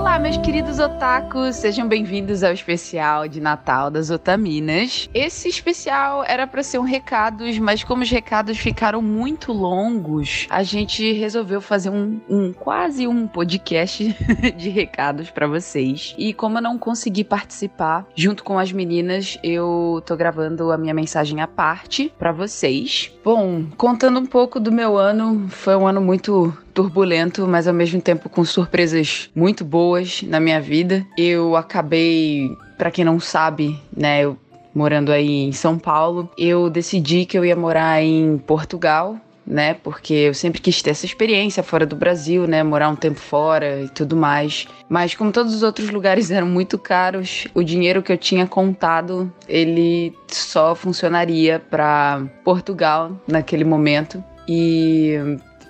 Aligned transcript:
Olá, 0.00 0.18
meus 0.18 0.38
queridos 0.38 0.78
otakus, 0.78 1.56
sejam 1.56 1.86
bem-vindos 1.86 2.42
ao 2.42 2.54
especial 2.54 3.28
de 3.28 3.38
Natal 3.38 3.90
das 3.90 4.08
Otaminas. 4.08 5.10
Esse 5.12 5.46
especial 5.46 6.24
era 6.24 6.46
para 6.46 6.62
ser 6.62 6.78
um 6.78 6.84
recados, 6.84 7.58
mas 7.58 7.84
como 7.84 8.02
os 8.02 8.10
recados 8.10 8.56
ficaram 8.56 9.02
muito 9.02 9.52
longos, 9.52 10.46
a 10.48 10.62
gente 10.62 11.12
resolveu 11.12 11.60
fazer 11.60 11.90
um, 11.90 12.18
um 12.30 12.50
quase 12.50 13.06
um 13.06 13.26
podcast 13.26 14.16
de 14.56 14.70
recados 14.70 15.30
para 15.30 15.46
vocês. 15.46 16.14
E 16.16 16.32
como 16.32 16.56
eu 16.56 16.62
não 16.62 16.78
consegui 16.78 17.22
participar 17.22 18.06
junto 18.16 18.42
com 18.42 18.58
as 18.58 18.72
meninas, 18.72 19.38
eu 19.44 20.02
tô 20.06 20.16
gravando 20.16 20.72
a 20.72 20.78
minha 20.78 20.94
mensagem 20.94 21.42
à 21.42 21.46
parte 21.46 22.10
para 22.18 22.32
vocês. 22.32 23.12
Bom, 23.22 23.66
contando 23.76 24.18
um 24.18 24.26
pouco 24.26 24.58
do 24.58 24.72
meu 24.72 24.96
ano, 24.96 25.46
foi 25.50 25.76
um 25.76 25.86
ano 25.86 26.00
muito 26.00 26.56
turbulento, 26.72 27.46
mas 27.46 27.68
ao 27.68 27.74
mesmo 27.74 28.00
tempo 28.00 28.28
com 28.28 28.44
surpresas 28.44 29.30
muito 29.34 29.64
boas 29.64 30.22
na 30.22 30.40
minha 30.40 30.60
vida. 30.60 31.06
Eu 31.16 31.56
acabei, 31.56 32.56
para 32.78 32.90
quem 32.90 33.04
não 33.04 33.20
sabe, 33.20 33.78
né, 33.96 34.22
eu 34.22 34.36
morando 34.74 35.12
aí 35.12 35.44
em 35.44 35.52
São 35.52 35.78
Paulo, 35.78 36.30
eu 36.38 36.70
decidi 36.70 37.24
que 37.24 37.36
eu 37.36 37.44
ia 37.44 37.56
morar 37.56 38.02
em 38.02 38.38
Portugal, 38.38 39.16
né? 39.46 39.74
Porque 39.74 40.14
eu 40.14 40.34
sempre 40.34 40.60
quis 40.60 40.80
ter 40.80 40.90
essa 40.90 41.04
experiência 41.04 41.62
fora 41.62 41.84
do 41.84 41.96
Brasil, 41.96 42.46
né? 42.46 42.62
Morar 42.62 42.88
um 42.88 42.96
tempo 42.96 43.18
fora 43.18 43.82
e 43.82 43.88
tudo 43.88 44.16
mais. 44.16 44.68
Mas 44.88 45.14
como 45.14 45.32
todos 45.32 45.54
os 45.54 45.62
outros 45.62 45.90
lugares 45.90 46.30
eram 46.30 46.46
muito 46.46 46.78
caros, 46.78 47.48
o 47.52 47.62
dinheiro 47.62 48.02
que 48.02 48.12
eu 48.12 48.18
tinha 48.18 48.46
contado, 48.46 49.32
ele 49.48 50.14
só 50.28 50.74
funcionaria 50.74 51.58
para 51.58 52.22
Portugal 52.44 53.20
naquele 53.26 53.64
momento. 53.64 54.22
E 54.48 55.18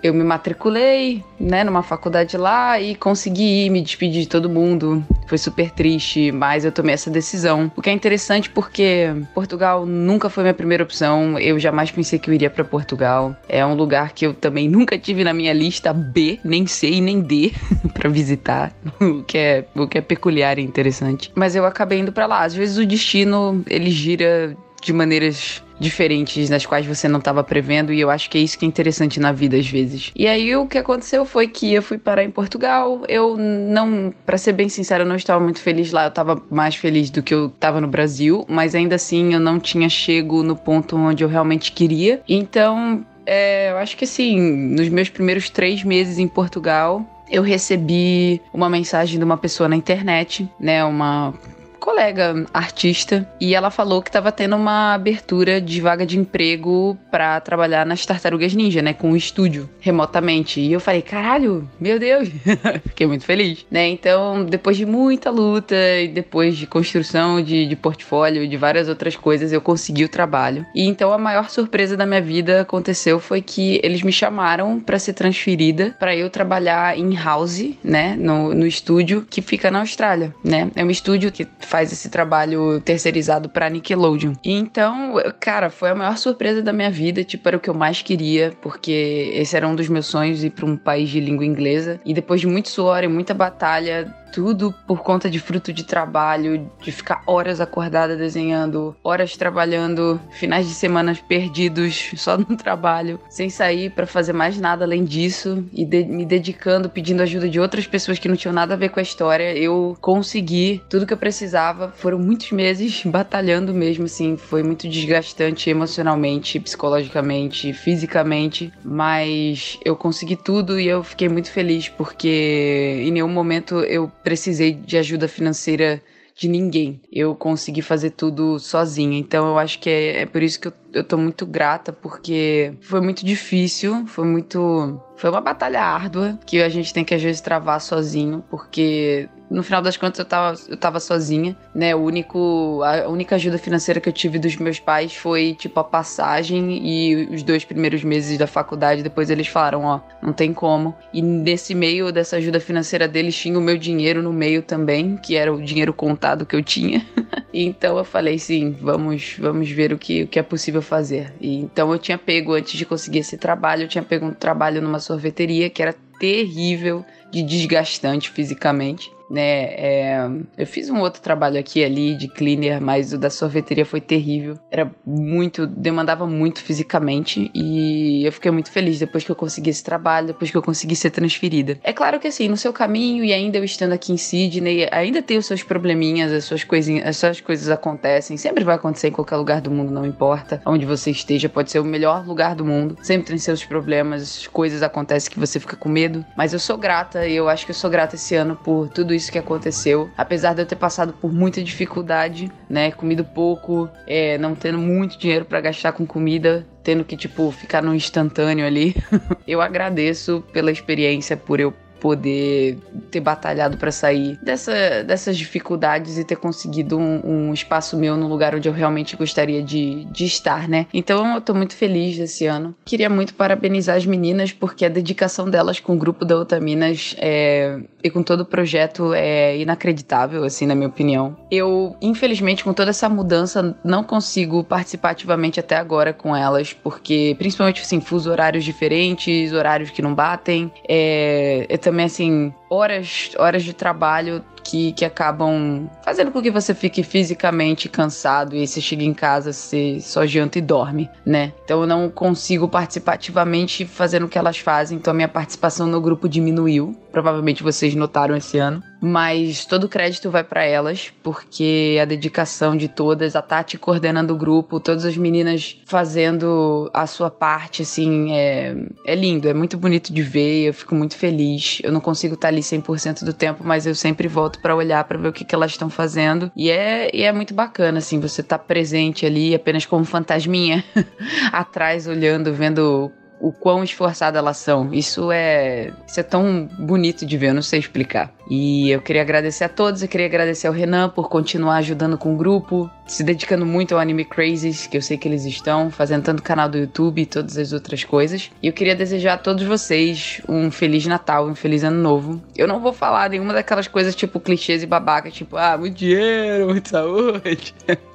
eu 0.03 0.15
me 0.15 0.25
matriculei, 0.25 1.23
né, 1.39 1.65
numa 1.65 1.83
faculdade 1.83 2.37
lá 2.37 2.81
e 2.81 2.95
consegui 2.95 3.67
ir, 3.67 3.71
me 3.71 3.81
despedir 3.81 4.23
de 4.23 4.29
todo 4.29 4.49
mundo. 4.49 5.05
Foi 5.27 5.39
super 5.39 5.71
triste, 5.71 6.33
mas 6.33 6.65
eu 6.65 6.73
tomei 6.73 6.95
essa 6.95 7.11
decisão. 7.11 7.71
O 7.77 7.83
que 7.83 7.91
é 7.91 7.93
interessante 7.93 8.51
porque 8.51 9.11
Portugal 9.35 9.87
nunca 9.87 10.29
foi 10.29 10.43
minha 10.43 10.55
primeira 10.55 10.83
opção. 10.83 11.39
Eu 11.39 11.59
jamais 11.59 11.91
pensei 11.91 12.19
que 12.19 12.29
eu 12.29 12.35
iria 12.35 12.51
para 12.51 12.65
Portugal. 12.65 13.37
É 13.49 13.65
um 13.65 13.75
lugar 13.75 14.13
que 14.13 14.27
eu 14.27 14.35
também 14.35 14.69
nunca 14.69 14.99
tive 14.99 15.23
na 15.23 15.33
minha 15.33 15.53
lista 15.53 15.93
B, 15.93 16.41
nem 16.45 16.67
C 16.67 16.91
e 16.91 17.01
nem 17.01 17.21
D 17.21 17.53
para 17.95 18.09
visitar, 18.09 18.73
o 19.01 19.23
que 19.23 19.39
é 19.39 19.65
o 19.75 19.87
que 19.87 19.99
é 19.99 20.01
peculiar 20.01 20.59
e 20.59 20.63
interessante. 20.63 21.31
Mas 21.35 21.55
eu 21.55 21.65
acabei 21.65 22.01
indo 22.01 22.13
para 22.13 22.27
lá. 22.27 22.45
Às 22.45 22.55
vezes 22.55 22.79
o 22.79 22.87
destino 22.87 23.63
ele 23.69 23.91
gira 23.91 24.57
de 24.83 24.93
maneiras 24.93 25.63
diferentes 25.81 26.51
nas 26.51 26.67
quais 26.67 26.87
você 26.87 27.09
não 27.09 27.19
estava 27.19 27.43
prevendo 27.43 27.93
e 27.93 27.99
eu 27.99 28.11
acho 28.11 28.29
que 28.29 28.37
é 28.37 28.41
isso 28.41 28.59
que 28.59 28.67
é 28.67 28.69
interessante 28.69 29.19
na 29.19 29.33
vida 29.33 29.57
às 29.57 29.67
vezes. 29.67 30.13
E 30.15 30.29
aí 30.29 30.55
o 30.55 30.67
que 30.67 30.77
aconteceu 30.77 31.25
foi 31.25 31.49
que 31.49 31.73
eu 31.73 31.83
fui 31.83 31.97
parar 31.97 32.23
em 32.23 32.31
Portugal. 32.31 33.03
Eu 33.09 33.37
não, 33.37 34.13
para 34.27 34.37
ser 34.37 34.53
bem 34.53 34.69
sincera, 34.69 35.03
eu 35.03 35.09
não 35.09 35.17
estava 35.17 35.43
muito 35.43 35.61
feliz 35.61 35.91
lá. 35.91 36.05
Eu 36.05 36.09
estava 36.11 36.41
mais 36.51 36.77
feliz 36.77 37.09
do 37.09 37.23
que 37.23 37.33
eu 37.33 37.47
estava 37.47 37.81
no 37.81 37.89
Brasil, 37.89 38.45
mas 38.47 38.75
ainda 38.75 38.97
assim 38.97 39.33
eu 39.33 39.41
não 39.41 39.59
tinha 39.59 39.89
chego 39.89 40.43
no 40.43 40.55
ponto 40.55 40.97
onde 40.97 41.25
eu 41.25 41.29
realmente 41.29 41.73
queria. 41.73 42.21
Então, 42.29 43.05
é, 43.25 43.71
eu 43.71 43.79
acho 43.79 43.97
que 43.97 44.05
assim, 44.05 44.39
nos 44.39 44.89
meus 44.91 45.09
primeiros 45.09 45.49
três 45.49 45.83
meses 45.83 46.19
em 46.19 46.29
Portugal, 46.29 47.05
eu 47.31 47.43
recebi 47.43 48.43
uma 48.53 48.69
mensagem 48.69 49.19
de 49.19 49.25
uma 49.25 49.39
pessoa 49.39 49.69
na 49.69 49.77
internet, 49.77 50.49
né? 50.59 50.85
Uma 50.85 51.33
colega 51.81 52.47
artista 52.53 53.27
e 53.41 53.55
ela 53.55 53.71
falou 53.71 54.03
que 54.03 54.11
estava 54.11 54.31
tendo 54.31 54.55
uma 54.55 54.95
abertura 54.95 55.61
de 55.61 55.81
vaga 55.81 56.07
de 56.07 56.19
emprego 56.19 56.97
para 57.11 57.41
trabalhar 57.41 57.87
nas 57.87 58.05
Tartarugas 58.05 58.55
Ninja, 58.55 58.83
né, 58.83 58.93
com 58.93 59.09
o 59.09 59.13
um 59.13 59.17
estúdio 59.17 59.69
remotamente. 59.81 60.61
E 60.61 60.73
eu 60.73 60.79
falei, 60.79 61.03
caralho, 61.03 61.69
meu 61.81 61.99
Deus, 61.99 62.29
fiquei 62.87 63.07
muito 63.07 63.25
feliz, 63.25 63.67
né? 63.71 63.89
Então, 63.89 64.45
depois 64.45 64.77
de 64.77 64.85
muita 64.85 65.31
luta 65.31 65.75
e 65.75 66.09
depois 66.09 66.57
de 66.57 66.67
construção 66.67 67.43
de, 67.43 67.67
de 67.67 67.77
portfólio 67.77 68.47
de 68.47 68.57
várias 68.57 68.89
outras 68.89 69.17
coisas, 69.17 69.53
eu 69.53 69.61
consegui 69.61 70.05
o 70.05 70.09
trabalho. 70.09 70.67
E 70.75 70.87
então 70.87 71.13
a 71.13 71.19
maior 71.19 71.49
surpresa 71.49 71.97
da 71.97 72.05
minha 72.05 72.21
vida 72.21 72.61
aconteceu 72.61 73.19
foi 73.19 73.41
que 73.41 73.81
eles 73.83 74.03
me 74.03 74.13
chamaram 74.13 74.79
para 74.79 74.99
ser 74.99 75.15
transferida 75.15 75.97
para 75.99 76.15
eu 76.15 76.29
trabalhar 76.29 76.99
em 76.99 77.15
house, 77.15 77.71
né, 77.83 78.15
no, 78.19 78.55
no 78.55 78.67
estúdio 78.67 79.27
que 79.29 79.41
fica 79.41 79.71
na 79.71 79.81
Austrália, 79.81 80.35
né? 80.45 80.71
É 80.77 80.85
um 80.85 80.91
estúdio 80.91 81.33
que 81.33 81.47
faz 81.71 81.93
esse 81.93 82.09
trabalho 82.09 82.81
terceirizado 82.81 83.49
pra 83.49 83.71
Nickelodeon. 83.71 84.33
Então, 84.45 85.15
cara, 85.39 85.71
foi 85.71 85.91
a 85.91 85.95
maior 85.95 86.17
surpresa 86.19 86.61
da 86.61 86.73
minha 86.73 86.91
vida, 86.91 87.23
tipo, 87.23 87.47
era 87.47 87.57
o 87.57 87.61
que 87.61 87.71
eu 87.71 87.75
mais 87.75 88.03
queria, 88.03 88.53
porque 88.61 89.31
esse 89.35 89.57
era 89.57 89.69
um 89.69 89.77
dos 89.77 89.89
meus 89.89 90.07
sonhos 90.07 90.43
ir 90.43 90.51
para 90.51 90.67
um 90.67 90.77
país 90.77 91.09
de 91.09 91.21
língua 91.21 91.47
inglesa. 91.47 92.01
E 92.05 92.13
depois 92.13 92.41
de 92.41 92.49
muito 92.49 92.69
suor 92.69 93.05
e 93.05 93.09
muita 93.09 93.33
batalha, 93.33 94.13
tudo 94.33 94.75
por 94.87 95.03
conta 95.03 95.31
de 95.31 95.39
fruto 95.39 95.73
de 95.73 95.85
trabalho, 95.85 96.71
de 96.81 96.93
ficar 96.93 97.23
horas 97.27 97.61
acordada 97.61 98.17
desenhando, 98.17 98.97
horas 99.03 99.37
trabalhando, 99.37 100.21
finais 100.31 100.67
de 100.67 100.75
semana 100.75 101.17
perdidos 101.29 102.13
só 102.17 102.37
no 102.37 102.57
trabalho, 102.57 103.21
sem 103.29 103.51
sair 103.51 103.91
para 103.91 104.07
fazer 104.07 104.33
mais 104.33 104.59
nada 104.59 104.85
além 104.85 105.05
disso 105.05 105.65
e 105.73 105.85
de 105.85 106.05
me 106.05 106.25
dedicando, 106.25 106.89
pedindo 106.89 107.23
ajuda 107.23 107.49
de 107.49 107.61
outras 107.61 107.87
pessoas 107.87 108.19
que 108.19 108.29
não 108.29 108.37
tinham 108.37 108.53
nada 108.53 108.75
a 108.75 108.77
ver 108.77 108.91
com 108.91 109.01
a 109.01 109.03
história, 109.03 109.57
eu 109.57 109.97
consegui 110.01 110.83
tudo 110.89 111.07
que 111.07 111.13
eu 111.13 111.19
precisava. 111.19 111.93
Foram 111.97 112.19
muitos 112.19 112.53
meses 112.53 113.03
batalhando 113.07 113.73
mesmo, 113.75 114.05
assim, 114.05 114.37
foi 114.37 114.63
muito 114.63 114.89
desgastante 114.89 115.71
emocionalmente, 115.71 116.61
psicologicamente, 116.61 117.73
fisicamente, 117.73 118.73
mas 118.85 119.79
eu 119.85 119.97
consegui 119.97 120.37
tudo 120.37 120.79
e 120.79 120.87
eu 120.87 121.03
fiquei 121.03 121.29
muito 121.29 121.51
feliz 121.51 121.89
porque 121.89 123.03
em 123.03 123.11
nenhum 123.11 123.29
momento 123.29 123.81
eu 123.81 124.11
precisei 124.23 124.73
de 124.73 124.97
ajuda 124.97 125.29
financeira 125.29 126.03
de 126.41 126.49
ninguém. 126.49 127.01
Eu 127.13 127.35
consegui 127.35 127.83
fazer 127.83 128.11
tudo 128.11 128.59
sozinha. 128.59 129.19
Então 129.19 129.47
eu 129.49 129.59
acho 129.59 129.79
que 129.79 129.91
é, 129.91 130.23
é 130.23 130.27
por 130.27 130.43
isso 130.43 130.59
que 130.59 130.69
eu, 130.69 130.73
eu 130.93 131.05
tô 131.05 131.19
muito 131.19 131.45
grata, 131.45 131.93
porque 131.93 132.73
foi 132.81 133.01
muito 133.01 133.25
difícil, 133.25 134.07
foi 134.07 134.25
muito. 134.25 134.99
Foi 135.17 135.29
uma 135.29 135.41
batalha 135.41 135.83
árdua 135.83 136.39
que 136.47 136.63
a 136.63 136.69
gente 136.69 136.95
tem 136.95 137.05
que 137.05 137.15
às 137.15 137.23
vezes 137.23 137.43
travar 137.43 137.81
sozinho, 137.81 138.43
porque 138.51 139.29
no 139.51 139.65
final 139.65 139.83
das 139.83 139.97
contas 139.97 140.21
eu 140.21 140.25
tava, 140.25 140.57
eu 140.69 140.77
tava 140.77 141.01
sozinha, 141.01 141.57
né? 141.75 141.95
O 141.95 141.99
único, 141.99 142.81
a 142.85 143.09
única 143.09 143.35
ajuda 143.35 143.59
financeira 143.59 144.01
que 144.01 144.09
eu 144.09 144.13
tive 144.13 144.39
dos 144.39 144.57
meus 144.57 144.79
pais 144.79 145.15
foi, 145.15 145.55
tipo, 145.55 145.81
a 145.81 145.85
passagem 145.85 146.87
e 146.87 147.29
os 147.35 147.43
dois 147.43 147.65
primeiros 147.65 148.05
meses 148.05 148.39
da 148.39 148.47
faculdade. 148.47 149.03
Depois 149.03 149.29
eles 149.29 149.49
falaram, 149.49 149.85
ó, 149.85 150.01
não 150.23 150.33
tem 150.33 150.55
como. 150.55 150.95
E 151.13 151.21
nesse 151.21 151.75
meio 151.75 152.13
dessa 152.13 152.37
ajuda 152.37 152.61
financeira 152.61 153.09
deles 153.09 153.37
tinha 153.37 153.59
o 153.59 153.63
meu 153.63 153.77
dinheiro 153.77 154.23
no 154.23 154.33
meio 154.33 154.63
também, 154.63 155.17
que 155.17 155.35
era 155.35 155.53
o 155.53 155.61
dinheiro 155.61 155.93
contado 155.93 156.47
que 156.47 156.55
eu 156.55 156.63
tinha. 156.63 157.05
então 157.53 157.99
eu 157.99 158.05
falei, 158.05 158.39
sim, 158.39 158.77
vamos, 158.81 159.37
vamos 159.37 159.69
ver 159.69 159.93
o 159.93 159.99
que, 159.99 160.23
o 160.23 160.29
que 160.29 160.39
é 160.39 160.43
possível 160.43 160.81
fazer. 160.81 161.35
E 161.41 161.57
então 161.57 161.91
eu 161.93 161.99
tinha 161.99 162.17
pego, 162.17 162.55
antes 162.55 162.79
de 162.79 162.87
conseguir 162.87 163.19
esse 163.19 163.37
trabalho, 163.37 163.83
eu 163.83 163.89
tinha 163.89 164.05
pego 164.05 164.27
um 164.27 164.33
trabalho 164.33 164.81
numa 164.81 165.01
sorveteria 165.01 165.69
que 165.69 165.83
era 165.83 165.95
terrível, 166.21 167.05
de 167.33 167.43
desgastante 167.43 168.29
fisicamente 168.29 169.11
né? 169.31 169.63
É, 169.75 170.29
eu 170.59 170.67
fiz 170.67 170.91
um 170.91 170.99
outro 170.99 171.23
trabalho 171.23 171.59
aqui 171.59 171.85
ali 171.85 172.17
de 172.17 172.27
cleaner, 172.27 172.81
mas 172.81 173.13
o 173.13 173.19
da 173.19 173.31
sorveteria 173.31 173.87
foi 173.87 174.01
terrível. 174.01 174.59
Era 174.71 174.91
muito, 175.07 175.67
demandava 175.67 176.27
muito 176.27 176.63
fisicamente 176.63 177.51
e 177.55 178.25
eu 178.25 178.33
fiquei 178.33 178.51
muito 178.51 178.71
feliz 178.71 178.99
depois 178.99 179.23
que 179.23 179.31
eu 179.31 179.37
consegui 179.37 179.71
esse 179.71 179.85
trabalho, 179.85 180.29
depois 180.29 180.51
que 180.51 180.57
eu 180.57 180.63
consegui 180.63 180.97
ser 180.97 181.11
transferida. 181.11 181.79
É 181.85 181.93
claro 181.93 182.19
que 182.19 182.27
assim, 182.27 182.49
no 182.49 182.57
seu 182.57 182.73
caminho 182.73 183.25
e 183.25 183.33
ainda 183.33 183.59
eu 183.59 183.65
estando 183.65 183.93
aqui 183.93 184.13
em 184.13 184.17
Sydney, 184.17 184.89
ainda 184.91 185.23
tem 185.23 185.39
os 185.39 185.47
seus 185.47 185.63
probleminhas, 185.63 186.33
as 186.33 186.45
suas 186.45 186.65
coisinhas, 186.65 187.07
as 187.07 187.17
suas 187.17 187.41
coisas 187.41 187.69
acontecem, 187.69 188.37
sempre 188.37 188.65
vai 188.65 188.75
acontecer 188.75 189.09
em 189.09 189.13
qualquer 189.13 189.37
lugar 189.37 189.61
do 189.61 189.71
mundo, 189.71 189.93
não 189.93 190.05
importa 190.05 190.61
onde 190.67 190.85
você 190.85 191.11
esteja, 191.11 191.49
pode 191.49 191.71
ser 191.71 191.79
o 191.79 191.85
melhor 191.85 192.27
lugar 192.27 192.55
do 192.55 192.65
mundo, 192.65 192.97
sempre 193.03 193.29
tem 193.29 193.39
seus 193.39 193.65
problemas, 193.65 194.47
coisas 194.49 194.83
acontecem 194.83 195.31
que 195.31 195.39
você 195.39 195.61
fica 195.61 195.77
com 195.77 195.89
medo, 195.89 196.25
mas 196.37 196.53
eu 196.53 196.59
sou 196.59 196.77
grata 196.77 197.27
e 197.27 197.37
eu 197.37 197.49
acho 197.49 197.65
que 197.65 197.71
eu 197.71 197.75
sou 197.75 197.91
grata 197.91 198.17
esse 198.17 198.35
ano 198.35 198.57
por 198.57 198.89
tudo 198.89 199.15
isso 199.15 199.20
isso 199.21 199.33
que 199.33 199.39
aconteceu. 199.39 200.11
Apesar 200.17 200.55
de 200.55 200.63
eu 200.63 200.67
ter 200.67 200.77
passado 200.77 201.13
por 201.13 201.33
muita 201.33 201.63
dificuldade, 201.63 202.51
né? 202.69 202.91
Comido 202.91 203.25
pouco, 203.25 203.89
é, 204.07 204.37
não 204.39 204.55
tendo 204.55 204.79
muito 204.79 205.19
dinheiro 205.19 205.45
para 205.45 205.61
gastar 205.61 205.93
com 205.93 206.07
comida, 206.07 206.67
tendo 206.83 207.05
que, 207.05 207.17
tipo, 207.17 207.51
ficar 207.53 207.83
no 207.83 207.95
instantâneo 207.95 208.67
ali. 208.67 208.97
eu 209.47 209.61
agradeço 209.61 210.45
pela 210.53 210.71
experiência, 210.71 211.37
por 211.37 211.61
eu 211.61 211.73
poder 212.01 212.79
ter 213.11 213.21
batalhado 213.21 213.77
para 213.77 213.93
sair 213.93 214.39
dessa, 214.43 215.05
dessas 215.05 215.37
dificuldades 215.37 216.19
e 216.19 216.25
ter 216.25 216.37
conseguido 216.37 216.99
um, 216.99 217.21
um, 217.25 217.55
espaço 217.55 217.97
meu 217.97 218.17
no 218.17 218.27
lugar 218.27 218.55
onde 218.55 218.69
eu 218.69 218.73
realmente 218.73 219.17
gostaria 219.17 219.63
de, 219.63 220.05
de 220.07 220.25
estar, 220.25 220.69
né? 220.69 220.87
Então 220.93 221.35
eu 221.35 221.41
tô 221.41 221.55
muito 221.55 221.75
feliz 221.75 222.17
desse 222.17 222.47
ano. 222.47 222.75
Queria 222.85 223.11
muito 223.11 223.35
parabenizar 223.35 223.97
as 223.97 224.07
meninas 224.07 224.53
porque 224.53 224.85
a 224.85 224.89
dedicação 224.89 225.49
delas 225.49 225.79
com 225.79 225.95
o 225.95 225.99
grupo 225.99 226.25
da 226.25 226.37
Otaminas 226.37 227.15
é, 227.19 227.79
e 228.03 228.11
com 228.11 228.23
todo 228.23 228.41
o 228.41 228.45
projeto 228.45 229.13
é 229.15 229.59
inacreditável, 229.59 230.45
assim, 230.45 230.67
na 230.67 230.75
minha 230.75 230.89
opinião. 230.89 231.37
Eu, 231.51 231.97
infelizmente, 232.01 232.65
com 232.65 232.73
toda 232.73 232.91
essa 232.91 233.09
mudança, 233.09 233.77
não 233.85 234.03
consigo 234.03 234.65
participar 234.65 235.11
ativamente 235.11 235.61
até 235.61 235.77
agora 235.77 236.13
com 236.13 236.35
elas, 236.35 236.73
porque, 236.73 237.35
principalmente, 237.39 237.83
assim, 237.83 238.01
fuso 238.01 238.31
horários 238.31 238.65
diferentes, 238.65 239.53
horários 239.53 239.91
que 239.91 240.01
não 240.03 240.15
batem. 240.15 240.71
É, 240.89 241.67
eu 241.69 241.79
também, 241.91 242.07
assim, 242.07 242.55
horas, 242.71 243.33
horas 243.37 243.65
de 243.65 243.75
trabalho 243.75 244.45
que, 244.63 244.93
que 244.93 245.05
acabam 245.05 245.91
fazendo 246.05 246.31
com 246.31 246.41
que 246.41 246.51
você 246.51 246.75
fique 246.75 247.03
fisicamente 247.03 247.89
cansado 247.89 248.55
e 248.55 248.61
aí 248.61 248.67
você 248.67 248.81
chega 248.81 249.03
em 249.03 249.13
casa, 249.13 249.53
você 249.53 249.99
só 250.01 250.25
janta 250.25 250.59
e 250.59 250.63
dorme, 250.63 251.11
né? 251.27 251.53
Então 251.65 251.81
eu 251.81 251.87
não 251.87 252.09
consigo 252.09 252.69
participar 252.69 253.15
ativamente 253.15 253.85
fazendo 253.85 254.27
o 254.27 254.29
que 254.29 254.39
elas 254.39 254.59
fazem, 254.59 254.97
então 254.97 255.11
a 255.11 255.15
minha 255.15 255.29
participação 255.29 255.87
no 255.87 256.01
grupo 256.01 256.29
diminuiu. 256.29 256.97
Provavelmente 257.11 257.63
vocês 257.63 257.95
notaram 257.97 258.37
esse 258.37 258.59
ano. 258.59 258.83
Mas 259.01 259.65
todo 259.65 259.85
o 259.85 259.89
crédito 259.89 260.31
vai 260.31 260.45
para 260.45 260.63
elas, 260.63 261.11
porque 261.23 261.99
a 262.01 262.05
dedicação 262.05 262.77
de 262.77 262.87
todas, 262.87 263.35
a 263.35 263.41
Tati 263.41 263.79
coordenando 263.79 264.35
o 264.35 264.37
grupo, 264.37 264.79
todas 264.79 265.07
as 265.07 265.17
meninas 265.17 265.79
fazendo 265.87 266.91
a 266.93 267.07
sua 267.07 267.31
parte, 267.31 267.83
assim, 267.83 268.33
é, 268.33 268.77
é 269.07 269.15
lindo, 269.15 269.49
é 269.49 269.55
muito 269.55 269.79
bonito 269.79 270.13
de 270.13 270.23
ver, 270.23 270.69
eu 270.69 270.75
fico 270.75 270.95
muito 270.95 271.17
feliz. 271.17 271.81
Eu 271.83 271.91
não 271.91 272.01
consigo 272.01 272.35
estar 272.35 272.49
ali 272.49 272.60
100% 272.61 273.25
do 273.25 273.33
tempo, 273.33 273.63
mas 273.65 273.87
eu 273.87 273.95
sempre 273.95 274.29
volto 274.29 274.61
para 274.61 274.75
olhar 274.75 275.03
para 275.05 275.19
ver 275.19 275.29
o 275.29 275.33
que, 275.33 275.45
que 275.45 275.55
elas 275.55 275.73
estão 275.73 275.91
fazendo. 275.91 276.51
E 276.55 276.71
é, 276.71 277.11
e 277.15 277.23
é 277.23 277.33
muito 277.33 277.55
bacana, 277.55 277.99
assim, 277.99 278.21
você 278.21 278.43
tá 278.43 278.59
presente 278.59 279.27
ali 279.27 279.55
apenas 279.55 279.87
como 279.87 280.05
fantasminha 280.05 280.85
atrás, 281.53 282.07
olhando, 282.07 282.53
vendo 282.53 283.13
o 283.41 283.51
quão 283.51 283.83
esforçadas 283.83 284.39
elas 284.39 284.59
são. 284.59 284.93
Isso 284.93 285.33
é, 285.33 285.93
isso 286.07 286.21
é 286.21 286.23
tão 286.23 286.69
bonito 286.79 287.25
de 287.25 287.37
ver, 287.37 287.49
eu 287.49 287.55
não 287.55 287.63
sei 287.63 287.79
explicar. 287.79 288.33
E 288.49 288.91
eu 288.91 289.01
queria 289.01 289.23
agradecer 289.23 289.65
a 289.65 289.69
todos, 289.69 290.03
eu 290.03 290.09
queria 290.09 290.27
agradecer 290.27 290.67
ao 290.67 290.73
Renan 290.73 291.09
por 291.09 291.29
continuar 291.29 291.77
ajudando 291.77 292.19
com 292.19 292.35
o 292.35 292.37
grupo, 292.37 292.91
se 293.07 293.23
dedicando 293.23 293.65
muito 293.65 293.95
ao 293.95 294.01
Anime 294.01 294.25
Crazes, 294.25 294.87
que 294.87 294.97
eu 294.97 295.03
sei 295.03 295.17
que 295.17 295.29
eles 295.29 295.45
estão, 295.45 295.91
fazendo 295.91 296.25
tanto 296.25 296.43
canal 296.43 296.69
do 296.69 296.77
YouTube 296.77 297.23
e 297.23 297.27
todas 297.27 297.57
as 297.57 297.73
outras 297.73 298.03
coisas. 298.05 298.51
E 298.61 298.67
eu 298.67 298.73
queria 298.73 298.95
desejar 298.95 299.35
a 299.35 299.39
todos 299.39 299.65
vocês 299.65 300.43
um 300.49 300.71
Feliz 300.71 301.07
Natal, 301.07 301.47
um 301.47 301.55
Feliz 301.55 301.85
Ano 301.85 302.03
Novo. 302.03 302.43
Eu 302.57 302.67
não 302.67 302.81
vou 302.81 302.93
falar 302.93 303.31
nenhuma 303.31 303.53
daquelas 303.53 303.87
coisas 303.87 304.17
tipo 304.17 304.41
clichês 304.41 304.83
e 304.83 304.87
babaca, 304.87 305.31
tipo, 305.31 305.57
ah, 305.57 305.79
muito 305.79 305.97
dinheiro, 305.97 306.71
muita 306.71 306.91
saúde. 306.91 307.75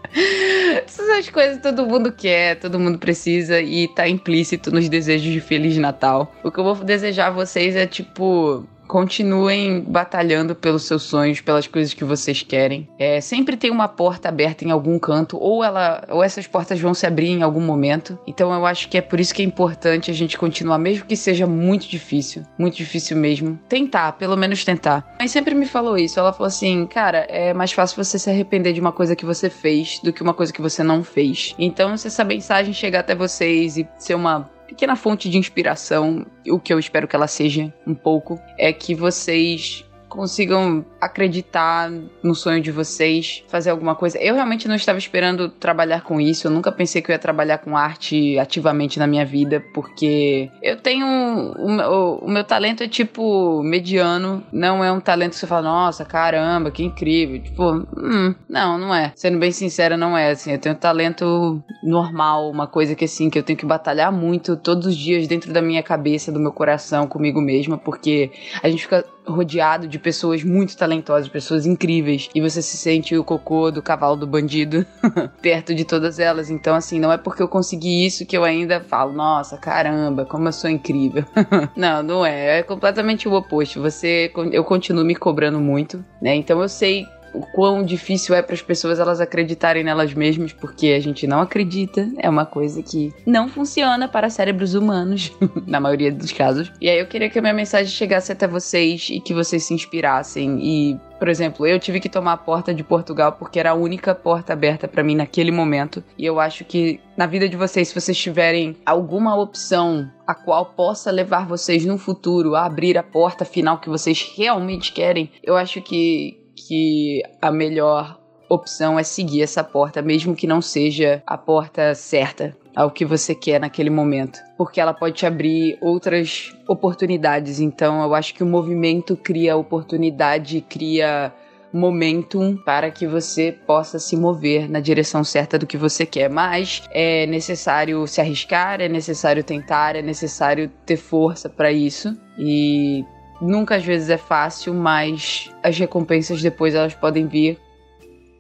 Essas 0.86 1.30
coisas 1.30 1.62
todo 1.62 1.86
mundo 1.86 2.12
quer, 2.12 2.60
todo 2.60 2.80
mundo 2.80 2.98
precisa 2.98 3.62
e 3.62 3.88
tá 3.88 4.08
implícito 4.08 4.72
nos 4.72 4.88
desejos 4.88 5.32
de 5.32 5.42
Feliz 5.42 5.78
Natal. 5.78 6.34
O 6.44 6.52
que 6.52 6.60
eu 6.60 6.64
vou 6.64 6.76
desejar 6.76 7.28
a 7.28 7.32
vocês 7.32 7.76
é 7.76 7.86
tipo 7.86 8.66
Continuem 8.88 9.82
batalhando 9.82 10.56
pelos 10.56 10.84
seus 10.84 11.04
sonhos, 11.04 11.42
pelas 11.42 11.68
coisas 11.68 11.94
que 11.94 12.04
vocês 12.04 12.44
querem. 12.44 12.88
É, 12.98 13.20
sempre 13.20 13.58
tem 13.58 13.72
uma 13.72 13.88
porta 13.88 14.30
aberta 14.30 14.64
em 14.64 14.72
algum 14.72 14.98
canto, 15.00 15.38
ou 15.38 15.64
ela, 15.64 16.04
ou 16.10 16.24
essas 16.24 16.48
portas 16.48 16.80
vão 16.80 16.94
se 16.94 17.06
abrir 17.06 17.30
em 17.30 17.42
algum 17.42 17.62
momento. 17.62 18.18
Então 18.28 18.54
eu 18.54 18.66
acho 18.66 18.88
que 18.90 18.98
é 18.98 19.02
por 19.02 19.20
isso 19.20 19.34
que 19.34 19.42
é 19.42 19.46
importante 19.46 20.12
a 20.12 20.14
gente 20.14 20.38
continuar, 20.38 20.78
mesmo 20.78 21.06
que 21.06 21.16
seja 21.16 21.48
muito 21.48 21.88
difícil, 21.88 22.44
muito 22.58 22.78
difícil 22.78 23.18
mesmo. 23.18 23.60
Tentar, 23.68 24.14
pelo 24.14 24.38
menos 24.38 24.64
tentar. 24.64 25.16
Mas 25.20 25.32
sempre 25.32 25.56
me 25.56 25.66
falou 25.66 25.98
isso. 25.98 26.20
Ela 26.20 26.34
falou 26.34 26.48
assim, 26.48 26.86
cara, 26.86 27.26
é 27.30 27.54
mais 27.54 27.72
fácil 27.72 28.04
você 28.04 28.20
se 28.20 28.30
arrepender 28.30 28.74
de 28.74 28.82
uma 28.82 28.92
coisa 28.92 29.16
que 29.16 29.26
você 29.26 29.50
fez 29.50 30.00
do 30.04 30.14
que 30.14 30.22
uma 30.22 30.34
coisa 30.34 30.54
que 30.54 30.62
você 30.62 30.84
não 30.84 31.04
fez. 31.04 31.56
Então, 31.58 31.96
se 31.98 32.08
essa 32.08 32.24
mensagem 32.24 32.74
chegar 32.74 33.00
até 33.00 33.16
vocês 33.16 33.78
e 33.78 33.88
ser 33.98 34.16
uma 34.16 34.50
pequena 34.68 34.96
fonte 34.96 35.30
de 35.30 35.38
inspiração, 35.38 36.26
o 36.48 36.60
que 36.60 36.74
eu 36.74 36.80
espero 36.80 37.08
que 37.08 37.16
ela 37.16 37.28
seja 37.28 37.74
um 37.86 37.94
pouco, 37.94 38.40
é 38.58 38.74
que 38.74 38.94
vocês 38.96 39.86
consigam 40.16 40.86
acreditar 41.00 41.92
no 42.24 42.34
sonho 42.34 42.62
de 42.62 42.72
vocês, 42.72 43.44
fazer 43.48 43.70
alguma 43.70 43.96
coisa. 43.96 44.18
Eu 44.18 44.36
realmente 44.36 44.68
não 44.68 44.76
estava 44.76 44.98
esperando 44.98 45.50
trabalhar 45.50 46.02
com 46.02 46.20
isso, 46.20 46.48
eu 46.48 46.52
nunca 46.52 46.72
pensei 46.72 47.02
que 47.02 47.12
eu 47.12 47.14
ia 47.14 47.20
trabalhar 47.20 47.60
com 47.60 47.78
arte 47.78 48.40
ativamente 48.40 48.98
na 48.98 49.06
minha 49.06 49.26
vida, 49.26 49.64
porque 49.74 50.50
eu 50.62 50.78
tenho. 50.78 51.06
O, 51.06 52.26
o, 52.26 52.30
meu 52.30 52.44
talento 52.44 52.84
é 52.84 52.88
tipo 52.88 53.62
mediano, 53.64 54.44
não 54.52 54.84
é 54.84 54.92
um 54.92 55.00
talento 55.00 55.32
que 55.32 55.40
você 55.40 55.48
fala, 55.48 55.64
nossa, 55.64 56.06
caramba, 56.06 56.72
que 56.72 56.84
incrível. 56.84 57.42
Tipo, 57.42 57.86
hum, 57.98 58.34
não, 58.50 58.78
não 58.78 58.96
é. 58.96 59.12
Sendo 59.16 59.38
bem 59.38 59.52
sincera, 59.52 59.98
não 59.98 60.18
é. 60.18 60.32
Assim, 60.32 60.52
eu 60.52 60.60
tenho 60.60 60.76
talento 60.76 61.62
normal, 61.84 62.50
uma 62.50 62.68
coisa 62.68 62.96
que 62.96 63.06
assim, 63.06 63.30
que 63.30 63.38
eu 63.38 63.44
tenho 63.44 63.58
que 63.58 63.66
batalhar 63.66 64.12
muito 64.12 64.56
todos 64.56 64.86
os 64.88 64.96
dias 64.96 65.28
dentro 65.28 65.52
da 65.52 65.62
minha 65.62 65.84
cabeça, 65.84 66.32
do 66.32 66.40
meu 66.40 66.52
coração, 66.52 67.08
comigo 67.08 67.42
mesma, 67.42 67.78
porque 67.78 68.32
a 68.62 68.70
gente 68.70 68.84
fica 68.84 69.06
rodeado 69.26 69.88
de 69.88 70.00
pessoas 70.00 70.44
muito 70.44 70.78
talentosas, 70.78 71.28
pessoas 71.28 71.66
incríveis, 71.66 72.30
e 72.34 72.42
você 72.42 72.62
se 72.62 72.78
sente 72.78 73.16
o 73.16 73.24
cocô 73.24 73.72
do 73.72 73.82
cavalo 73.82 74.16
do 74.16 74.28
bandido 74.28 74.86
perto 75.42 75.74
de 75.74 75.86
todas 75.86 76.20
elas. 76.20 76.50
Então, 76.50 76.76
assim, 76.76 77.00
não 77.00 77.12
é 77.12 77.18
porque 77.18 77.42
eu 77.42 77.48
consegui 77.48 78.06
isso 78.06 78.26
que 78.26 78.38
eu 78.38 78.44
ainda 78.44 78.80
falo, 78.82 79.14
nossa, 79.14 79.58
caramba, 79.58 80.26
como 80.26 80.48
eu 80.48 80.54
sou 80.54 80.70
incrível. 80.70 81.24
não, 81.76 82.04
não 82.04 82.26
é. 82.26 82.60
É 82.60 82.64
completamente 82.64 83.28
o 83.28 83.34
oposto. 83.34 83.82
Você, 83.82 84.32
eu 84.52 84.64
continuo 84.64 85.04
me 85.04 85.16
cobrando 85.16 85.60
muito, 85.60 86.04
né? 86.22 86.36
Então 86.36 86.62
eu 86.62 86.70
sei 86.70 87.06
o 87.38 87.46
quão 87.54 87.84
difícil 87.84 88.36
é 88.36 88.42
para 88.42 88.54
as 88.54 88.62
pessoas 88.62 89.00
elas 89.00 89.20
acreditarem 89.20 89.84
nelas 89.84 90.14
mesmas, 90.14 90.54
porque 90.54 90.88
a 90.88 91.00
gente 91.00 91.28
não 91.28 91.42
acredita, 91.42 92.10
é 92.18 92.30
uma 92.30 92.46
coisa 92.46 92.82
que 92.82 93.14
não 93.26 93.48
funciona 93.48 94.08
para 94.08 94.30
cérebros 94.30 94.74
humanos, 94.74 95.32
na 95.68 95.80
maioria 95.80 96.12
dos 96.12 96.32
casos. 96.32 96.72
E 96.80 96.90
aí 96.90 97.00
eu 97.00 97.08
queria 97.08 97.30
que 97.30 97.40
a 97.40 97.42
minha 97.42 97.54
mensagem 97.54 97.92
chegasse 97.92 98.32
até 98.32 98.48
vocês 98.48 99.08
e 99.10 99.20
que 99.20 99.34
vocês 99.34 99.64
se 99.64 99.74
inspirassem 99.74 100.60
e 100.62 101.00
por 101.18 101.30
exemplo, 101.30 101.66
eu 101.66 101.80
tive 101.80 102.00
que 102.00 102.10
tomar 102.10 102.34
a 102.34 102.38
porta 102.38 102.74
de 102.74 102.84
Portugal 102.84 103.32
porque 103.34 103.60
era 103.60 103.72
a 103.72 103.74
única 103.74 104.14
porta 104.14 104.54
aberta 104.54 104.88
para 104.88 105.04
mim 105.04 105.16
naquele 105.16 105.52
momento. 105.52 106.04
E 106.18 106.26
eu 106.26 106.40
acho 106.40 106.66
que 106.66 107.00
na 107.16 107.26
vida 107.26 107.48
de 107.48 107.56
vocês, 107.56 107.88
se 107.88 108.00
vocês 108.00 108.18
tiverem 108.18 108.76
alguma 108.86 109.36
opção 109.36 110.12
a 110.28 110.36
qual 110.36 110.66
possa 110.66 111.12
levar 111.12 111.48
vocês 111.48 111.86
no 111.86 111.98
futuro 111.98 112.56
a 112.56 112.66
abrir 112.66 112.98
a 112.98 113.04
porta 113.04 113.46
final 113.46 113.80
que 113.80 113.90
vocês 113.90 114.34
realmente 114.36 114.92
querem, 114.92 115.32
eu 115.42 115.56
acho 115.56 115.82
que 115.82 116.45
que 116.68 117.22
a 117.42 117.52
melhor 117.52 118.20
opção 118.50 118.98
é 119.00 119.04
seguir 119.04 119.42
essa 119.42 119.64
porta, 119.64 120.02
mesmo 120.02 120.36
que 120.36 120.48
não 120.48 120.62
seja 120.62 121.22
a 121.26 121.38
porta 121.38 121.96
certa 121.96 122.56
ao 122.76 122.92
que 122.92 123.06
você 123.06 123.34
quer 123.34 123.60
naquele 123.60 123.90
momento, 123.90 124.40
porque 124.58 124.82
ela 124.82 124.94
pode 124.94 125.16
te 125.16 125.26
abrir 125.26 125.78
outras 125.82 126.54
oportunidades. 126.68 127.60
Então, 127.60 128.04
eu 128.04 128.14
acho 128.14 128.34
que 128.34 128.44
o 128.44 128.48
movimento 128.48 129.16
cria 129.16 129.56
oportunidade, 129.56 130.62
cria 130.62 131.34
momentum 131.74 132.56
para 132.56 132.90
que 132.90 133.06
você 133.06 133.52
possa 133.52 134.00
se 134.00 134.16
mover 134.16 134.70
na 134.70 134.80
direção 134.80 135.24
certa 135.24 135.60
do 135.60 135.68
que 135.68 135.78
você 135.78 136.06
quer. 136.06 136.30
Mas 136.30 136.84
é 136.92 137.26
necessário 137.26 138.06
se 138.08 138.22
arriscar, 138.22 138.80
é 138.80 138.88
necessário 138.88 139.44
tentar, 139.44 139.96
é 139.96 140.02
necessário 140.02 140.70
ter 140.86 140.98
força 140.98 141.50
para 141.50 141.72
isso. 141.72 142.18
E 142.38 143.04
Nunca 143.42 143.76
às 143.76 143.84
vezes 143.84 144.10
é 144.10 144.18
fácil, 144.18 144.74
mas 144.74 145.52
as 145.62 145.78
recompensas 145.78 146.42
depois 146.42 146.74
elas 146.76 146.94
podem 146.94 147.28
vir 147.28 147.60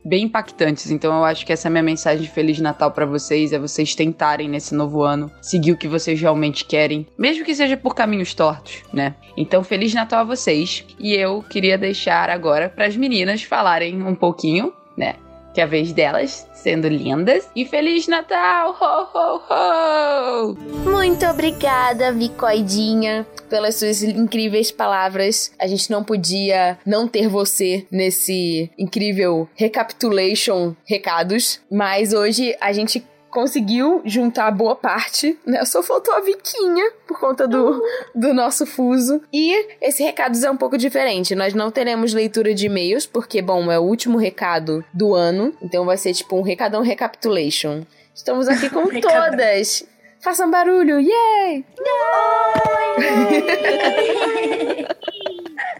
bem 0.05 0.25
impactantes. 0.25 0.91
Então 0.91 1.15
eu 1.17 1.25
acho 1.25 1.45
que 1.45 1.51
essa 1.51 1.67
é 1.67 1.69
a 1.69 1.71
minha 1.71 1.83
mensagem 1.83 2.21
de 2.21 2.29
Feliz 2.29 2.59
Natal 2.59 2.91
para 2.91 3.05
vocês, 3.05 3.51
é 3.51 3.57
vocês 3.57 3.95
tentarem 3.95 4.47
nesse 4.47 4.75
novo 4.75 5.01
ano 5.01 5.31
seguir 5.41 5.71
o 5.71 5.77
que 5.77 5.87
vocês 5.87 6.21
realmente 6.21 6.63
querem, 6.63 7.07
mesmo 7.17 7.43
que 7.43 7.55
seja 7.55 7.75
por 7.75 7.95
caminhos 7.95 8.33
tortos, 8.33 8.83
né? 8.93 9.15
Então 9.35 9.63
Feliz 9.63 9.93
Natal 9.93 10.19
a 10.19 10.23
vocês. 10.23 10.85
E 10.99 11.13
eu 11.13 11.41
queria 11.41 11.77
deixar 11.77 12.29
agora 12.29 12.69
para 12.69 12.85
as 12.85 12.95
meninas 12.95 13.41
falarem 13.41 14.03
um 14.03 14.15
pouquinho, 14.15 14.71
né? 14.95 15.15
Que 15.55 15.61
é 15.61 15.63
a 15.63 15.67
vez 15.67 15.93
delas 15.93 16.45
sendo 16.53 16.87
lindas. 16.89 17.49
E 17.55 17.65
Feliz 17.65 18.07
Natal! 18.07 18.75
Ho, 18.77 19.07
ho, 19.13 19.41
ho! 19.49 20.57
Muito 20.83 21.25
obrigada, 21.25 22.11
Vicoidinha 22.11 23.25
pelas 23.49 23.75
suas 23.75 24.03
incríveis 24.03 24.71
palavras. 24.71 25.53
A 25.59 25.67
gente 25.67 25.89
não 25.89 26.03
podia 26.03 26.77
não 26.85 27.07
ter 27.07 27.29
você 27.29 27.85
nesse 27.89 28.69
incrível 28.77 29.47
recapitulation 29.55 30.75
recados, 30.83 31.61
mas 31.71 32.11
hoje 32.11 32.55
a 32.59 32.73
gente 32.73 33.05
conseguiu 33.35 34.01
juntar 34.05 34.49
boa 34.49 34.77
parte, 34.77 35.37
né? 35.45 35.65
Só 35.65 35.83
faltou 35.83 36.15
a 36.15 36.21
Viquinha 36.21 36.89
por 37.05 37.19
conta 37.19 37.45
do, 37.45 37.83
do 38.15 38.33
nosso 38.33 38.65
fuso. 38.65 39.21
E 39.31 39.53
esse 39.81 40.01
recado 40.01 40.37
é 40.43 40.49
um 40.49 40.55
pouco 40.55 40.77
diferente. 40.77 41.35
Nós 41.35 41.53
não 41.53 41.69
teremos 41.69 42.13
leitura 42.13 42.53
de 42.53 42.67
e-mails, 42.67 43.05
porque, 43.05 43.41
bom, 43.41 43.69
é 43.69 43.77
o 43.77 43.83
último 43.83 44.17
recado 44.17 44.85
do 44.93 45.13
ano. 45.13 45.53
Então 45.61 45.83
vai 45.83 45.97
ser 45.97 46.13
tipo 46.13 46.37
um 46.37 46.41
recadão 46.41 46.81
recapitulation. 46.81 47.83
Estamos 48.13 48.47
aqui 48.47 48.69
com 48.69 48.87
todas. 49.01 49.85
Façam 50.21 50.49
barulho, 50.49 51.01
yay! 51.01 51.65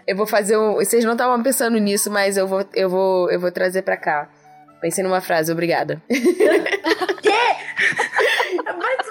eu 0.06 0.18
vou 0.18 0.28
fazer 0.28 0.58
um. 0.58 0.74
Vocês 0.74 1.06
não 1.06 1.14
estavam 1.14 1.42
pensando 1.42 1.78
nisso, 1.78 2.12
mas 2.12 2.36
eu 2.36 2.46
vou, 2.46 2.66
eu 2.74 2.90
vou, 2.90 3.32
eu 3.32 3.40
vou 3.40 3.50
trazer 3.50 3.82
pra 3.82 3.96
cá. 3.96 4.30
Pensei 4.82 5.04
numa 5.04 5.22
frase, 5.22 5.52
obrigada. 5.52 6.02
Quê? 6.10 7.32
Mas 8.78 9.06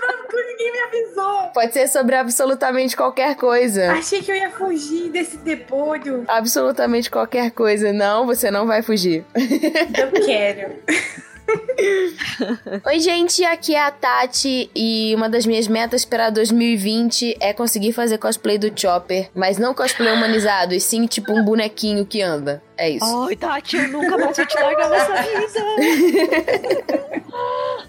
ninguém 0.54 0.73
me 0.73 0.78
avisou. 0.78 1.49
Pode 1.52 1.73
ser 1.73 1.88
sobre 1.88 2.14
absolutamente 2.16 2.97
qualquer 2.97 3.37
coisa. 3.37 3.92
Achei 3.92 4.23
que 4.23 4.30
eu 4.30 4.37
ia 4.37 4.50
fugir 4.50 5.11
desse 5.11 5.37
depódio. 5.38 6.25
Absolutamente 6.28 7.11
qualquer 7.11 7.50
coisa. 7.50 7.92
Não, 7.92 8.26
você 8.26 8.50
não 8.50 8.66
vai 8.66 8.83
fugir. 8.83 9.25
Eu 9.35 10.25
quero. 10.25 10.76
Oi, 12.86 13.00
gente, 13.00 13.44
aqui 13.44 13.74
é 13.74 13.82
a 13.82 13.90
Tati 13.90 14.70
e 14.74 15.14
uma 15.14 15.28
das 15.28 15.44
minhas 15.46 15.68
metas 15.68 16.04
para 16.04 16.30
2020 16.30 17.36
é 17.40 17.52
conseguir 17.52 17.92
fazer 17.92 18.18
cosplay 18.18 18.58
do 18.58 18.72
Chopper, 18.78 19.30
mas 19.34 19.58
não 19.58 19.74
cosplay 19.74 20.12
humanizado, 20.12 20.74
e 20.74 20.80
sim 20.80 21.06
tipo 21.06 21.32
um 21.32 21.44
bonequinho 21.44 22.06
que 22.06 22.22
anda. 22.22 22.62
É 22.76 22.90
isso. 22.90 23.26
Ai, 23.28 23.36
Tati, 23.36 23.76
eu 23.76 23.88
nunca 23.88 24.18
mais 24.18 24.36
vou 24.36 24.46
te 24.46 24.58
largar 24.58 24.90
nessa 24.90 25.22
vida. 25.22 25.44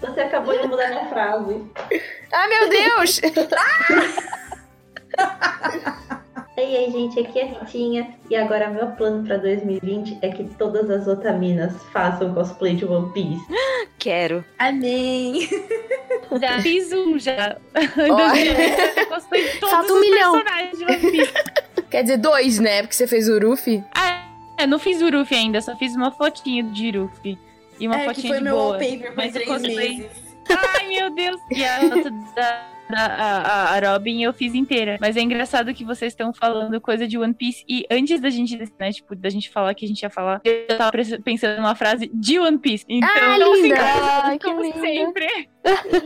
Você 0.00 0.20
acabou 0.20 0.56
de 0.60 0.68
mudar 0.68 0.88
minha 0.88 1.08
frase. 1.08 1.64
Ah, 2.32 2.48
meu 2.48 2.68
Deus! 2.68 3.20
Ei, 6.56 6.74
ei, 6.76 6.90
gente, 6.90 7.20
aqui 7.20 7.38
é 7.38 7.42
a 7.42 7.46
Ritinha. 7.60 8.14
E 8.30 8.36
agora 8.36 8.70
meu 8.70 8.86
plano 8.92 9.26
pra 9.26 9.36
2020 9.36 10.18
é 10.22 10.30
que 10.30 10.44
todas 10.56 10.88
as 10.88 11.06
otaminas 11.06 11.74
façam 11.92 12.32
cosplay 12.32 12.74
de 12.74 12.84
One 12.86 13.12
Piece. 13.12 13.44
Quero. 13.98 14.44
Amém. 14.58 15.48
Já 16.40 16.60
fiz 16.60 16.92
um 16.92 17.18
já. 17.18 17.56
Ó. 18.10 19.08
Gostei 19.14 19.44
de 19.50 19.58
todos 19.58 19.70
Falta 19.74 19.92
um 19.92 19.96
os 19.96 20.00
milhão. 20.00 20.32
personagens 20.32 20.78
de 20.78 20.84
One 20.84 21.10
Piece. 21.10 21.32
Quer 21.90 22.02
dizer, 22.02 22.16
dois, 22.16 22.58
né? 22.58 22.82
Porque 22.82 22.94
você 22.96 23.06
fez 23.06 23.28
o 23.28 23.38
Ruffy. 23.38 23.84
Ah, 23.94 24.24
é, 24.58 24.66
não 24.66 24.78
fiz 24.78 25.00
o 25.02 25.08
Ruffy 25.10 25.36
ainda, 25.36 25.60
só 25.60 25.76
fiz 25.76 25.94
uma 25.94 26.10
fotinha 26.10 26.62
de 26.64 26.90
Ruffy. 26.90 27.38
E 27.78 27.86
uma 27.86 27.96
é, 27.96 27.98
que 28.00 28.04
fotinha 28.06 28.28
foi 28.28 28.38
de 28.38 28.44
meu 28.44 28.54
boa. 28.56 28.68
wallpaper 28.78 29.08
por 29.08 29.16
Mas 29.16 29.32
três 29.32 29.48
cosplay- 29.48 29.98
meses. 29.98 30.10
Ai, 30.48 30.88
meu 30.88 31.10
Deus. 31.10 31.40
E 31.50 31.64
a 31.64 31.80
outra 31.82 32.10
da 32.34 32.66
a, 32.90 33.04
a- 33.04 33.76
a 33.76 33.92
Robin 33.92 34.22
eu 34.22 34.32
fiz 34.32 34.54
inteira. 34.54 34.96
Mas 35.00 35.16
é 35.16 35.20
engraçado 35.20 35.72
que 35.74 35.84
vocês 35.84 36.12
estão 36.12 36.32
falando 36.32 36.80
coisa 36.80 37.06
de 37.06 37.18
One 37.18 37.34
Piece. 37.34 37.64
E 37.68 37.84
antes 37.90 38.20
da 38.20 38.30
gente, 38.30 38.56
né, 38.78 38.92
tipo, 38.92 39.14
da 39.14 39.28
gente 39.30 39.50
falar 39.50 39.74
que 39.74 39.84
a 39.84 39.88
gente 39.88 40.02
ia 40.02 40.10
falar, 40.10 40.40
eu 40.44 40.66
tava 40.78 40.92
pensando 41.24 41.56
numa 41.56 41.74
frase 41.74 42.10
de 42.14 42.38
One 42.38 42.58
Piece. 42.58 42.84
Então, 42.88 43.08
Ah, 43.12 43.38
linda. 43.38 43.76
Ai, 44.24 44.38
que 44.38 44.46
como 44.46 44.62
linda. 44.62 44.80
sempre. 44.80 45.48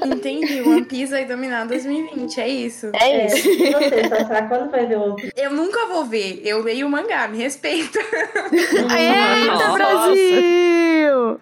Entendi. 0.07 0.61
One 0.63 0.85
Piece 0.85 1.11
vai 1.13 1.25
dominar 1.25 1.65
2020, 1.67 2.41
é 2.41 2.49
isso. 2.49 2.91
É 2.95 3.27
isso. 3.27 3.49
E 3.49 3.71
você, 3.73 4.09
Sassá, 4.09 4.43
quando 4.43 4.71
vai 4.71 4.87
ver 4.87 4.97
One 4.97 5.17
Piece? 5.17 5.33
Eu 5.37 5.51
nunca 5.53 5.87
vou 5.87 6.05
ver. 6.05 6.41
Eu 6.45 6.63
leio 6.63 6.87
o 6.87 6.91
mangá, 6.91 7.29
me 7.29 7.39
respeita. 7.39 7.99
Eita, 7.99 9.47
Nossa. 9.69 9.73
Brasil! 9.73 11.41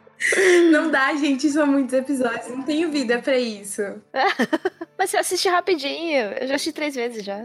Não 0.73 0.91
dá, 0.91 1.15
gente, 1.15 1.49
são 1.49 1.65
muitos 1.65 1.95
episódios. 1.95 2.49
Não 2.49 2.63
tenho 2.63 2.91
vida 2.91 3.21
pra 3.21 3.39
isso. 3.39 3.83
Mas 4.99 5.11
você 5.11 5.17
assiste 5.17 5.49
rapidinho. 5.49 6.33
Eu 6.41 6.49
já 6.49 6.55
assisti 6.57 6.73
três 6.73 6.97
vezes 6.97 7.25
já. 7.25 7.45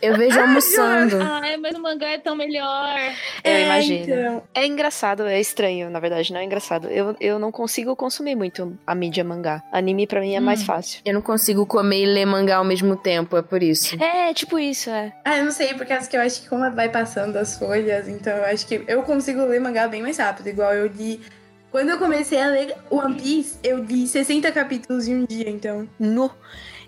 Eu 0.00 0.16
vejo 0.16 0.40
almoçando. 0.40 1.18
Ai, 1.20 1.58
mas 1.58 1.76
o 1.76 1.82
mangá 1.82 2.08
é 2.08 2.16
tão 2.16 2.34
melhor. 2.34 2.96
Eu 3.44 3.52
É, 3.52 3.64
imagino. 3.66 4.04
então. 4.04 4.42
É 4.54 4.66
engraçado, 4.66 5.26
é 5.26 5.38
estranho, 5.38 5.90
na 5.90 6.00
verdade, 6.00 6.32
não 6.32 6.40
é 6.40 6.44
engraçado. 6.44 6.88
Eu, 6.88 7.14
eu 7.20 7.38
não 7.38 7.52
consigo 7.52 7.94
consumir 7.94 8.34
muito 8.34 8.78
a 8.86 8.94
mídia 8.94 9.22
mangá. 9.22 9.62
Anime 9.70 10.06
pra 10.14 10.20
mim 10.20 10.34
é 10.34 10.38
mais 10.40 10.62
Hum. 10.62 10.66
fácil. 10.66 11.00
Eu 11.04 11.12
não 11.14 11.20
consigo 11.20 11.66
comer 11.66 12.02
e 12.04 12.06
ler 12.06 12.24
mangá 12.24 12.56
ao 12.58 12.64
mesmo 12.64 12.94
tempo, 12.96 13.36
é 13.36 13.42
por 13.42 13.60
isso. 13.62 14.00
É, 14.00 14.32
tipo 14.32 14.58
isso, 14.60 14.88
é. 14.90 15.12
Ah, 15.24 15.38
eu 15.38 15.44
não 15.44 15.50
sei, 15.50 15.74
por 15.74 15.84
causa 15.84 16.08
que 16.08 16.16
eu 16.16 16.20
acho 16.20 16.42
que 16.42 16.48
como 16.48 16.70
vai 16.70 16.88
passando 16.88 17.36
as 17.36 17.58
folhas, 17.58 18.06
então 18.08 18.32
eu 18.32 18.44
acho 18.44 18.64
que 18.66 18.84
eu 18.86 19.02
consigo 19.02 19.44
ler 19.44 19.60
mangá 19.60 19.88
bem 19.88 20.00
mais 20.02 20.16
rápido. 20.18 20.46
Igual 20.48 20.72
eu 20.72 20.86
li. 20.86 21.20
Quando 21.72 21.88
eu 21.90 21.98
comecei 21.98 22.40
a 22.40 22.46
ler 22.46 22.72
One 22.88 23.16
Piece, 23.20 23.58
eu 23.64 23.78
li 23.82 24.06
60 24.06 24.52
capítulos 24.52 25.08
em 25.08 25.16
um 25.16 25.24
dia, 25.26 25.50
então. 25.50 25.88
Nu. 25.98 26.30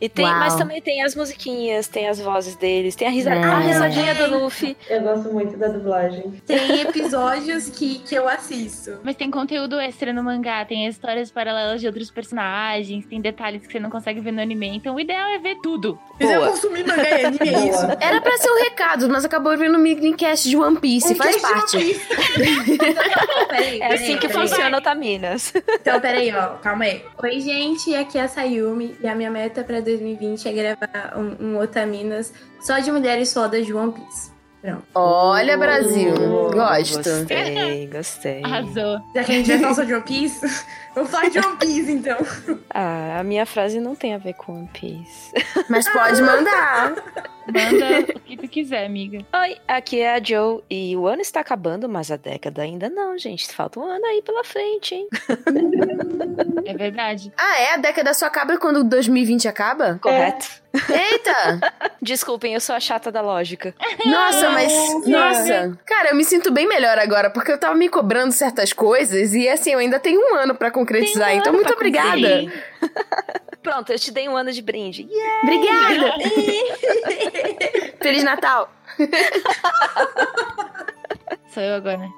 E 0.00 0.08
tem, 0.08 0.24
Uau. 0.24 0.34
mas 0.38 0.54
também 0.56 0.80
tem 0.80 1.02
as 1.02 1.14
musiquinhas, 1.14 1.88
tem 1.88 2.08
as 2.08 2.20
vozes 2.20 2.56
deles, 2.56 2.94
tem 2.94 3.08
a, 3.08 3.10
risa, 3.10 3.30
É. 3.30 3.42
a 3.42 3.58
risadinha 3.58 4.14
do 4.14 4.38
Luffy. 4.38 4.76
Eu 4.88 5.00
gosto 5.02 5.32
muito 5.32 5.56
da 5.56 5.68
dublagem. 5.68 6.40
Tem 6.46 6.80
episódios 6.80 7.68
que, 7.70 7.98
que 8.00 8.14
eu 8.14 8.28
assisto. 8.28 8.98
Mas 9.02 9.16
tem 9.16 9.30
conteúdo 9.30 9.78
extra 9.80 10.12
no 10.12 10.22
mangá, 10.22 10.64
tem 10.64 10.86
histórias 10.86 11.30
paralelas 11.30 11.80
de 11.80 11.86
outros 11.86 12.10
personagens, 12.10 13.06
tem 13.06 13.20
detalhes 13.20 13.66
que 13.66 13.72
você 13.72 13.80
não 13.80 13.90
consegue 13.90 14.20
ver 14.20 14.32
no 14.32 14.40
anime. 14.42 14.68
Então 14.76 14.94
o 14.94 15.00
ideal 15.00 15.28
é 15.30 15.38
ver 15.38 15.56
tudo. 15.62 15.98
Mas 16.20 16.30
eu 16.30 16.40
Boa. 16.40 16.50
consumi 16.52 16.82
mangá 16.84 17.08
e 17.20 17.24
anime, 17.24 17.48
é 17.48 17.68
isso. 17.68 17.86
Era 18.00 18.20
pra 18.20 18.36
ser 18.38 18.50
um 18.50 18.62
recado, 18.62 19.08
mas 19.08 19.24
acabou 19.24 19.56
virando 19.56 19.78
um 19.78 19.82
minicast 19.82 20.48
de 20.48 20.56
One 20.56 20.78
Piece, 20.78 21.12
Um 21.12 21.16
faz 21.16 21.36
parte. 21.40 21.76
One 21.76 21.84
Piece. 21.86 22.06
Peraí, 23.48 23.80
É 23.80 23.86
assim 23.94 24.04
peraí, 24.04 24.18
que 24.18 24.28
peraí. 24.28 24.48
funciona 24.48 24.78
o 24.78 24.80
Taminas. 24.80 25.52
Então, 25.80 26.00
peraí, 26.00 26.32
ó, 26.34 26.56
calma 26.58 26.84
aí. 26.84 27.02
Oi, 27.22 27.40
gente, 27.40 27.94
aqui 27.94 28.18
é 28.18 28.22
a 28.22 28.28
Sayumi 28.28 28.96
e 29.02 29.06
a 29.08 29.14
minha 29.14 29.30
meta 29.30 29.62
pra 29.64 29.80
2020 29.86 30.48
é 30.48 30.52
gravar 30.52 31.14
um, 31.16 31.36
um 31.54 31.58
Otaminas 31.58 32.32
só 32.60 32.78
de 32.78 32.90
mulheres 32.90 33.32
fodas 33.32 33.64
de 33.64 33.72
One 33.72 33.92
Piece. 33.92 34.34
Pronto. 34.60 34.82
Olha, 34.94 35.56
Brasil, 35.56 36.12
Oh, 36.14 36.50
gosto. 36.50 36.96
Gostei, 36.96 37.86
gostei. 37.86 38.42
Arrasou. 38.44 38.98
Já 39.14 39.22
que 39.24 39.32
a 39.32 39.34
gente 39.36 39.48
vai 39.48 39.58
falar 39.60 39.74
só 39.74 39.84
de 39.84 39.94
One 39.94 40.02
Piece, 40.02 40.40
vamos 40.96 41.10
falar 41.10 41.28
de 41.28 41.38
One 41.38 41.56
Piece, 41.58 41.92
então. 41.92 42.16
Ah, 42.70 43.20
a 43.20 43.22
minha 43.22 43.46
frase 43.46 43.78
não 43.78 43.94
tem 43.94 44.14
a 44.14 44.18
ver 44.18 44.32
com 44.34 44.54
One 44.54 44.70
Piece. 44.72 45.32
Mas 45.68 45.88
pode 45.88 46.22
mandar. 46.22 46.94
Manda 47.46 48.12
o 48.16 48.20
que 48.20 48.36
tu 48.36 48.48
quiser, 48.48 48.84
amiga. 48.84 49.18
Oi, 49.32 49.56
aqui 49.68 50.00
é 50.00 50.14
a 50.14 50.22
Joe 50.22 50.62
e 50.68 50.96
o 50.96 51.06
ano 51.06 51.22
está 51.22 51.40
acabando, 51.40 51.88
mas 51.88 52.10
a 52.10 52.16
década 52.16 52.62
ainda 52.62 52.90
não, 52.90 53.16
gente. 53.16 53.46
Falta 53.54 53.78
um 53.78 53.84
ano 53.84 54.04
aí 54.04 54.20
pela 54.20 54.42
frente, 54.42 54.96
hein? 54.96 55.08
É 56.64 56.74
verdade. 56.74 57.32
Ah, 57.38 57.60
é? 57.60 57.74
A 57.74 57.76
década 57.76 58.12
só 58.14 58.26
acaba 58.26 58.58
quando 58.58 58.82
2020 58.82 59.46
acaba? 59.46 59.96
Correto. 60.02 60.66
Eita! 60.90 61.72
Desculpem, 62.02 62.52
eu 62.52 62.60
sou 62.60 62.74
a 62.74 62.80
chata 62.80 63.10
da 63.10 63.20
lógica. 63.20 63.74
Nossa, 64.04 64.50
mas. 64.50 64.72
Nossa. 64.72 65.08
Nossa! 65.08 65.78
Cara, 65.86 66.10
eu 66.10 66.16
me 66.16 66.24
sinto 66.24 66.50
bem 66.50 66.68
melhor 66.68 66.98
agora, 66.98 67.30
porque 67.30 67.52
eu 67.52 67.58
tava 67.58 67.74
me 67.74 67.88
cobrando 67.88 68.32
certas 68.32 68.72
coisas 68.72 69.34
e 69.34 69.48
assim, 69.48 69.72
eu 69.72 69.78
ainda 69.78 69.98
tenho 69.98 70.20
um 70.20 70.34
ano 70.34 70.54
pra 70.54 70.70
concretizar. 70.86 71.34
Um 71.34 71.38
então, 71.38 71.52
muito 71.52 71.72
obrigada. 71.72 72.46
Pronto, 73.62 73.90
eu 73.90 73.98
te 73.98 74.12
dei 74.12 74.28
um 74.28 74.36
ano 74.36 74.52
de 74.52 74.62
brinde. 74.62 75.08
Yeah! 75.10 75.40
Obrigada! 75.42 76.12
Feliz 78.00 78.22
Natal! 78.22 78.70
Sou 81.48 81.62
eu 81.62 81.74
agora. 81.74 82.08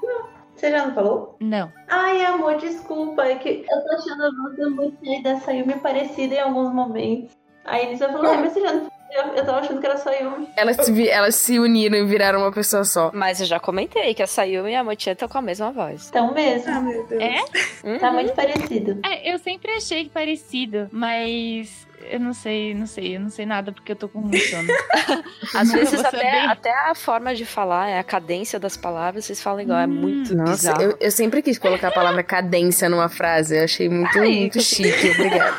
Você 0.54 0.70
já 0.70 0.87
não 0.87 0.94
falou? 0.94 1.37
Não. 1.40 1.72
Ai, 1.88 2.25
amor, 2.25 2.58
desculpa. 2.58 3.25
É 3.25 3.34
que 3.37 3.64
eu 3.68 3.84
tô 3.84 3.94
achando 3.94 4.25
a 4.25 4.30
voz 4.30 4.56
muito 4.75 5.22
da 5.22 5.40
Sayumi 5.40 5.78
parecida 5.78 6.34
em 6.34 6.40
alguns 6.40 6.75
momentos. 6.75 7.34
Aí 7.64 7.87
eles 7.87 7.98
falou, 7.98 8.26
ai, 8.26 8.37
mas 8.38 8.52
você 8.52 8.60
já 8.60 8.72
não 8.72 8.80
falou? 8.80 8.97
Eu, 9.10 9.34
eu 9.34 9.44
tava 9.44 9.58
achando 9.60 9.80
que 9.80 9.86
era 9.86 9.96
Sayumi. 9.96 10.48
Elas 10.56 10.76
se, 10.84 11.08
elas 11.08 11.34
se 11.34 11.58
uniram 11.58 11.96
e 11.96 12.04
viraram 12.04 12.40
uma 12.40 12.52
pessoa 12.52 12.84
só. 12.84 13.10
Mas 13.14 13.40
eu 13.40 13.46
já 13.46 13.58
comentei 13.58 14.12
que 14.14 14.22
a 14.22 14.26
Sayumi 14.26 14.72
e 14.72 14.76
a 14.76 14.84
Motia 14.84 15.12
estão 15.12 15.28
com 15.28 15.38
a 15.38 15.42
mesma 15.42 15.72
voz. 15.72 16.08
Então 16.08 16.32
mesmo. 16.34 16.70
Ah, 16.70 16.80
meu 16.80 17.06
Deus. 17.06 17.22
É? 17.22 17.98
Tá 17.98 18.12
muito 18.12 18.32
parecido. 18.34 19.00
É, 19.04 19.32
eu 19.32 19.38
sempre 19.38 19.72
achei 19.72 20.08
parecido, 20.08 20.88
mas 20.92 21.86
eu 22.10 22.20
não 22.20 22.32
sei, 22.32 22.74
não 22.74 22.86
sei, 22.86 23.16
eu 23.16 23.20
não 23.20 23.30
sei 23.30 23.46
nada 23.46 23.72
porque 23.72 23.92
eu 23.92 23.96
tô 23.96 24.08
com 24.08 24.20
muito 24.20 24.38
sono. 24.38 24.68
Às 25.54 25.72
vezes 25.72 25.94
vou 25.94 26.06
até, 26.06 26.40
até 26.46 26.72
a 26.90 26.94
forma 26.94 27.34
de 27.34 27.44
falar, 27.44 27.88
é 27.88 27.98
a 27.98 28.04
cadência 28.04 28.58
das 28.58 28.76
palavras, 28.76 29.24
vocês 29.24 29.42
falam 29.42 29.60
igual, 29.60 29.78
é 29.78 29.86
muito 29.86 30.34
Nossa, 30.36 30.52
bizarro. 30.52 30.82
eu, 30.82 30.96
eu 31.00 31.10
sempre 31.10 31.42
quis 31.42 31.58
colocar 31.58 31.88
a 31.88 31.92
palavra 31.92 32.22
cadência 32.22 32.88
numa 32.88 33.08
frase. 33.08 33.56
Eu 33.56 33.64
achei 33.64 33.88
muito, 33.88 34.18
Ai, 34.18 34.28
muito 34.28 34.60
chique. 34.60 35.10
Obrigada. 35.10 35.56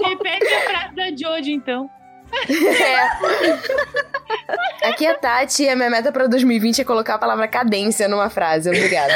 Repete 0.00 0.54
a 0.54 0.60
frase 0.62 0.94
da 0.94 1.10
Jojo, 1.10 1.50
então. 1.50 1.90
É. 4.80 4.88
Aqui 4.88 5.06
é 5.06 5.10
a 5.10 5.14
Tati 5.14 5.64
e 5.64 5.68
a 5.68 5.76
minha 5.76 5.90
meta 5.90 6.12
pra 6.12 6.26
2020 6.26 6.80
é 6.80 6.84
colocar 6.84 7.14
a 7.14 7.18
palavra 7.18 7.48
cadência 7.48 8.08
numa 8.08 8.30
frase. 8.30 8.68
Obrigada. 8.68 9.14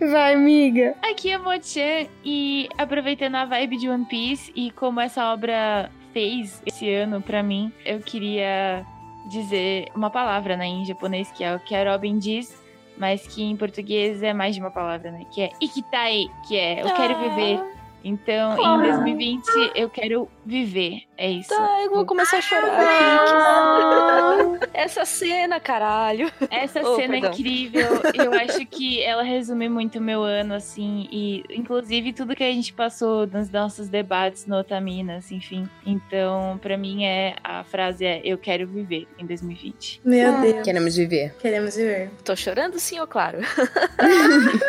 Vai, 0.00 0.34
amiga. 0.34 0.94
Aqui 1.02 1.30
é 1.30 1.38
Mochan 1.38 2.06
e 2.24 2.68
aproveitando 2.76 3.34
a 3.36 3.44
vibe 3.44 3.78
de 3.78 3.88
One 3.88 4.04
Piece 4.04 4.52
e 4.54 4.70
como 4.70 5.00
essa 5.00 5.32
obra 5.32 5.90
fez 6.12 6.62
esse 6.66 6.92
ano 6.92 7.20
pra 7.20 7.42
mim, 7.42 7.72
eu 7.84 8.00
queria 8.00 8.84
dizer 9.28 9.88
uma 9.94 10.10
palavra 10.10 10.56
né, 10.56 10.66
em 10.66 10.84
japonês, 10.84 11.30
que 11.30 11.44
é 11.44 11.54
o 11.54 11.60
que 11.60 11.74
a 11.74 11.92
Robin 11.92 12.18
diz, 12.18 12.56
mas 12.96 13.26
que 13.26 13.42
em 13.42 13.56
português 13.56 14.22
é 14.22 14.32
mais 14.32 14.54
de 14.54 14.60
uma 14.60 14.70
palavra, 14.70 15.10
né? 15.10 15.24
Que 15.30 15.42
é 15.42 15.50
ikitai, 15.60 16.26
que 16.46 16.56
é 16.56 16.82
eu 16.82 16.94
quero 16.94 17.18
viver. 17.18 17.77
Então, 18.04 18.56
em 18.58 18.88
2020, 18.88 19.42
eu 19.74 19.90
quero 19.90 20.28
viver. 20.48 21.02
É 21.16 21.30
isso. 21.30 21.48
Tá, 21.50 21.82
eu 21.82 21.90
vou 21.90 22.06
começar 22.06 22.38
a 22.38 22.40
chorar 22.40 22.68
aqui. 22.80 24.66
Essa 24.72 25.04
cena, 25.04 25.58
caralho. 25.60 26.30
Essa 26.50 26.80
Oh, 26.82 26.96
cena 26.96 27.16
é 27.16 27.20
perdão. 27.20 27.30
incrível, 27.32 27.88
eu 28.14 28.32
acho 28.40 28.64
que 28.66 29.02
ela 29.02 29.22
resume 29.22 29.68
muito 29.68 29.98
o 29.98 30.02
meu 30.02 30.22
ano, 30.22 30.54
assim, 30.54 31.08
e 31.10 31.42
inclusive 31.50 32.12
tudo 32.12 32.34
que 32.36 32.44
a 32.44 32.50
gente 32.52 32.72
passou 32.72 33.26
nos 33.26 33.50
nossos 33.50 33.88
debates 33.88 34.46
no 34.46 34.56
Otaminas, 34.56 35.30
enfim. 35.32 35.68
Então, 35.84 36.58
pra 36.62 36.76
mim, 36.78 37.04
é 37.04 37.34
a 37.42 37.64
frase 37.64 38.04
é 38.06 38.20
eu 38.24 38.38
quero 38.38 38.66
viver 38.66 39.06
em 39.18 39.26
2020. 39.26 40.00
Meu 40.04 40.40
Deus. 40.40 40.62
Queremos 40.64 40.96
viver. 40.96 41.34
Queremos 41.40 41.74
ver. 41.76 42.10
Tô 42.24 42.34
chorando 42.36 42.78
sim, 42.78 42.98
ou 43.00 43.06
claro. 43.06 43.38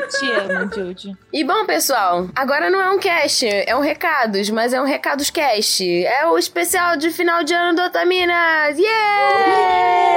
Te 0.09 0.31
amo, 0.31 0.73
Jojo. 0.73 1.17
E 1.31 1.43
bom, 1.43 1.65
pessoal, 1.65 2.27
agora 2.35 2.69
não 2.69 2.81
é 2.81 2.89
um 2.89 2.97
cast, 2.99 3.45
é 3.47 3.75
um 3.75 3.81
recados, 3.81 4.49
mas 4.49 4.73
é 4.73 4.81
um 4.81 4.85
recados 4.85 5.29
cast. 5.29 5.68
É 6.05 6.25
o 6.25 6.37
especial 6.37 6.97
de 6.97 7.11
final 7.11 7.43
de 7.43 7.53
ano 7.53 7.75
do 7.75 7.83
Otaminas! 7.83 8.77
Yeah! 8.77 10.09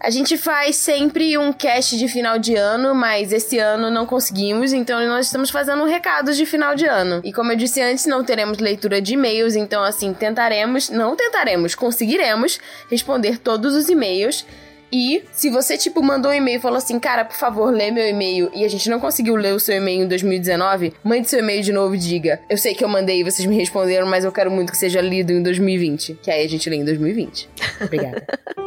A 0.00 0.10
gente 0.10 0.38
faz 0.38 0.76
sempre 0.76 1.36
um 1.36 1.52
cast 1.52 1.98
de 1.98 2.06
final 2.06 2.38
de 2.38 2.54
ano, 2.54 2.94
mas 2.94 3.32
esse 3.32 3.58
ano 3.58 3.90
não 3.90 4.06
conseguimos, 4.06 4.72
então 4.72 5.04
nós 5.06 5.26
estamos 5.26 5.50
fazendo 5.50 5.84
recados 5.84 6.36
de 6.36 6.46
final 6.46 6.76
de 6.76 6.86
ano. 6.86 7.20
E 7.24 7.32
como 7.32 7.50
eu 7.50 7.56
disse 7.56 7.82
antes, 7.82 8.06
não 8.06 8.22
teremos 8.22 8.58
leitura 8.58 9.02
de 9.02 9.14
e-mails, 9.14 9.56
então 9.56 9.82
assim, 9.82 10.14
tentaremos, 10.14 10.88
não 10.88 11.16
tentaremos, 11.16 11.74
conseguiremos 11.74 12.60
responder 12.88 13.38
todos 13.38 13.74
os 13.74 13.88
e-mails. 13.88 14.46
E 14.92 15.24
se 15.32 15.50
você, 15.50 15.76
tipo, 15.76 16.02
mandou 16.02 16.30
um 16.30 16.34
e-mail 16.34 16.58
e 16.58 16.60
falou 16.60 16.78
assim, 16.78 16.98
cara, 16.98 17.24
por 17.24 17.36
favor, 17.36 17.72
lê 17.72 17.90
meu 17.90 18.06
e-mail, 18.06 18.50
e 18.54 18.64
a 18.64 18.68
gente 18.68 18.88
não 18.88 18.98
conseguiu 18.98 19.36
ler 19.36 19.54
o 19.54 19.60
seu 19.60 19.76
e-mail 19.76 20.04
em 20.04 20.08
2019, 20.08 20.94
mande 21.04 21.28
seu 21.28 21.40
e-mail 21.40 21.62
de 21.62 21.72
novo 21.72 21.94
e 21.94 21.98
diga. 21.98 22.40
Eu 22.48 22.56
sei 22.56 22.74
que 22.74 22.84
eu 22.84 22.88
mandei 22.88 23.20
e 23.20 23.24
vocês 23.24 23.46
me 23.46 23.56
responderam, 23.56 24.06
mas 24.06 24.24
eu 24.24 24.32
quero 24.32 24.50
muito 24.50 24.72
que 24.72 24.78
seja 24.78 25.00
lido 25.00 25.32
em 25.32 25.42
2020. 25.42 26.18
Que 26.22 26.30
aí 26.30 26.44
a 26.44 26.48
gente 26.48 26.68
lê 26.68 26.76
em 26.76 26.84
2020. 26.84 27.48
Obrigada. 27.80 28.26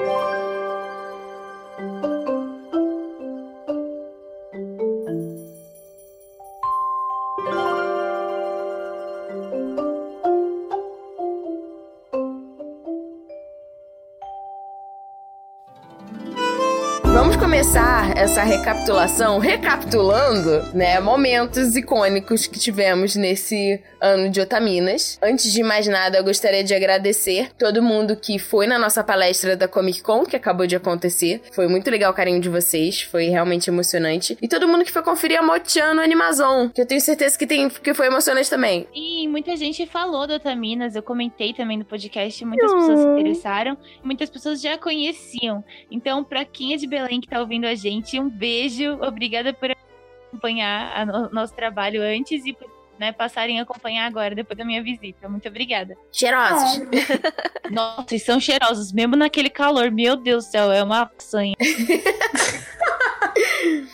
essa 18.32 18.44
recapitulação 18.44 19.40
recapitulando, 19.40 20.74
né, 20.74 21.02
momentos 21.02 21.76
icônicos 21.76 22.48
que 22.48 22.58
tivemos 22.58 23.14
nesse 23.14 23.84
ano 24.00 24.30
de 24.30 24.40
Otaminas. 24.40 25.20
Antes 25.22 25.52
de 25.52 25.62
mais 25.62 25.86
nada, 25.86 26.18
eu 26.18 26.24
gostaria 26.24 26.64
de 26.64 26.74
agradecer 26.74 27.52
todo 27.60 27.84
mundo 27.84 28.16
que 28.16 28.40
foi 28.40 28.68
na 28.68 28.80
nossa 28.80 29.04
palestra 29.04 29.58
da 29.58 29.68
Comic 29.68 30.02
Con, 30.02 30.24
que 30.24 30.38
acabou 30.38 30.66
de 30.66 30.78
acontecer. 30.78 31.42
Foi 31.54 31.68
muito 31.68 31.92
legal 31.92 32.14
o 32.14 32.16
carinho 32.16 32.40
de 32.40 32.48
vocês, 32.48 33.02
foi 33.02 33.26
realmente 33.26 33.70
emocionante. 33.70 34.38
E 34.42 34.48
todo 34.48 34.66
mundo 34.66 34.86
que 34.86 34.94
foi 34.94 35.04
conferir 35.04 35.38
a 35.38 35.44
Motian 35.44 35.94
no 35.94 36.02
Animazon, 36.02 36.70
que 36.70 36.82
eu 36.82 36.86
tenho 36.86 37.02
certeza 37.02 37.38
que, 37.38 37.46
tem, 37.46 37.68
que 37.68 37.94
foi 37.94 38.08
emocionante 38.08 38.50
também. 38.50 38.88
E 38.96 39.28
muita 39.28 39.58
gente 39.58 39.86
falou 39.86 40.26
do 40.26 40.36
Otaminas, 40.36 40.96
eu 40.96 41.04
comentei 41.04 41.54
também 41.54 41.78
no 41.78 41.84
podcast, 41.84 42.46
muitas 42.46 42.72
pessoas 42.72 43.00
se 43.02 43.08
interessaram, 43.08 43.78
muitas 44.02 44.30
pessoas 44.30 44.62
já 44.62 44.78
conheciam. 44.78 45.62
Então, 45.92 46.24
pra 46.24 46.46
quem 46.46 46.74
é 46.74 46.78
de 46.78 46.88
Belém 46.88 47.20
que 47.20 47.28
tá 47.28 47.38
ouvindo 47.42 47.66
a 47.66 47.76
gente, 47.76 48.21
um 48.22 48.30
beijo, 48.30 48.94
obrigada 49.02 49.54
por 49.54 49.72
acompanhar 49.72 51.08
o 51.08 51.34
nosso 51.34 51.54
trabalho 51.54 52.02
antes 52.02 52.46
e 52.46 52.54
por 52.54 52.70
né, 53.02 53.12
passarem 53.12 53.60
a 53.60 53.64
acompanhar 53.64 54.06
agora, 54.06 54.36
depois 54.36 54.56
da 54.56 54.64
minha 54.64 54.84
visita. 54.84 55.28
Muito 55.28 55.48
obrigada. 55.48 55.98
Cheirosos. 56.12 56.82
Nossa, 57.72 58.14
e 58.14 58.20
são 58.20 58.40
cheirosos, 58.40 58.92
mesmo 58.94 59.16
naquele 59.16 59.50
calor. 59.50 59.90
Meu 59.90 60.16
Deus 60.16 60.46
do 60.46 60.52
céu, 60.52 60.72
é 60.72 60.84
uma 60.84 61.10
sanha. 61.18 61.56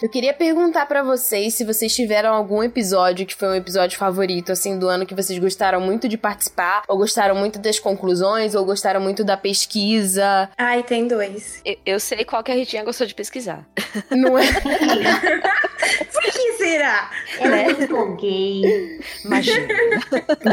Eu 0.01 0.10
queria 0.10 0.34
perguntar 0.34 0.86
pra 0.86 1.03
vocês 1.03 1.53
se 1.53 1.65
vocês 1.65 1.96
tiveram 1.96 2.34
algum 2.34 2.63
episódio 2.63 3.25
que 3.25 3.36
foi 3.36 3.48
um 3.50 3.56
episódio 3.56 3.98
favorito, 3.98 4.51
assim, 4.51 4.77
do 4.77 4.88
ano 4.88 5.06
que 5.06 5.15
vocês 5.15 5.38
gostaram 5.39 5.82
muito 5.82 6.08
de 6.08 6.17
participar, 6.17 6.84
ou 6.88 6.98
gostaram 6.98 7.36
muito 7.36 7.60
das 7.60 7.79
conclusões, 7.79 8.56
ou 8.56 8.65
gostaram 8.65 9.01
muito 9.01 9.24
da 9.24 9.38
pesquisa. 9.38 10.50
Ai, 10.58 10.84
tem 10.84 11.08
dois. 11.08 11.62
Eu, 11.65 11.77
eu 11.86 12.00
sei 12.00 12.24
qual 12.24 12.44
que 12.44 12.51
a 12.51 12.56
Ritinha 12.56 12.84
gostou 12.84 13.08
de 13.08 13.15
pesquisar. 13.15 13.67
Não 14.12 14.38
é? 14.38 14.46
Por 16.12 16.24
que 16.24 16.53
será? 16.53 17.12
Eu 17.39 17.51
me 17.51 17.84
empolguei. 17.86 19.00
Imagina. 19.24 19.67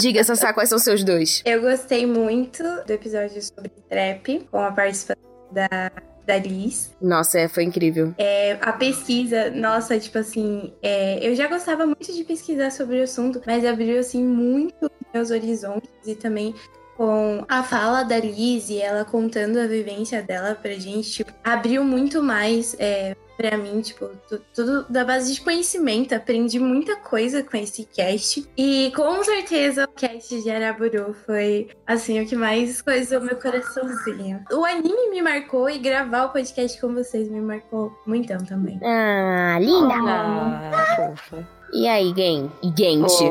Diga, 0.01 0.25
Sassá, 0.25 0.53
quais 0.53 0.69
são 0.69 0.77
os 0.77 0.85
seus 0.85 1.03
dois? 1.03 1.43
Eu 1.45 1.61
gostei 1.61 2.07
muito 2.07 2.63
do 2.87 2.93
episódio 2.93 3.43
sobre 3.43 3.71
trap, 3.89 4.47
com 4.51 4.59
a 4.59 4.71
participação 4.73 5.23
da, 5.51 5.91
da 6.27 6.39
Liz. 6.39 6.95
Nossa, 7.01 7.39
é, 7.39 7.49
foi 7.49 7.65
incrível. 7.65 8.15
É, 8.19 8.59
a 8.61 8.73
pesquisa, 8.73 9.51
nossa, 9.51 9.99
tipo 9.99 10.19
assim, 10.19 10.73
é, 10.83 11.27
eu 11.27 11.35
já 11.35 11.47
gostava 11.49 11.85
muito 11.87 12.13
de 12.13 12.25
pesquisar 12.25 12.71
sobre 12.71 13.01
o 13.01 13.05
assunto, 13.05 13.41
mas 13.47 13.65
abriu, 13.65 13.99
assim, 13.99 14.25
muito 14.25 14.91
meus 15.13 15.31
horizontes 15.31 15.91
e 16.07 16.15
também 16.15 16.55
com 16.97 17.45
a 17.49 17.63
fala 17.63 18.03
da 18.03 18.19
Liz 18.19 18.69
e 18.71 18.81
ela 18.81 19.05
contando 19.05 19.59
a 19.59 19.67
vivência 19.67 20.23
dela 20.23 20.55
pra 20.55 20.73
gente, 20.73 21.11
tipo, 21.11 21.33
abriu 21.43 21.83
muito 21.85 22.23
mais 22.23 22.77
é, 22.79 23.17
pra 23.37 23.57
mim, 23.57 23.81
tipo, 23.81 24.09
tu- 24.29 24.41
tudo 24.55 24.87
da 24.89 25.05
base 25.05 25.35
de 25.35 25.41
conhecimento. 25.41 26.15
Aprendi 26.15 26.59
muita 26.61 26.97
coisa 26.97 27.43
com 27.43 27.57
esse 27.57 27.85
cast. 27.85 28.49
E 28.57 28.93
com 28.95 29.23
certeza 29.25 29.85
o 29.85 29.89
cast 29.89 30.41
de 30.43 30.51
Araburu 30.51 31.15
foi, 31.27 31.69
assim, 31.87 32.23
o 32.23 32.27
que 32.27 32.37
mais 32.37 32.81
coisou 32.81 33.21
meu 33.21 33.37
coraçãozinho. 33.37 34.45
O 34.53 34.65
anime 34.65 35.11
me 35.11 35.21
marcou 35.23 35.69
e 35.69 35.79
gravar 35.79 36.27
o 36.27 36.33
podcast 36.33 36.81
com 36.81 36.95
vocês 36.95 37.29
me 37.29 37.41
marcou 37.41 37.93
muitão 38.07 38.39
também. 38.39 38.79
Ah, 38.85 39.59
linda! 39.61 39.95
Ah, 39.97 40.85
fofa. 40.97 41.49
E 41.75 41.89
aí, 41.89 42.15
Gen? 42.17 42.53
Gente. 42.63 43.25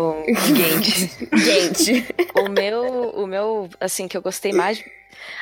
Gente, 0.54 1.30
Gente. 1.40 2.06
o 2.36 2.50
meu, 2.50 3.10
o 3.12 3.26
meu, 3.26 3.70
assim, 3.80 4.06
que 4.08 4.18
eu 4.18 4.22
gostei 4.22 4.52
mais. 4.52 4.84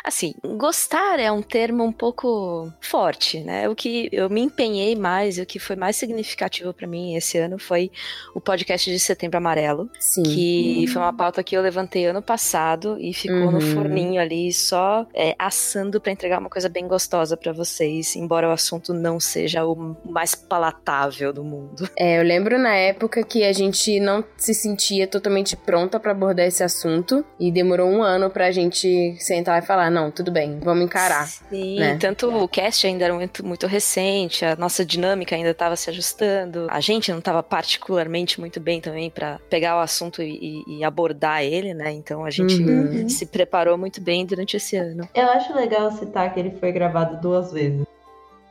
Assim, 0.03 0.33
gostar 0.57 1.19
é 1.19 1.31
um 1.31 1.41
termo 1.41 1.83
um 1.83 1.91
pouco 1.91 2.71
forte, 2.81 3.39
né? 3.41 3.67
O 3.69 3.75
que 3.75 4.09
eu 4.11 4.29
me 4.29 4.41
empenhei 4.41 4.95
mais, 4.95 5.37
e 5.37 5.41
o 5.41 5.45
que 5.45 5.59
foi 5.59 5.75
mais 5.75 5.95
significativo 5.95 6.73
pra 6.73 6.87
mim 6.87 7.15
esse 7.15 7.37
ano 7.37 7.57
foi 7.59 7.91
o 8.35 8.41
podcast 8.41 8.89
de 8.89 8.99
Setembro 8.99 9.37
Amarelo, 9.37 9.89
Sim. 9.99 10.23
que 10.23 10.85
foi 10.87 11.01
uma 11.01 11.13
pauta 11.13 11.43
que 11.43 11.55
eu 11.55 11.61
levantei 11.61 12.05
ano 12.05 12.21
passado 12.21 12.97
e 12.99 13.13
ficou 13.13 13.51
no 13.51 13.59
Uhum. 13.61 13.73
forninho 13.73 14.21
ali 14.21 14.51
só 14.51 15.05
é, 15.13 15.35
assando 15.37 15.99
pra 16.01 16.11
entregar 16.11 16.39
uma 16.39 16.49
coisa 16.49 16.67
bem 16.69 16.87
gostosa 16.87 17.37
pra 17.37 17.51
vocês, 17.53 18.15
embora 18.15 18.47
o 18.47 18.51
assunto 18.51 18.93
não 18.93 19.19
seja 19.19 19.65
o 19.65 19.95
mais 20.05 20.33
palatável 20.35 21.31
do 21.33 21.43
mundo. 21.43 21.89
É, 21.97 22.19
eu 22.19 22.23
lembro 22.23 22.57
na 22.57 22.75
época 22.75 23.23
que 23.23 23.43
a 23.43 23.51
gente 23.53 23.99
não 23.99 24.23
se 24.37 24.53
sentia 24.53 25.07
totalmente 25.07 25.55
pronta 25.55 25.99
pra 25.99 26.11
abordar 26.11 26.45
esse 26.45 26.63
assunto 26.63 27.23
e 27.39 27.51
demorou 27.51 27.89
um 27.89 28.01
ano 28.01 28.29
pra 28.29 28.51
gente 28.51 29.15
sentar 29.19 29.61
e 29.61 29.65
falar, 29.71 29.89
não, 29.89 30.11
tudo 30.11 30.31
bem, 30.31 30.59
vamos 30.59 30.83
encarar. 30.83 31.27
Sim, 31.27 31.79
né? 31.79 31.97
tanto 31.97 32.29
o 32.29 32.47
cast 32.47 32.85
ainda 32.85 33.05
era 33.05 33.13
muito, 33.13 33.45
muito 33.45 33.67
recente, 33.67 34.43
a 34.43 34.55
nossa 34.55 34.83
dinâmica 34.83 35.33
ainda 35.35 35.51
estava 35.51 35.75
se 35.77 35.89
ajustando, 35.89 36.67
a 36.69 36.81
gente 36.81 37.09
não 37.11 37.19
estava 37.19 37.41
particularmente 37.41 38.39
muito 38.39 38.59
bem 38.59 38.81
também 38.81 39.09
para 39.09 39.39
pegar 39.49 39.77
o 39.77 39.79
assunto 39.79 40.21
e, 40.21 40.63
e- 40.67 40.83
abordar 40.83 41.43
ele, 41.43 41.73
né? 41.73 41.91
Então 41.91 42.25
a 42.25 42.29
gente 42.31 42.61
Uhum. 42.63 43.07
se 43.07 43.25
preparou 43.25 43.77
muito 43.77 44.01
bem 44.01 44.25
durante 44.25 44.57
esse 44.57 44.75
ano. 44.75 45.07
Eu 45.13 45.29
acho 45.29 45.53
legal 45.55 45.89
citar 45.91 46.33
que 46.33 46.39
ele 46.39 46.51
foi 46.59 46.71
gravado 46.71 47.21
duas 47.21 47.53
vezes. 47.53 47.85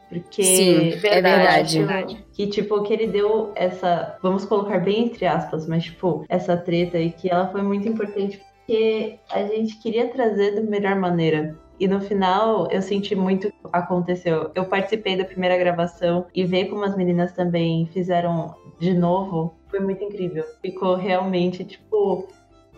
Porque 0.08 0.42
Sim, 0.42 0.88
é 0.92 0.96
verdade. 0.96 1.78
acho 1.82 2.24
Que, 2.32 2.46
tipo, 2.48 2.82
que 2.82 2.92
ele 2.92 3.06
deu 3.06 3.52
essa. 3.54 4.16
Vamos 4.22 4.44
colocar 4.44 4.78
bem 4.80 5.04
entre 5.04 5.24
aspas, 5.26 5.66
mas, 5.68 5.84
tipo, 5.84 6.24
essa 6.28 6.56
treta 6.56 6.98
e 6.98 7.10
que 7.12 7.30
ela 7.30 7.46
foi 7.52 7.62
muito 7.62 7.88
importante 7.88 8.40
porque 8.70 9.18
a 9.32 9.42
gente 9.42 9.78
queria 9.78 10.06
trazer 10.08 10.54
da 10.54 10.60
melhor 10.60 10.94
maneira. 10.94 11.58
E 11.80 11.88
no 11.88 12.00
final, 12.00 12.70
eu 12.70 12.80
senti 12.80 13.16
muito 13.16 13.48
o 13.48 13.50
que 13.50 13.58
aconteceu. 13.72 14.52
Eu 14.54 14.64
participei 14.66 15.16
da 15.16 15.24
primeira 15.24 15.58
gravação 15.58 16.26
e 16.32 16.44
ver 16.44 16.66
como 16.66 16.84
as 16.84 16.96
meninas 16.96 17.32
também 17.32 17.86
fizeram 17.86 18.54
de 18.78 18.94
novo 18.94 19.54
foi 19.68 19.80
muito 19.80 20.04
incrível. 20.04 20.44
Ficou 20.62 20.94
realmente, 20.94 21.64
tipo, 21.64 22.28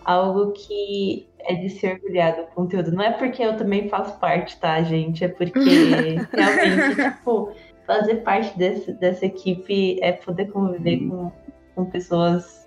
algo 0.02 0.52
que 0.52 1.28
é 1.40 1.54
de 1.54 1.68
se 1.68 1.86
orgulhar 1.86 2.36
do 2.36 2.46
conteúdo. 2.54 2.90
Não 2.90 3.04
é 3.04 3.10
porque 3.12 3.42
eu 3.42 3.56
também 3.56 3.88
faço 3.90 4.18
parte, 4.18 4.58
tá, 4.58 4.80
gente? 4.82 5.24
É 5.24 5.28
porque 5.28 5.58
realmente, 6.32 7.16
tipo, 7.16 7.52
fazer 7.86 8.16
parte 8.16 8.56
desse, 8.56 8.92
dessa 8.94 9.26
equipe 9.26 9.98
é 10.00 10.12
poder 10.12 10.50
conviver 10.52 11.06
com, 11.06 11.30
com 11.74 11.84
pessoas 11.84 12.61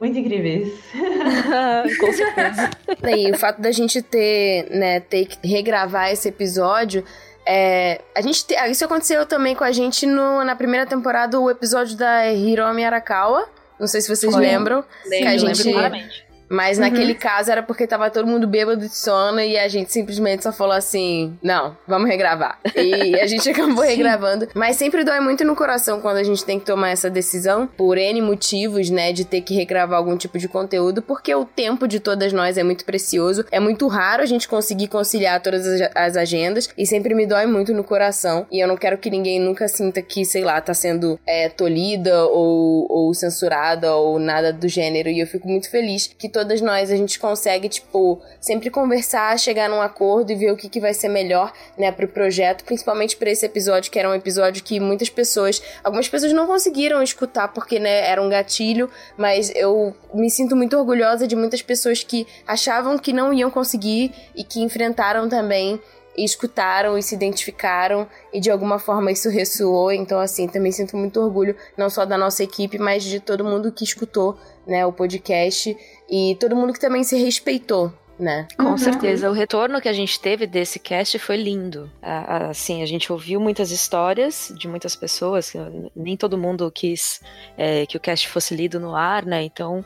muito 0.00 0.18
incríveis. 0.18 0.72
Com 2.00 2.12
certeza. 2.12 2.70
E 3.16 3.30
o 3.30 3.38
fato 3.38 3.60
da 3.60 3.70
gente 3.72 4.02
ter, 4.02 4.68
né, 4.70 5.00
ter 5.00 5.26
que 5.26 5.46
regravar 5.46 6.10
esse 6.12 6.28
episódio. 6.28 7.04
É, 7.48 8.00
a 8.14 8.20
gente 8.20 8.44
te- 8.44 8.54
isso 8.70 8.84
aconteceu 8.84 9.24
também 9.24 9.54
com 9.54 9.62
a 9.64 9.70
gente 9.72 10.04
no- 10.04 10.44
na 10.44 10.56
primeira 10.56 10.84
temporada, 10.84 11.38
o 11.38 11.48
episódio 11.50 11.96
da 11.96 12.32
Hiromi 12.32 12.84
Arakawa. 12.84 13.48
Não 13.78 13.86
sei 13.86 14.00
se 14.00 14.08
vocês 14.08 14.32
Foi. 14.32 14.42
lembram. 14.44 14.84
Lembro, 15.06 15.28
a 15.28 15.36
gente- 15.36 15.62
lembro 15.62 15.72
claramente. 15.72 16.25
Mas 16.48 16.78
naquele 16.78 17.14
caso 17.14 17.50
era 17.50 17.62
porque 17.62 17.86
tava 17.86 18.10
todo 18.10 18.26
mundo 18.26 18.46
bêbado 18.46 18.80
de 18.80 18.94
sono 18.94 19.40
e 19.40 19.58
a 19.58 19.68
gente 19.68 19.92
simplesmente 19.92 20.42
só 20.42 20.52
falou 20.52 20.74
assim: 20.74 21.36
não, 21.42 21.76
vamos 21.86 22.08
regravar. 22.08 22.58
E 22.86 23.18
a 23.18 23.26
gente 23.26 23.48
acabou 23.48 23.82
regravando. 23.82 24.48
Mas 24.54 24.76
sempre 24.76 25.02
dói 25.02 25.18
muito 25.18 25.44
no 25.44 25.56
coração 25.56 26.00
quando 26.00 26.18
a 26.18 26.22
gente 26.22 26.44
tem 26.44 26.58
que 26.58 26.66
tomar 26.66 26.90
essa 26.90 27.10
decisão, 27.10 27.66
por 27.66 27.98
N 27.98 28.20
motivos, 28.22 28.90
né, 28.90 29.12
de 29.12 29.24
ter 29.24 29.40
que 29.40 29.54
regravar 29.54 29.98
algum 29.98 30.16
tipo 30.16 30.38
de 30.38 30.46
conteúdo, 30.46 31.02
porque 31.02 31.34
o 31.34 31.44
tempo 31.44 31.88
de 31.88 31.98
todas 31.98 32.32
nós 32.32 32.56
é 32.56 32.62
muito 32.62 32.84
precioso. 32.84 33.44
É 33.50 33.58
muito 33.58 33.88
raro 33.88 34.22
a 34.22 34.26
gente 34.26 34.46
conseguir 34.46 34.88
conciliar 34.88 35.40
todas 35.42 35.66
as, 35.66 35.90
as 35.94 36.16
agendas 36.16 36.68
e 36.76 36.86
sempre 36.86 37.14
me 37.14 37.26
dói 37.26 37.46
muito 37.46 37.72
no 37.72 37.82
coração. 37.82 38.46
E 38.52 38.60
eu 38.60 38.68
não 38.68 38.76
quero 38.76 38.98
que 38.98 39.10
ninguém 39.10 39.40
nunca 39.40 39.66
sinta 39.68 40.00
que, 40.00 40.24
sei 40.24 40.44
lá, 40.44 40.60
tá 40.60 40.74
sendo 40.74 41.18
é, 41.26 41.48
tolhida 41.48 42.26
ou, 42.26 42.86
ou 42.88 43.14
censurada 43.14 43.94
ou 43.94 44.18
nada 44.18 44.52
do 44.52 44.68
gênero. 44.68 45.08
E 45.08 45.20
eu 45.20 45.26
fico 45.26 45.48
muito 45.48 45.70
feliz 45.70 46.06
que 46.18 46.28
todas 46.36 46.60
nós 46.60 46.90
a 46.90 46.96
gente 46.96 47.18
consegue, 47.18 47.66
tipo, 47.66 48.20
sempre 48.38 48.68
conversar, 48.68 49.38
chegar 49.38 49.70
num 49.70 49.80
acordo 49.80 50.30
e 50.30 50.34
ver 50.34 50.52
o 50.52 50.56
que, 50.56 50.68
que 50.68 50.78
vai 50.78 50.92
ser 50.92 51.08
melhor, 51.08 51.50
né, 51.78 51.90
pro 51.90 52.06
projeto, 52.06 52.62
principalmente 52.62 53.16
para 53.16 53.30
esse 53.30 53.46
episódio, 53.46 53.90
que 53.90 53.98
era 53.98 54.06
um 54.06 54.14
episódio 54.14 54.62
que 54.62 54.78
muitas 54.78 55.08
pessoas, 55.08 55.62
algumas 55.82 56.06
pessoas 56.10 56.34
não 56.34 56.46
conseguiram 56.46 57.02
escutar 57.02 57.48
porque, 57.48 57.78
né, 57.78 58.06
era 58.06 58.20
um 58.20 58.28
gatilho, 58.28 58.90
mas 59.16 59.50
eu 59.54 59.96
me 60.12 60.28
sinto 60.28 60.54
muito 60.54 60.76
orgulhosa 60.76 61.26
de 61.26 61.34
muitas 61.34 61.62
pessoas 61.62 62.04
que 62.04 62.26
achavam 62.46 62.98
que 62.98 63.14
não 63.14 63.32
iam 63.32 63.50
conseguir 63.50 64.12
e 64.34 64.44
que 64.44 64.60
enfrentaram 64.60 65.30
também 65.30 65.80
e 66.16 66.24
escutaram 66.24 66.96
e 66.96 67.02
se 67.02 67.14
identificaram 67.14 68.06
e 68.32 68.40
de 68.40 68.50
alguma 68.50 68.78
forma 68.78 69.12
isso 69.12 69.28
ressoou. 69.28 69.92
Então, 69.92 70.18
assim, 70.18 70.48
também 70.48 70.72
sinto 70.72 70.96
muito 70.96 71.20
orgulho, 71.20 71.56
não 71.76 71.90
só 71.90 72.04
da 72.04 72.16
nossa 72.16 72.42
equipe, 72.42 72.78
mas 72.78 73.04
de 73.04 73.20
todo 73.20 73.44
mundo 73.44 73.70
que 73.70 73.84
escutou, 73.84 74.38
né, 74.66 74.84
o 74.86 74.92
podcast 74.92 75.76
e 76.08 76.36
todo 76.40 76.56
mundo 76.56 76.72
que 76.72 76.80
também 76.80 77.04
se 77.04 77.16
respeitou. 77.16 77.92
Né? 78.18 78.48
Com 78.56 78.70
uhum. 78.70 78.78
certeza, 78.78 79.28
o 79.28 79.34
retorno 79.34 79.78
que 79.78 79.90
a 79.90 79.92
gente 79.92 80.18
teve 80.18 80.46
desse 80.46 80.78
cast 80.78 81.18
foi 81.18 81.36
lindo. 81.36 81.90
Assim, 82.00 82.82
a 82.82 82.86
gente 82.86 83.12
ouviu 83.12 83.38
muitas 83.38 83.70
histórias 83.70 84.50
de 84.56 84.66
muitas 84.66 84.96
pessoas, 84.96 85.52
nem 85.94 86.16
todo 86.16 86.38
mundo 86.38 86.72
quis 86.74 87.20
é, 87.58 87.84
que 87.84 87.94
o 87.94 88.00
cast 88.00 88.26
fosse 88.30 88.54
lido 88.54 88.80
no 88.80 88.96
ar, 88.96 89.26
né? 89.26 89.42
Então, 89.42 89.84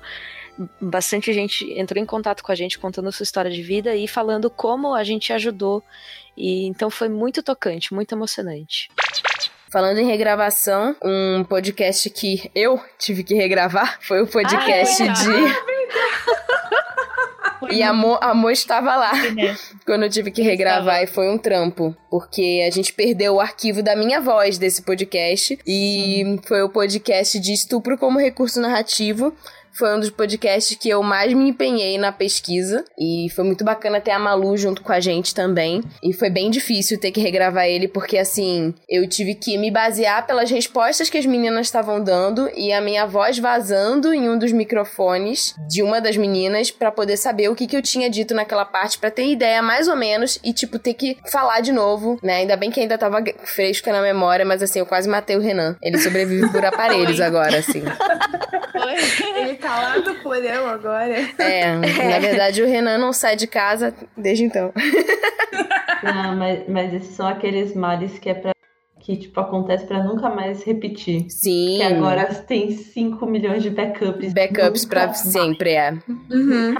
bastante 0.80 1.32
gente 1.32 1.64
entrou 1.72 2.00
em 2.00 2.06
contato 2.06 2.44
com 2.44 2.52
a 2.52 2.54
gente 2.54 2.78
contando 2.78 3.10
sua 3.10 3.24
história 3.24 3.50
de 3.50 3.62
vida 3.62 3.96
e 3.96 4.06
falando 4.06 4.48
como 4.48 4.94
a 4.94 5.02
gente 5.02 5.32
ajudou 5.32 5.82
e 6.36 6.66
então 6.66 6.90
foi 6.90 7.08
muito 7.08 7.42
tocante, 7.42 7.94
muito 7.94 8.14
emocionante. 8.14 8.88
Falando 9.70 9.98
em 9.98 10.06
regravação, 10.06 10.96
um 11.02 11.44
podcast 11.44 12.10
que 12.10 12.50
eu 12.54 12.80
tive 12.98 13.22
que 13.22 13.34
regravar 13.34 13.98
foi 14.02 14.20
o 14.22 14.26
podcast 14.26 15.02
ah, 15.02 15.06
é 15.06 15.12
de. 15.12 15.80
E 17.70 17.82
a 17.82 17.92
Mo, 17.92 18.18
a 18.20 18.34
Mo 18.34 18.50
estava 18.50 18.96
lá 18.96 19.12
quando 19.86 20.04
eu 20.04 20.10
tive 20.10 20.30
que 20.30 20.42
regravar 20.42 21.02
e 21.02 21.06
foi 21.06 21.28
um 21.28 21.38
trampo. 21.38 21.94
Porque 22.10 22.64
a 22.66 22.70
gente 22.70 22.92
perdeu 22.92 23.34
o 23.34 23.40
arquivo 23.40 23.82
da 23.82 23.94
minha 23.94 24.20
voz 24.20 24.58
desse 24.58 24.82
podcast. 24.82 25.58
E 25.66 26.22
Sim. 26.24 26.40
foi 26.46 26.62
o 26.62 26.68
podcast 26.68 27.38
de 27.38 27.52
estupro 27.52 27.96
como 27.96 28.18
recurso 28.18 28.60
narrativo 28.60 29.32
foi 29.72 29.94
um 29.96 30.00
dos 30.00 30.10
podcasts 30.10 30.76
que 30.76 30.88
eu 30.88 31.02
mais 31.02 31.32
me 31.32 31.48
empenhei 31.48 31.98
na 31.98 32.12
pesquisa. 32.12 32.84
E 32.98 33.28
foi 33.34 33.44
muito 33.44 33.64
bacana 33.64 34.00
ter 34.00 34.10
a 34.10 34.18
Malu 34.18 34.56
junto 34.56 34.82
com 34.82 34.92
a 34.92 35.00
gente 35.00 35.34
também. 35.34 35.82
E 36.02 36.12
foi 36.12 36.30
bem 36.30 36.50
difícil 36.50 36.98
ter 36.98 37.10
que 37.10 37.20
regravar 37.20 37.66
ele, 37.66 37.88
porque 37.88 38.18
assim, 38.18 38.74
eu 38.88 39.08
tive 39.08 39.34
que 39.34 39.56
me 39.58 39.70
basear 39.70 40.26
pelas 40.26 40.50
respostas 40.50 41.08
que 41.08 41.18
as 41.18 41.26
meninas 41.26 41.66
estavam 41.66 42.02
dando 42.02 42.50
e 42.56 42.72
a 42.72 42.80
minha 42.80 43.06
voz 43.06 43.38
vazando 43.38 44.12
em 44.12 44.28
um 44.28 44.38
dos 44.38 44.52
microfones 44.52 45.54
de 45.68 45.82
uma 45.82 46.00
das 46.00 46.16
meninas 46.16 46.70
para 46.70 46.90
poder 46.90 47.16
saber 47.16 47.48
o 47.48 47.54
que, 47.54 47.66
que 47.66 47.76
eu 47.76 47.82
tinha 47.82 48.10
dito 48.10 48.34
naquela 48.34 48.64
parte, 48.64 48.98
para 48.98 49.10
ter 49.10 49.26
ideia 49.26 49.62
mais 49.62 49.88
ou 49.88 49.96
menos 49.96 50.38
e, 50.44 50.52
tipo, 50.52 50.78
ter 50.78 50.94
que 50.94 51.16
falar 51.30 51.60
de 51.60 51.72
novo, 51.72 52.18
né? 52.22 52.36
Ainda 52.36 52.56
bem 52.56 52.70
que 52.70 52.80
ainda 52.80 52.98
tava 52.98 53.22
fresca 53.44 53.92
na 53.92 54.02
memória, 54.02 54.44
mas 54.44 54.62
assim, 54.62 54.78
eu 54.78 54.86
quase 54.86 55.08
matei 55.08 55.36
o 55.36 55.40
Renan. 55.40 55.76
Ele 55.82 55.98
sobrevive 55.98 56.50
por 56.50 56.64
aparelhos 56.64 57.20
agora, 57.20 57.58
assim. 57.58 57.82
Ele 59.36 59.54
tá 59.54 59.80
lá 59.80 59.98
do 59.98 60.14
porão 60.16 60.66
agora. 60.68 61.16
É, 61.38 61.74
na 61.74 62.18
verdade 62.18 62.62
o 62.62 62.66
Renan 62.66 62.98
não 62.98 63.12
sai 63.12 63.36
de 63.36 63.46
casa 63.46 63.94
desde 64.16 64.44
então. 64.44 64.72
Não, 66.02 66.36
mas, 66.36 66.68
mas 66.68 66.94
esses 66.94 67.14
são 67.14 67.28
aqueles 67.28 67.74
males 67.74 68.18
que 68.18 68.30
é 68.30 68.34
pra 68.34 68.52
que 69.00 69.16
tipo 69.16 69.40
acontece 69.40 69.86
para 69.86 70.04
nunca 70.04 70.28
mais 70.28 70.62
repetir. 70.62 71.28
Sim. 71.30 71.78
Que 71.78 71.82
agora 71.82 72.26
tem 72.34 72.70
5 72.70 73.26
milhões 73.26 73.62
de 73.62 73.70
backups. 73.70 74.32
Backups 74.32 74.84
para 74.84 75.12
sempre, 75.14 75.70
é. 75.70 75.92
Uhum. 76.30 76.74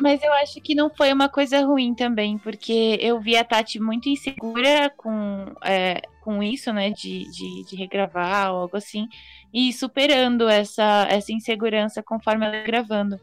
Mas 0.00 0.22
eu 0.22 0.32
acho 0.34 0.60
que 0.60 0.74
não 0.74 0.88
foi 0.88 1.12
uma 1.12 1.28
coisa 1.28 1.60
ruim 1.64 1.94
também, 1.94 2.38
porque 2.38 2.96
eu 3.00 3.20
vi 3.20 3.36
a 3.36 3.44
Tati 3.44 3.80
muito 3.80 4.08
insegura 4.08 4.90
com, 4.96 5.46
é, 5.64 6.00
com 6.22 6.42
isso, 6.42 6.72
né, 6.72 6.90
de, 6.90 7.30
de, 7.30 7.64
de 7.68 7.76
regravar 7.76 8.52
ou 8.52 8.60
algo 8.62 8.76
assim 8.76 9.08
e 9.52 9.72
superando 9.72 10.48
essa, 10.48 11.06
essa 11.10 11.32
insegurança 11.32 12.02
conforme 12.02 12.46
ela 12.46 12.62
gravando. 12.64 13.20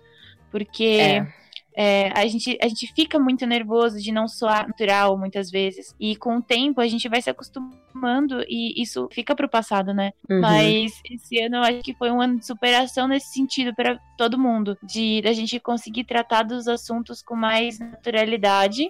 Porque 0.50 0.84
é. 0.84 1.41
É, 1.76 2.12
a, 2.14 2.26
gente, 2.28 2.58
a 2.62 2.68
gente 2.68 2.92
fica 2.94 3.18
muito 3.18 3.46
nervoso 3.46 3.98
de 4.00 4.12
não 4.12 4.28
soar 4.28 4.68
natural 4.68 5.18
muitas 5.18 5.50
vezes. 5.50 5.96
E 6.00 6.16
com 6.16 6.38
o 6.38 6.42
tempo 6.42 6.82
a 6.82 6.88
gente 6.88 7.08
vai 7.08 7.22
se 7.22 7.30
acostumando 7.30 8.44
e 8.48 8.82
isso 8.82 9.08
fica 9.12 9.36
pro 9.36 9.50
passado, 9.50 9.94
né? 9.94 10.12
Uhum. 10.30 10.42
Mas 10.42 10.92
esse 11.10 11.40
ano 11.42 11.58
eu 11.58 11.62
acho 11.62 11.82
que 11.82 11.94
foi 11.94 12.12
um 12.12 12.22
ano 12.22 12.40
de 12.40 12.46
superação 12.46 13.08
nesse 13.08 13.34
sentido 13.34 13.74
para 13.74 14.00
todo 14.18 14.40
mundo. 14.40 14.78
De 14.84 15.22
a 15.26 15.34
gente 15.34 15.60
conseguir 15.60 16.04
tratar 16.04 16.44
dos 16.44 16.68
assuntos 16.68 17.22
com 17.22 17.36
mais 17.36 17.80
naturalidade 17.80 18.90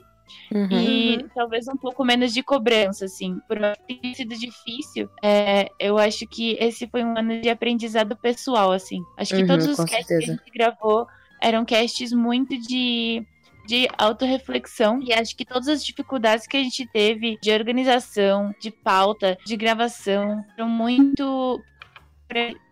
Uhum. 0.52 0.68
E 0.72 1.26
talvez 1.34 1.68
um 1.68 1.78
pouco 1.78 2.04
menos 2.04 2.34
de 2.34 2.44
cobrança, 2.44 3.06
assim. 3.06 3.40
Por 3.48 3.58
ter 3.88 4.16
sido 4.16 4.36
difícil, 4.36 5.10
é, 5.24 5.70
eu 5.80 5.98
acho 5.98 6.28
que 6.28 6.58
esse 6.60 6.88
foi 6.88 7.04
um 7.04 7.18
ano 7.18 7.42
de 7.42 7.50
aprendizado 7.50 8.16
pessoal, 8.18 8.72
assim. 8.72 9.02
Acho 9.18 9.36
que 9.36 9.42
uhum, 9.42 9.48
todos 9.48 9.68
os 9.68 9.78
casts 9.78 10.08
que 10.08 10.14
a 10.14 10.20
gente 10.20 10.52
gravou 10.54 11.08
eram 11.42 11.66
casts 11.66 12.14
muito 12.14 12.58
de 12.58 13.26
de 13.66 13.88
autorreflexão. 13.98 15.02
E 15.02 15.14
acho 15.14 15.36
que 15.36 15.46
todas 15.46 15.68
as 15.68 15.86
dificuldades 15.86 16.48
que 16.48 16.58
a 16.58 16.64
gente 16.64 16.86
teve 16.88 17.38
de 17.42 17.52
organização, 17.52 18.54
de 18.60 18.72
pauta, 18.72 19.38
de 19.46 19.56
gravação, 19.56 20.44
foram 20.56 20.70
muito 20.70 21.62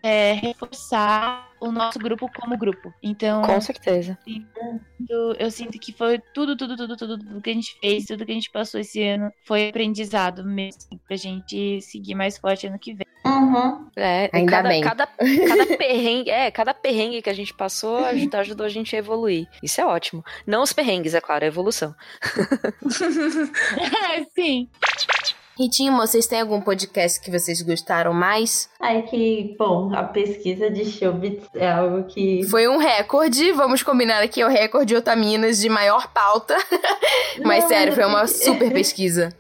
é, 0.03 0.33
reforçar 0.33 1.49
o 1.59 1.71
nosso 1.71 1.99
grupo 1.99 2.29
como 2.39 2.57
grupo. 2.57 2.93
Então. 3.03 3.41
Com 3.41 3.59
certeza. 3.59 4.17
Eu, 5.09 5.33
eu, 5.33 5.51
sinto 5.51 5.77
que 5.79 5.91
foi 5.91 6.19
tudo, 6.33 6.55
tudo, 6.55 6.75
tudo, 6.75 6.95
tudo, 6.95 7.17
tudo 7.17 7.41
que 7.41 7.49
a 7.49 7.53
gente 7.53 7.77
fez, 7.79 8.05
tudo 8.05 8.25
que 8.25 8.31
a 8.31 8.35
gente 8.35 8.51
passou 8.51 8.79
esse 8.79 9.01
ano 9.03 9.31
foi 9.45 9.69
aprendizado 9.69 10.43
mesmo. 10.43 10.99
Pra 11.07 11.15
gente 11.15 11.81
seguir 11.81 12.15
mais 12.15 12.37
forte 12.37 12.67
ano 12.67 12.79
que 12.79 12.93
vem. 12.93 13.05
Uhum. 13.25 13.89
É, 13.95 14.29
Ainda 14.31 14.51
cada, 14.51 14.69
bem. 14.69 14.81
Cada, 14.81 15.07
cada 15.07 15.65
perrengue, 15.77 16.29
é, 16.29 16.51
cada 16.51 16.73
perrengue 16.73 17.21
que 17.21 17.29
a 17.29 17.33
gente 17.33 17.53
passou 17.53 17.97
ajudou, 18.05 18.39
ajudou 18.39 18.65
a 18.65 18.69
gente 18.69 18.95
a 18.95 18.99
evoluir. 18.99 19.47
Isso 19.61 19.81
é 19.81 19.85
ótimo. 19.85 20.23
Não 20.47 20.63
os 20.63 20.73
perrengues, 20.73 21.13
é 21.13 21.21
claro, 21.21 21.43
a 21.43 21.47
evolução. 21.47 21.93
é, 23.77 24.23
sim. 24.33 24.69
Ritinho, 25.59 25.97
vocês 25.97 26.25
têm 26.25 26.39
algum 26.39 26.61
podcast 26.61 27.19
que 27.19 27.29
vocês 27.29 27.61
gostaram 27.61 28.13
mais? 28.13 28.69
É 28.81 29.01
que, 29.01 29.57
bom, 29.59 29.93
a 29.93 30.03
pesquisa 30.03 30.71
de 30.71 30.85
Chubits 30.85 31.49
é 31.53 31.69
algo 31.69 32.05
que. 32.05 32.45
Foi 32.45 32.69
um 32.69 32.77
recorde, 32.77 33.51
vamos 33.51 33.83
combinar 33.83 34.23
aqui, 34.23 34.39
é 34.39 34.45
o 34.45 34.49
recorde 34.49 34.95
Otaminas 34.95 35.59
de 35.59 35.67
maior 35.67 36.13
pauta. 36.13 36.55
mas 37.43 37.63
Não, 37.63 37.67
sério, 37.67 37.91
foi 37.91 38.05
uma 38.05 38.25
super 38.25 38.71
pesquisa. 38.71 39.35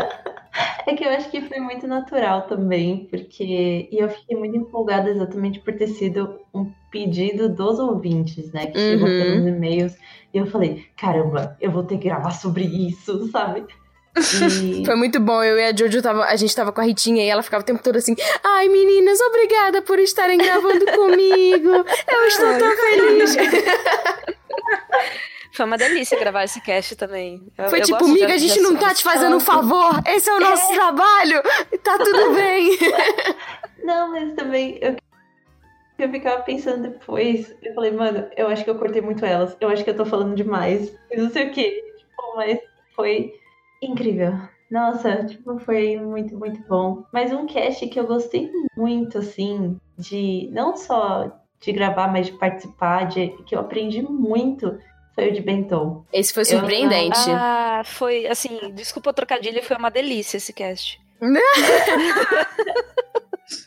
É 0.85 0.93
que 0.93 1.05
eu 1.05 1.09
acho 1.09 1.31
que 1.31 1.39
foi 1.39 1.61
muito 1.61 1.87
natural 1.87 2.41
também, 2.49 3.07
porque. 3.09 3.87
E 3.89 3.97
eu 3.97 4.09
fiquei 4.09 4.35
muito 4.35 4.57
empolgada 4.57 5.09
exatamente 5.09 5.61
por 5.61 5.73
ter 5.73 5.87
sido 5.87 6.37
um 6.53 6.69
pedido 6.91 7.47
dos 7.47 7.79
ouvintes, 7.79 8.51
né? 8.51 8.65
Que 8.65 8.77
uhum. 8.77 8.89
chegou 8.91 9.07
pelos 9.07 9.47
e-mails. 9.47 9.95
E 10.33 10.37
eu 10.37 10.45
falei, 10.47 10.85
caramba, 10.97 11.55
eu 11.61 11.71
vou 11.71 11.83
ter 11.83 11.97
que 11.97 12.09
gravar 12.09 12.31
sobre 12.31 12.65
isso, 12.65 13.25
sabe? 13.31 13.65
E... 14.17 14.85
Foi 14.85 14.95
muito 14.95 15.19
bom. 15.19 15.43
Eu 15.43 15.57
e 15.57 15.65
a 15.65 15.75
Jojo 15.75 16.01
tava, 16.01 16.25
a 16.25 16.35
gente 16.35 16.55
tava 16.55 16.71
com 16.71 16.81
a 16.81 16.83
Ritinha 16.83 17.23
e 17.23 17.29
ela 17.29 17.43
ficava 17.43 17.61
o 17.61 17.65
tempo 17.65 17.81
todo 17.81 17.95
assim: 17.97 18.15
Ai, 18.43 18.67
meninas, 18.67 19.19
obrigada 19.21 19.81
por 19.81 19.99
estarem 19.99 20.37
gravando 20.37 20.85
comigo. 20.85 21.69
Eu 21.69 22.27
estou 22.27 22.57
tão 22.57 22.71
feliz. 22.75 23.35
Foi 25.53 25.65
uma 25.65 25.77
delícia 25.77 26.17
gravar 26.17 26.45
esse 26.45 26.61
cast 26.61 26.95
também. 26.95 27.41
Eu, 27.57 27.69
Foi 27.69 27.81
eu 27.81 27.83
tipo, 27.83 28.03
amiga, 28.05 28.33
a 28.33 28.37
gente 28.37 28.61
não 28.61 28.77
tá 28.77 28.93
te 28.93 29.03
fazendo 29.03 29.35
um 29.35 29.41
favor. 29.41 30.01
Esse 30.07 30.29
é 30.29 30.33
o 30.33 30.39
nosso 30.39 30.71
é. 30.71 30.75
trabalho. 30.75 31.41
Tá 31.83 31.97
tudo 31.97 32.31
bem. 32.35 32.77
Não, 33.83 34.11
mas 34.11 34.33
também 34.35 34.77
eu 34.81 34.95
eu 35.99 36.09
ficava 36.09 36.41
pensando 36.43 36.89
depois, 36.89 37.53
eu 37.61 37.73
falei, 37.73 37.91
mano, 37.91 38.25
eu 38.37 38.47
acho 38.47 38.63
que 38.63 38.69
eu 38.69 38.75
cortei 38.75 39.01
muito 39.01 39.25
elas, 39.25 39.55
eu 39.59 39.67
acho 39.67 39.83
que 39.83 39.89
eu 39.89 39.97
tô 39.97 40.05
falando 40.05 40.33
demais, 40.33 40.95
não 41.13 41.29
sei 41.29 41.47
o 41.47 41.51
que, 41.51 41.69
tipo, 41.97 42.35
mas 42.37 42.57
foi 42.95 43.33
incrível. 43.81 44.33
Nossa, 44.69 45.25
tipo, 45.25 45.57
foi 45.59 45.97
muito, 45.97 46.37
muito 46.37 46.61
bom. 46.67 47.03
Mas 47.11 47.31
um 47.31 47.45
cast 47.45 47.87
que 47.87 47.99
eu 47.99 48.05
gostei 48.05 48.51
muito, 48.77 49.17
assim, 49.17 49.79
de 49.97 50.47
não 50.51 50.77
só 50.77 51.31
de 51.59 51.71
gravar, 51.71 52.07
mas 52.07 52.27
de 52.27 52.33
participar, 52.33 53.07
de, 53.07 53.29
que 53.45 53.55
eu 53.55 53.59
aprendi 53.59 54.01
muito, 54.01 54.77
foi 55.13 55.29
o 55.29 55.33
de 55.33 55.41
Bentô. 55.41 56.05
Esse 56.13 56.33
foi 56.33 56.45
surpreendente. 56.45 57.29
Eu, 57.29 57.35
ah, 57.35 57.81
foi, 57.83 58.27
assim, 58.27 58.71
desculpa 58.73 59.09
o 59.09 59.13
trocadilho, 59.13 59.63
foi 59.63 59.75
uma 59.75 59.89
delícia 59.89 60.37
esse 60.37 60.53
cast. 60.53 61.01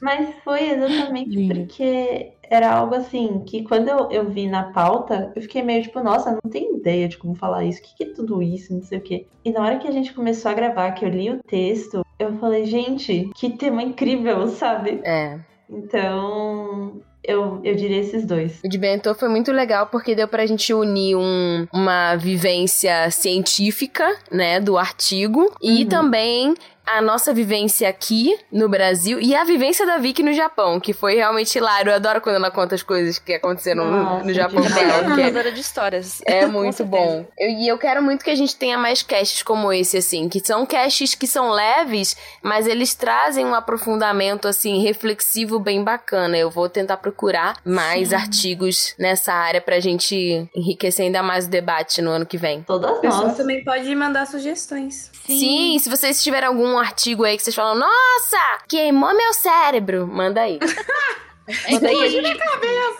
Mas 0.00 0.28
foi 0.44 0.70
exatamente 0.70 1.46
porque 1.48 2.32
era 2.42 2.70
algo 2.70 2.94
assim, 2.94 3.42
que 3.46 3.62
quando 3.62 3.88
eu, 3.88 4.10
eu 4.10 4.28
vi 4.28 4.46
na 4.46 4.64
pauta, 4.72 5.32
eu 5.34 5.42
fiquei 5.42 5.62
meio 5.62 5.82
tipo, 5.82 6.00
nossa, 6.02 6.32
não 6.32 6.50
tenho 6.50 6.76
ideia 6.76 7.08
de 7.08 7.16
como 7.16 7.34
falar 7.34 7.64
isso, 7.64 7.80
o 7.80 7.82
que, 7.82 7.96
que 7.96 8.04
é 8.04 8.14
tudo 8.14 8.42
isso, 8.42 8.74
não 8.74 8.82
sei 8.82 8.98
o 8.98 9.00
quê. 9.02 9.26
E 9.44 9.50
na 9.50 9.60
hora 9.62 9.78
que 9.78 9.88
a 9.88 9.92
gente 9.92 10.12
começou 10.12 10.50
a 10.50 10.54
gravar, 10.54 10.92
que 10.92 11.04
eu 11.04 11.08
li 11.08 11.30
o 11.30 11.42
texto, 11.42 12.04
eu 12.18 12.36
falei, 12.38 12.66
gente, 12.66 13.30
que 13.34 13.50
tema 13.50 13.82
incrível, 13.82 14.46
sabe? 14.52 15.00
É. 15.04 15.38
Então, 15.70 17.00
eu, 17.24 17.60
eu 17.64 17.74
diria 17.74 18.00
esses 18.00 18.26
dois. 18.26 18.60
O 18.64 18.68
de 18.68 18.76
Bentô 18.78 19.14
foi 19.14 19.28
muito 19.28 19.52
legal 19.52 19.86
porque 19.86 20.14
deu 20.14 20.28
pra 20.28 20.44
gente 20.44 20.74
unir 20.74 21.16
um, 21.16 21.66
uma 21.72 22.16
vivência 22.16 23.10
científica, 23.10 24.06
né, 24.30 24.60
do 24.60 24.76
artigo 24.76 25.50
e 25.62 25.82
Uhum. 25.84 25.88
também 25.88 26.54
a 26.86 27.00
nossa 27.00 27.32
vivência 27.32 27.88
aqui 27.88 28.36
no 28.50 28.68
Brasil 28.68 29.20
e 29.20 29.34
a 29.34 29.44
vivência 29.44 29.86
da 29.86 29.98
Vicky 29.98 30.22
no 30.22 30.32
Japão, 30.32 30.80
que 30.80 30.92
foi 30.92 31.14
realmente 31.14 31.56
hilário. 31.56 31.90
Eu 31.90 31.94
adoro 31.96 32.20
quando 32.20 32.36
ela 32.36 32.50
conta 32.50 32.74
as 32.74 32.82
coisas 32.82 33.18
que 33.18 33.32
aconteceram 33.34 33.84
no- 33.84 34.02
Nossa, 34.02 34.24
no 34.24 34.34
Japão 34.34 34.62
que 34.62 34.68
com 34.72 34.78
ela, 34.78 34.86
Melhor 34.86 35.04
porque 35.04 35.20
contadora 35.22 35.52
de 35.52 35.60
histórias. 35.60 36.20
é 36.26 36.46
muito 36.46 36.84
bom. 36.84 37.26
Eu- 37.38 37.50
e 37.50 37.68
eu 37.68 37.78
quero 37.78 38.02
muito 38.02 38.24
que 38.24 38.30
a 38.30 38.34
gente 38.34 38.56
tenha 38.56 38.76
mais 38.76 39.02
casts 39.02 39.42
como 39.42 39.72
esse, 39.72 39.96
assim, 39.96 40.28
que 40.28 40.40
são 40.44 40.66
casts 40.66 41.14
que 41.14 41.26
são 41.26 41.50
leves, 41.50 42.16
mas 42.42 42.66
eles 42.66 42.94
trazem 42.94 43.44
um 43.46 43.54
aprofundamento, 43.54 44.48
assim, 44.48 44.82
reflexivo 44.82 45.58
bem 45.58 45.82
bacana. 45.84 46.36
Eu 46.36 46.50
vou 46.50 46.68
tentar 46.68 46.96
procurar 46.96 47.56
mais 47.64 48.12
artigos 48.12 48.94
nessa 48.98 49.32
área 49.32 49.60
pra 49.60 49.78
gente 49.80 50.48
enriquecer 50.54 51.06
ainda 51.06 51.22
mais 51.22 51.46
o 51.46 51.50
debate 51.50 52.02
no 52.02 52.10
ano 52.10 52.26
que 52.26 52.36
vem. 52.36 52.62
Todas 52.62 53.00
nós. 53.02 53.36
também 53.36 53.62
pode 53.64 53.94
mandar 53.94 54.26
sugestões. 54.26 55.10
Sim. 55.24 55.78
se 55.78 55.88
vocês 55.88 56.20
tiverem 56.22 56.48
algum 56.48 56.71
artigo 56.78 57.24
aí 57.24 57.36
que 57.36 57.42
vocês 57.42 57.54
falam, 57.56 57.74
nossa, 57.74 58.38
queimou 58.68 59.16
meu 59.16 59.32
cérebro, 59.34 60.06
manda 60.06 60.40
aí. 60.42 60.58
É 61.48 61.76
que 61.78 61.86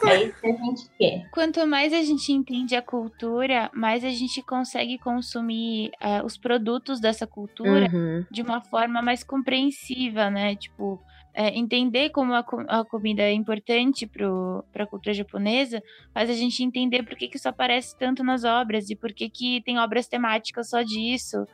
É 0.08 0.24
isso 0.24 0.40
que 0.40 0.46
a 0.46 0.52
gente 0.56 0.90
quer. 0.98 1.28
quanto 1.30 1.64
mais 1.64 1.92
a 1.92 2.02
gente 2.02 2.32
entende 2.32 2.74
a 2.74 2.82
cultura, 2.82 3.70
mais 3.72 4.04
a 4.04 4.10
gente 4.10 4.42
consegue 4.42 4.98
consumir 4.98 5.92
ah, 6.00 6.22
os 6.24 6.36
produtos 6.36 7.00
dessa 7.00 7.24
cultura 7.26 7.88
Uhum. 7.92 8.26
de 8.30 8.42
uma 8.42 8.60
forma 8.60 9.00
mais 9.00 9.22
compreensiva, 9.22 10.28
né? 10.28 10.56
Tipo, 10.56 11.00
é, 11.32 11.56
entender 11.56 12.10
como 12.10 12.34
a, 12.34 12.44
a 12.68 12.84
comida 12.84 13.22
é 13.22 13.32
importante 13.32 14.06
para 14.08 14.82
a 14.82 14.86
cultura 14.86 15.14
japonesa, 15.14 15.80
faz 16.12 16.28
a 16.28 16.34
gente 16.34 16.64
entender 16.64 17.04
por 17.04 17.16
que, 17.16 17.28
que 17.28 17.36
isso 17.36 17.48
aparece 17.48 17.96
tanto 17.96 18.24
nas 18.24 18.42
obras 18.42 18.90
e 18.90 18.96
por 18.96 19.12
que, 19.12 19.30
que 19.30 19.62
tem 19.64 19.78
obras 19.78 20.08
temáticas 20.08 20.68
só 20.68 20.82
disso. 20.82 21.46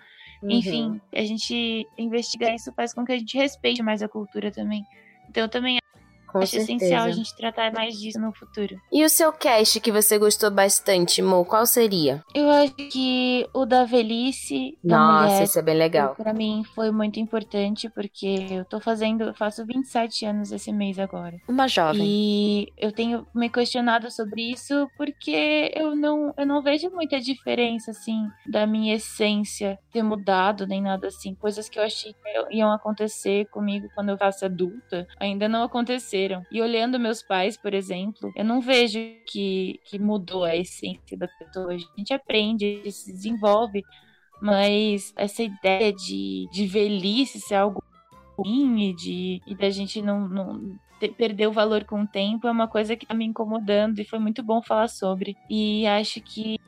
Uhum. 0.43 0.51
Enfim, 0.51 1.01
a 1.13 1.25
gente 1.25 1.87
investigar 1.97 2.55
isso 2.55 2.73
faz 2.73 2.95
com 2.95 3.05
que 3.05 3.13
a 3.13 3.19
gente 3.19 3.37
respeite 3.37 3.83
mais 3.83 4.03
a 4.03 4.09
cultura 4.09 4.51
também. 4.51 4.85
Então, 5.29 5.43
eu 5.45 5.49
também 5.49 5.79
Com 6.29 6.39
acho 6.39 6.57
essencial 6.57 7.01
a 7.01 7.05
certeza. 7.05 7.17
gente 7.17 7.37
tratar 7.37 7.73
mais 7.73 7.99
disso 7.99 8.21
no 8.21 8.33
futuro. 8.33 8.77
E 8.93 9.05
o 9.05 9.09
seu 9.09 9.33
cast 9.33 9.81
que 9.81 9.91
você 9.91 10.19
gostou 10.19 10.51
bastante, 10.51 11.23
Mo, 11.23 11.45
qual 11.45 11.67
seria? 11.67 12.23
Eu 12.35 12.51
acho 12.51 12.75
que 12.75 13.49
o 13.55 13.65
da 13.65 13.85
velhice 13.85 14.77
da 14.85 14.99
Nossa, 14.99 15.27
mulher 15.27 15.45
isso 15.45 15.59
é 15.59 15.63
bem 15.63 15.77
legal. 15.77 16.15
Pra 16.15 16.33
mim 16.33 16.63
foi 16.75 16.91
muito 16.91 17.19
importante 17.19 17.89
porque 17.89 18.47
eu 18.51 18.65
tô 18.65 18.81
fazendo, 18.81 19.25
eu 19.25 19.35
faço 19.35 19.65
27 19.65 20.27
anos 20.27 20.53
esse 20.53 20.73
mês 20.73 20.99
agora. 20.99 21.37
Uma 21.49 21.67
jovem. 21.67 22.03
E 22.05 22.73
eu 22.77 22.93
tenho 22.93 23.27
me 23.35 23.49
questionado 23.49 24.11
sobre 24.11 24.53
isso 24.53 24.89
porque 24.97 25.73
eu 25.75 25.97
não, 25.97 26.35
eu 26.37 26.47
não 26.47 26.63
vejo 26.63 26.91
muita 26.91 27.21
diferença, 27.21 27.91
assim, 27.91 28.27
da 28.47 28.67
minha 28.67 28.95
essência 28.95 29.79
ter 29.93 30.03
mudado, 30.03 30.67
nem 30.67 30.83
nada 30.83 31.09
assim. 31.09 31.35
Coisas 31.35 31.69
que 31.69 31.79
eu 31.79 31.83
achei 31.83 32.13
que 32.13 32.57
iam 32.57 32.73
acontecer 32.73 33.47
comigo 33.47 33.89
quando 33.95 34.11
eu 34.11 34.19
fosse 34.19 34.45
adulta, 34.45 35.07
ainda 35.19 35.49
não 35.49 35.63
aconteceram. 35.63 36.18
E 36.51 36.61
olhando 36.61 36.99
meus 36.99 37.23
pais, 37.23 37.57
por 37.57 37.75
exemplo, 37.75 38.33
eu 38.37 38.45
não 38.45 38.61
vejo 38.61 38.99
que, 39.27 39.81
que 39.85 39.99
mudou 39.99 40.45
a 40.45 40.57
essência 40.57 41.17
da 41.17 41.29
pessoa. 41.29 41.73
A 41.73 41.79
gente 41.79 42.13
aprende, 42.13 42.91
se 42.91 43.13
desenvolve, 43.13 43.83
mas 44.41 45.13
essa 45.17 45.43
ideia 45.43 45.93
de, 45.93 46.49
de 46.51 46.67
velhice 46.67 47.41
ser 47.41 47.57
algo 47.57 47.83
ruim 48.37 48.91
e, 48.91 48.95
de, 48.95 49.43
e 49.47 49.55
da 49.55 49.71
gente 49.71 50.01
não, 50.01 50.29
não 50.29 50.79
perder 51.17 51.47
o 51.47 51.53
valor 51.53 51.85
com 51.85 52.03
o 52.03 52.07
tempo 52.07 52.49
é 52.49 52.51
uma 52.51 52.67
coisa 52.67 52.97
que 52.97 53.07
tá 53.07 53.15
me 53.15 53.25
incomodando 53.25 54.01
e 54.01 54.05
foi 54.05 54.19
muito 54.19 54.43
bom 54.43 54.63
falar 54.63 54.89
sobre. 54.89 55.37
E 55.49 55.87
acho 55.87 56.21
que 56.21 56.59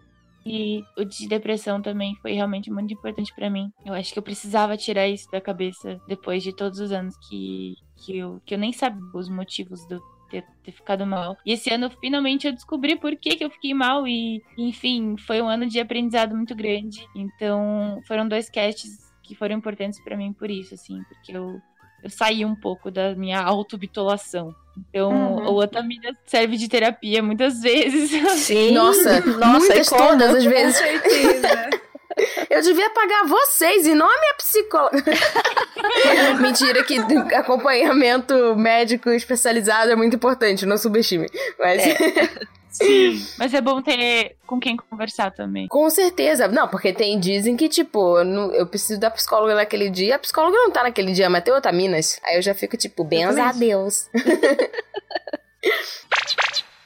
e 0.45 0.83
o 0.97 1.05
de 1.05 1.29
depressão 1.29 1.83
também 1.83 2.17
foi 2.17 2.33
realmente 2.33 2.71
muito 2.71 2.93
importante 2.95 3.35
pra 3.35 3.51
mim. 3.51 3.71
Eu 3.85 3.93
acho 3.93 4.13
que 4.13 4.19
eu 4.19 4.23
precisava 4.23 4.77
tirar 4.77 5.07
isso 5.07 5.31
da 5.31 5.41
cabeça 5.41 6.01
depois 6.09 6.43
de 6.43 6.55
todos 6.55 6.81
os 6.81 6.93
anos 6.93 7.15
que, 7.29 7.75
que, 8.01 8.19
eu, 8.19 8.41
que 8.45 8.55
eu 8.55 8.59
nem 8.59 8.73
sabia 8.73 9.01
os 9.15 9.29
motivos 9.29 9.87
do 9.87 10.01
ter, 10.31 10.45
ter 10.63 10.73
ficado 10.73 11.05
mal. 11.07 11.37
E 11.45 11.53
esse 11.53 11.73
ano, 11.73 11.91
finalmente, 12.01 12.47
eu 12.47 12.53
descobri 12.53 12.97
por 12.97 13.15
que, 13.17 13.37
que 13.37 13.45
eu 13.45 13.51
fiquei 13.51 13.75
mal. 13.75 14.07
E, 14.07 14.41
enfim, 14.57 15.17
foi 15.27 15.43
um 15.43 15.49
ano 15.49 15.67
de 15.67 15.81
aprendizado 15.81 16.35
muito 16.37 16.55
grande. 16.55 17.05
Então, 17.17 18.01
foram 18.07 18.27
dois 18.29 18.49
casts 18.49 19.11
que 19.23 19.35
foram 19.35 19.57
importantes 19.57 20.01
pra 20.03 20.17
mim 20.17 20.33
por 20.33 20.51
isso, 20.51 20.75
assim, 20.75 21.03
porque 21.09 21.37
eu, 21.37 21.61
eu 22.03 22.11
saí 22.11 22.45
um 22.45 22.55
pouco 22.55 22.91
da 22.91 23.15
minha 23.15 23.41
autobitolação. 23.41 24.55
Então, 24.79 25.11
Uhum. 25.37 25.49
o 25.49 25.55
Otamina 25.57 26.17
serve 26.25 26.57
de 26.57 26.69
terapia 26.69 27.23
muitas 27.23 27.61
vezes. 27.61 28.11
Sim. 28.41 28.71
Nossa, 28.75 29.21
Nossa, 29.21 29.49
muitas 29.59 29.89
como? 29.89 30.09
todas 30.11 30.35
as 30.37 30.45
Com 30.45 30.51
vezes. 30.51 30.77
certeza. 30.77 31.49
Eu 32.51 32.61
devia 32.63 32.91
pagar 32.91 33.25
vocês 33.27 33.87
e 33.87 33.95
não 33.95 34.05
a 34.07 34.21
minha 34.21 34.35
psicóloga. 34.35 35.03
Mentira 36.41 36.83
que 36.85 36.99
acompanhamento 37.35 38.55
médico 38.57 39.11
especializado 39.11 39.91
é 39.93 39.97
muito 39.97 40.17
importante, 40.17 40.65
não 40.67 40.77
subestime. 40.79 41.27
Mas 41.59 41.83
Sim. 42.71 43.21
Mas 43.37 43.53
é 43.53 43.61
bom 43.61 43.83
ter 43.83 44.37
com 44.47 44.61
quem 44.61 44.77
conversar 44.77 45.33
também. 45.33 45.67
com 45.67 45.91
certeza. 45.91 46.47
Não, 46.47 46.69
porque 46.69 46.93
tem 46.93 47.19
dizem 47.19 47.57
que, 47.57 47.69
tipo, 47.69 48.19
eu, 48.19 48.25
não- 48.25 48.53
eu 48.55 48.65
preciso 48.65 48.99
da 49.01 49.11
psicóloga 49.11 49.57
naquele 49.57 49.91
dia. 49.91 50.15
A 50.15 50.19
psicóloga 50.21 50.57
não 50.57 50.71
tá 50.71 50.85
naquele 50.85 51.11
dia, 51.13 51.29
mas 51.29 51.43
tem 51.43 51.53
outra 51.53 51.73
Minas. 51.73 52.21
Aí 52.25 52.37
eu 52.37 52.43
já 52.43 52.55
fico, 52.55 52.77
tipo, 52.77 53.03
benza 53.03 53.43
a. 53.43 53.53
Deus. 53.53 54.09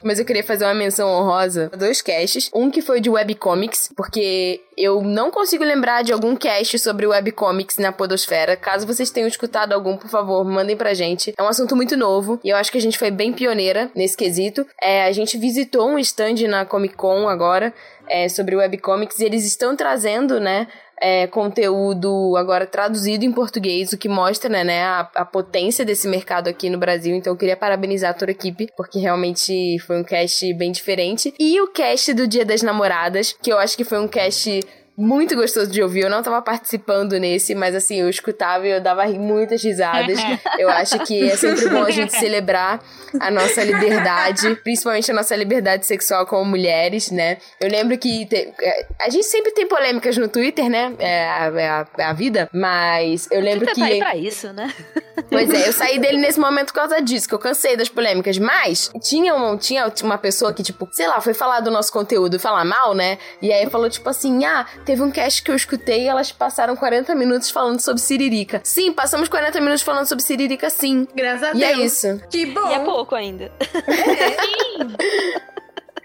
Mas 0.05 0.19
eu 0.19 0.25
queria 0.25 0.43
fazer 0.43 0.65
uma 0.65 0.73
menção 0.75 1.09
honrosa 1.09 1.71
a 1.73 1.75
dois 1.75 1.99
casts. 1.99 2.51
Um 2.53 2.69
que 2.69 2.81
foi 2.81 3.01
de 3.01 3.09
webcomics, 3.09 3.89
porque 3.97 4.61
eu 4.77 5.01
não 5.01 5.31
consigo 5.31 5.63
lembrar 5.63 6.03
de 6.03 6.13
algum 6.13 6.35
cast 6.35 6.77
sobre 6.77 7.07
webcomics 7.07 7.77
na 7.77 7.91
Podosfera. 7.91 8.55
Caso 8.55 8.85
vocês 8.85 9.09
tenham 9.09 9.27
escutado 9.27 9.73
algum, 9.73 9.97
por 9.97 10.07
favor, 10.09 10.45
mandem 10.45 10.77
pra 10.77 10.93
gente. 10.93 11.33
É 11.35 11.41
um 11.41 11.47
assunto 11.47 11.75
muito 11.75 11.97
novo 11.97 12.39
e 12.43 12.49
eu 12.49 12.57
acho 12.57 12.71
que 12.71 12.77
a 12.77 12.81
gente 12.81 12.99
foi 12.99 13.09
bem 13.09 13.33
pioneira 13.33 13.89
nesse 13.95 14.15
quesito. 14.15 14.65
É, 14.79 15.05
a 15.05 15.11
gente 15.11 15.39
visitou 15.39 15.89
um 15.89 15.97
stand 15.97 16.47
na 16.47 16.65
Comic 16.65 16.95
Con 16.95 17.27
agora 17.27 17.73
é, 18.07 18.29
sobre 18.29 18.55
webcomics 18.55 19.19
e 19.19 19.25
eles 19.25 19.43
estão 19.43 19.75
trazendo, 19.75 20.39
né? 20.39 20.67
É, 21.01 21.27
conteúdo 21.27 22.35
agora 22.37 22.65
traduzido 22.65 23.25
em 23.25 23.31
português, 23.31 23.91
o 23.91 23.97
que 23.97 24.07
mostra, 24.07 24.49
né, 24.49 24.63
né, 24.63 24.83
a, 24.83 25.09
a 25.15 25.25
potência 25.25 25.85
desse 25.85 26.07
mercado 26.07 26.47
aqui 26.47 26.69
no 26.69 26.77
Brasil. 26.77 27.15
Então 27.15 27.33
eu 27.33 27.37
queria 27.37 27.57
parabenizar 27.57 28.17
toda 28.17 28.31
a 28.31 28.33
equipe, 28.33 28.69
porque 28.75 28.99
realmente 28.99 29.77
foi 29.79 29.99
um 29.99 30.03
cast 30.03 30.53
bem 30.53 30.71
diferente. 30.71 31.33
E 31.39 31.59
o 31.61 31.67
cast 31.67 32.13
do 32.13 32.27
Dia 32.27 32.45
das 32.45 32.61
Namoradas, 32.61 33.35
que 33.41 33.51
eu 33.51 33.57
acho 33.57 33.75
que 33.75 33.83
foi 33.83 33.99
um 33.99 34.07
cast 34.07 34.61
muito 34.97 35.35
gostoso 35.35 35.69
de 35.71 35.81
ouvir. 35.81 36.01
Eu 36.01 36.09
não 36.09 36.21
tava 36.23 36.41
participando 36.41 37.13
nesse, 37.19 37.53
mas 37.55 37.75
assim, 37.75 38.01
eu 38.01 38.09
escutava 38.09 38.65
e 38.67 38.71
eu 38.71 38.81
dava 38.81 39.05
muitas 39.07 39.63
risadas. 39.63 40.17
Eu 40.57 40.69
acho 40.69 40.97
que 41.05 41.29
é 41.29 41.35
sempre 41.35 41.67
bom 41.69 41.83
a 41.83 41.91
gente 41.91 42.13
celebrar 42.17 42.79
a 43.19 43.29
nossa 43.29 43.61
liberdade, 43.63 44.55
principalmente 44.63 45.11
a 45.11 45.13
nossa 45.13 45.35
liberdade 45.35 45.85
sexual 45.85 46.25
como 46.25 46.45
mulheres, 46.45 47.11
né? 47.11 47.37
Eu 47.59 47.69
lembro 47.69 47.97
que 47.97 48.25
te- 48.25 48.53
é, 48.61 48.87
a 49.01 49.09
gente 49.09 49.25
sempre 49.25 49.51
tem 49.51 49.67
polêmicas 49.67 50.17
no 50.17 50.27
Twitter, 50.29 50.69
né? 50.69 50.93
É 50.99 51.27
a, 51.27 51.45
é 51.55 51.67
a- 51.69 51.87
é 51.97 52.03
a 52.05 52.13
vida, 52.13 52.49
mas 52.53 53.27
eu 53.31 53.41
lembro 53.41 53.65
Você 53.67 53.79
tá 53.79 53.85
aí 53.85 53.93
que. 53.93 53.99
pra 53.99 54.15
isso, 54.15 54.53
né? 54.53 54.73
Pois 55.29 55.49
é, 55.49 55.67
eu 55.69 55.71
saí 55.73 55.97
dele 55.97 56.17
nesse 56.17 56.37
momento 56.39 56.67
por 56.67 56.73
causa 56.75 57.01
disso, 57.01 57.27
que 57.27 57.33
eu 57.33 57.39
cansei 57.39 57.77
das 57.77 57.87
polêmicas. 57.87 58.37
Mas 58.37 58.91
tinha 59.01 59.33
uma, 59.33 59.57
tinha 59.57 59.91
uma 60.03 60.17
pessoa 60.17 60.53
que, 60.53 60.61
tipo, 60.61 60.87
sei 60.91 61.07
lá, 61.07 61.21
foi 61.21 61.33
falar 61.33 61.61
do 61.61 61.71
nosso 61.71 61.91
conteúdo, 61.91 62.37
falar 62.37 62.65
mal, 62.65 62.93
né? 62.93 63.17
E 63.41 63.51
aí 63.51 63.67
falou, 63.69 63.89
tipo 63.89 64.07
assim, 64.09 64.43
ah, 64.45 64.65
teve 64.85 65.01
um 65.01 65.11
cast 65.11 65.41
que 65.43 65.51
eu 65.51 65.55
escutei 65.55 66.03
e 66.03 66.07
elas 66.07 66.31
passaram 66.31 66.75
40 66.75 67.13
minutos 67.15 67.49
falando 67.49 67.79
sobre 67.81 68.01
Siririca. 68.01 68.61
Sim, 68.63 68.93
passamos 68.93 69.27
40 69.27 69.59
minutos 69.59 69.81
falando 69.81 70.05
sobre 70.07 70.23
Siririca, 70.23 70.69
sim. 70.69 71.07
Graças 71.15 71.43
a 71.43 71.53
E 71.53 71.63
é 71.63 71.75
Deus. 71.75 71.91
isso. 72.03 72.21
Que 72.29 72.45
bom. 72.45 72.69
E 72.69 72.73
é 72.73 72.79
pouco 72.79 73.15
ainda. 73.15 73.51
Sim! 73.59 74.95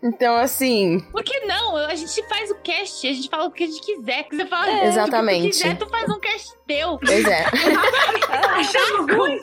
Então, 0.02 0.34
assim, 0.34 0.98
Por 1.12 1.22
que 1.22 1.40
não? 1.40 1.76
A 1.76 1.94
gente 1.94 2.26
faz 2.26 2.50
o 2.50 2.54
cast, 2.56 3.06
a 3.06 3.12
gente 3.12 3.28
fala 3.28 3.44
o 3.44 3.50
que 3.50 3.64
a 3.64 3.66
gente 3.66 3.82
quiser. 3.82 4.24
Se 4.30 4.36
você 4.36 4.46
fala 4.46 4.66
É, 4.70 4.76
o 4.76 4.80
que 4.80 4.86
exatamente. 4.86 5.42
tu 5.42 5.50
quiser, 5.62 5.76
tu 5.76 5.86
faz 5.90 6.08
um 6.08 6.18
cast 6.18 6.52
teu. 6.66 6.98
pois 7.04 7.24
é. 7.26 7.44
Achando 8.56 9.12
ruim. 9.14 9.38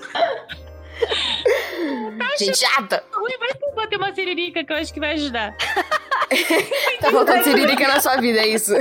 Gente 2.38 2.60
chata! 2.60 3.04
Vai 3.40 3.50
tu 3.60 3.76
bater 3.76 3.98
uma 3.98 4.14
siririca 4.14 4.64
que 4.64 4.72
eu 4.72 4.78
acho 4.78 4.94
que 4.94 5.00
vai 5.00 5.14
ajudar. 5.14 5.56
Tá 7.00 7.12
faltando 7.12 7.44
Siririca 7.44 7.88
na 7.88 8.02
sua 8.02 8.18
vida, 8.18 8.40
é 8.40 8.48
isso. 8.48 8.74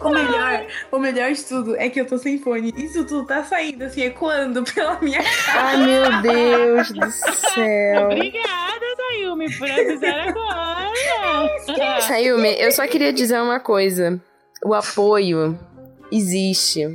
O 0.00 0.08
melhor, 0.08 0.66
o 0.90 0.98
melhor 0.98 1.32
de 1.32 1.44
tudo 1.44 1.76
é 1.76 1.88
que 1.88 2.00
eu 2.00 2.06
tô 2.06 2.18
sem 2.18 2.38
fone. 2.38 2.72
Isso 2.76 3.04
tudo 3.04 3.26
tá 3.26 3.44
saindo 3.44 3.84
assim, 3.84 4.02
ecoando 4.02 4.64
pela 4.64 4.98
minha 5.00 5.20
Ai, 5.48 5.76
meu 5.76 6.22
Deus 6.22 6.90
do 6.90 7.10
céu. 7.10 8.06
Obrigada, 8.06 8.86
Sayumi, 8.96 9.56
por 9.56 9.70
avisar 9.70 10.28
agora. 10.28 12.00
Sayumi, 12.02 12.60
eu 12.60 12.72
só 12.72 12.86
queria 12.88 13.12
dizer 13.12 13.40
uma 13.40 13.60
coisa. 13.60 14.20
O 14.64 14.74
apoio 14.74 15.56
existe 16.10 16.88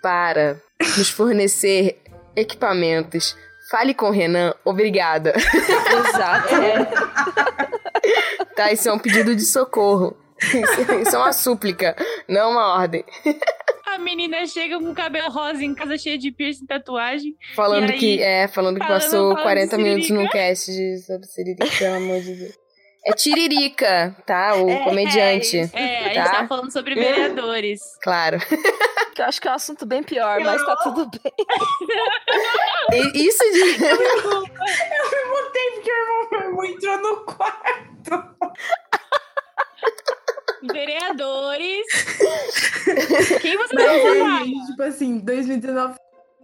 para 0.00 0.60
nos 0.96 1.10
fornecer 1.10 2.00
equipamentos 2.36 3.36
Fale 3.70 3.92
com 3.94 4.06
o 4.08 4.10
Renan, 4.10 4.54
obrigada. 4.64 5.34
Exato. 5.36 6.54
É, 6.54 6.88
Tá, 8.54 8.72
isso 8.72 8.88
é 8.88 8.92
um 8.92 8.98
pedido 8.98 9.36
de 9.36 9.44
socorro. 9.44 10.16
Isso, 10.40 11.14
é 11.14 11.18
uma 11.18 11.32
súplica, 11.32 11.94
não 12.28 12.50
uma 12.52 12.74
ordem. 12.78 13.04
A 13.86 13.98
menina 13.98 14.44
chega 14.46 14.78
com 14.78 14.90
o 14.90 14.94
cabelo 14.94 15.30
rosa 15.30 15.62
em 15.64 15.74
casa 15.74 15.96
cheia 15.98 16.18
de 16.18 16.30
piercing 16.32 16.64
e 16.64 16.66
tatuagem. 16.66 17.36
Falando 17.54 17.90
E 17.90 17.92
aí, 17.92 17.98
que 17.98 18.22
é, 18.22 18.48
falando 18.48 18.80
que 18.80 18.86
passou 18.86 19.30
falando 19.34 19.36
de 19.36 19.42
40 19.42 19.78
minutos 19.78 20.10
num 20.10 20.28
cast 20.28 20.72
de 20.72 20.98
sobre 20.98 21.26
Siririca, 21.26 21.66
pelo 21.78 21.94
amor 21.96 22.20
de 22.20 22.34
Deus. 22.34 22.52
É 23.06 23.12
Tiririca, 23.12 24.16
tá? 24.26 24.54
O 24.56 24.84
comediante. 24.84 25.58
É, 25.72 25.98
a 25.98 26.14
gente 26.14 26.14
Tá. 26.24 26.30
tá 26.40 26.48
falando 26.48 26.72
sobre 26.72 26.94
vereadores. 26.94 27.80
Claro. 28.02 28.38
Que 29.18 29.22
eu 29.22 29.26
acho 29.26 29.40
que 29.40 29.48
é 29.48 29.50
um 29.50 29.54
assunto 29.54 29.84
bem 29.84 30.00
pior, 30.00 30.38
mas 30.42 30.64
tá 30.64 30.76
tudo 30.76 31.10
bem. 31.10 31.32
E 32.92 33.26
Isso 33.26 33.42
de. 33.52 33.78
Botei 35.28 35.70
porque 35.74 35.90
o 35.90 36.30
meu 36.30 36.40
irmão 36.40 36.64
entrou 36.64 36.98
no 36.98 37.16
quarto. 37.24 38.36
Vereadores. 40.72 41.86
Quem 43.42 43.56
você 43.56 43.74
vai 43.74 44.02
falar? 44.02 44.44
tipo 44.44 44.82
assim, 44.84 45.18
2019 45.18 45.98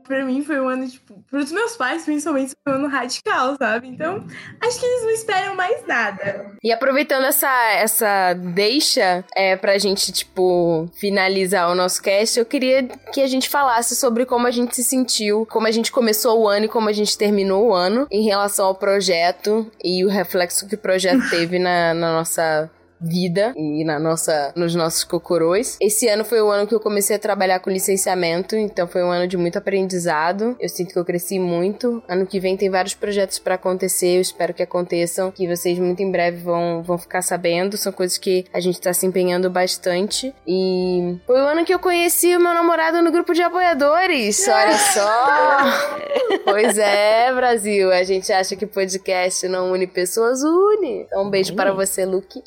pra 0.06 0.24
mim 0.24 0.42
foi 0.42 0.60
um 0.60 0.68
ano, 0.68 0.88
tipo, 0.88 1.22
pros 1.30 1.50
meus 1.50 1.76
pais, 1.76 2.04
principalmente, 2.04 2.52
foi 2.62 2.72
um 2.74 2.76
ano 2.76 2.88
radical, 2.88 3.56
sabe? 3.56 3.88
Então, 3.88 4.24
acho 4.60 4.78
que 4.78 4.86
eles 4.86 5.02
não 5.02 5.10
esperam 5.10 5.54
mais 5.56 5.86
nada. 5.86 6.52
E 6.62 6.72
aproveitando 6.72 7.24
essa, 7.24 7.50
essa 7.72 8.34
deixa 8.34 9.24
é, 9.34 9.56
pra 9.56 9.78
gente, 9.78 10.12
tipo, 10.12 10.88
finalizar 10.94 11.70
o 11.70 11.74
nosso 11.74 12.02
cast, 12.02 12.38
eu 12.38 12.46
queria 12.46 12.84
que 13.12 13.20
a 13.20 13.26
gente 13.26 13.48
falasse 13.48 13.96
sobre 13.96 14.24
como 14.24 14.46
a 14.46 14.50
gente 14.50 14.76
se 14.76 14.84
sentiu, 14.84 15.46
como 15.46 15.66
a 15.66 15.70
gente 15.70 15.90
começou 15.90 16.42
o 16.42 16.48
ano 16.48 16.66
e 16.66 16.68
como 16.68 16.88
a 16.88 16.92
gente 16.92 17.16
terminou 17.16 17.68
o 17.68 17.74
ano 17.74 18.06
em 18.10 18.24
relação 18.24 18.66
ao 18.66 18.74
projeto 18.74 19.70
e 19.82 20.04
o 20.04 20.08
reflexo 20.08 20.68
que 20.68 20.74
o 20.74 20.78
projeto 20.78 21.22
teve 21.30 21.58
na, 21.58 21.94
na 21.94 22.12
nossa 22.12 22.70
vida 23.00 23.52
e 23.56 23.84
na 23.84 23.98
nossa 23.98 24.52
nos 24.56 24.74
nossos 24.74 25.04
cocorôs. 25.04 25.76
Esse 25.80 26.08
ano 26.08 26.24
foi 26.24 26.40
o 26.40 26.50
ano 26.50 26.66
que 26.66 26.74
eu 26.74 26.80
comecei 26.80 27.16
a 27.16 27.18
trabalhar 27.18 27.60
com 27.60 27.70
licenciamento, 27.70 28.56
então 28.56 28.86
foi 28.86 29.02
um 29.02 29.10
ano 29.10 29.26
de 29.26 29.36
muito 29.36 29.58
aprendizado. 29.58 30.56
Eu 30.60 30.68
sinto 30.68 30.92
que 30.92 30.98
eu 30.98 31.04
cresci 31.04 31.38
muito. 31.38 32.02
Ano 32.08 32.26
que 32.26 32.40
vem 32.40 32.56
tem 32.56 32.70
vários 32.70 32.94
projetos 32.94 33.38
pra 33.38 33.54
acontecer, 33.54 34.16
eu 34.16 34.20
espero 34.20 34.54
que 34.54 34.62
aconteçam, 34.62 35.30
que 35.30 35.46
vocês 35.46 35.78
muito 35.78 36.02
em 36.02 36.10
breve 36.10 36.38
vão, 36.38 36.82
vão 36.82 36.98
ficar 36.98 37.22
sabendo. 37.22 37.76
São 37.76 37.92
coisas 37.92 38.18
que 38.18 38.44
a 38.52 38.60
gente 38.60 38.80
tá 38.80 38.92
se 38.92 39.06
empenhando 39.06 39.50
bastante. 39.50 40.34
E 40.46 41.18
foi 41.26 41.40
o 41.40 41.46
ano 41.46 41.64
que 41.64 41.74
eu 41.74 41.78
conheci 41.78 42.36
o 42.36 42.40
meu 42.40 42.54
namorado 42.54 43.02
no 43.02 43.10
grupo 43.10 43.32
de 43.32 43.42
apoiadores. 43.42 44.46
Olha 44.48 44.78
só! 44.78 46.04
Pois 46.44 46.78
é, 46.78 47.32
Brasil. 47.32 47.92
A 47.92 48.02
gente 48.02 48.32
acha 48.32 48.56
que 48.56 48.66
podcast 48.66 49.46
não 49.48 49.72
une 49.72 49.86
pessoas, 49.86 50.42
une. 50.42 51.02
Então, 51.02 51.24
um 51.24 51.30
beijo 51.30 51.54
para 51.54 51.72
você, 51.72 52.04
Luke. 52.04 52.42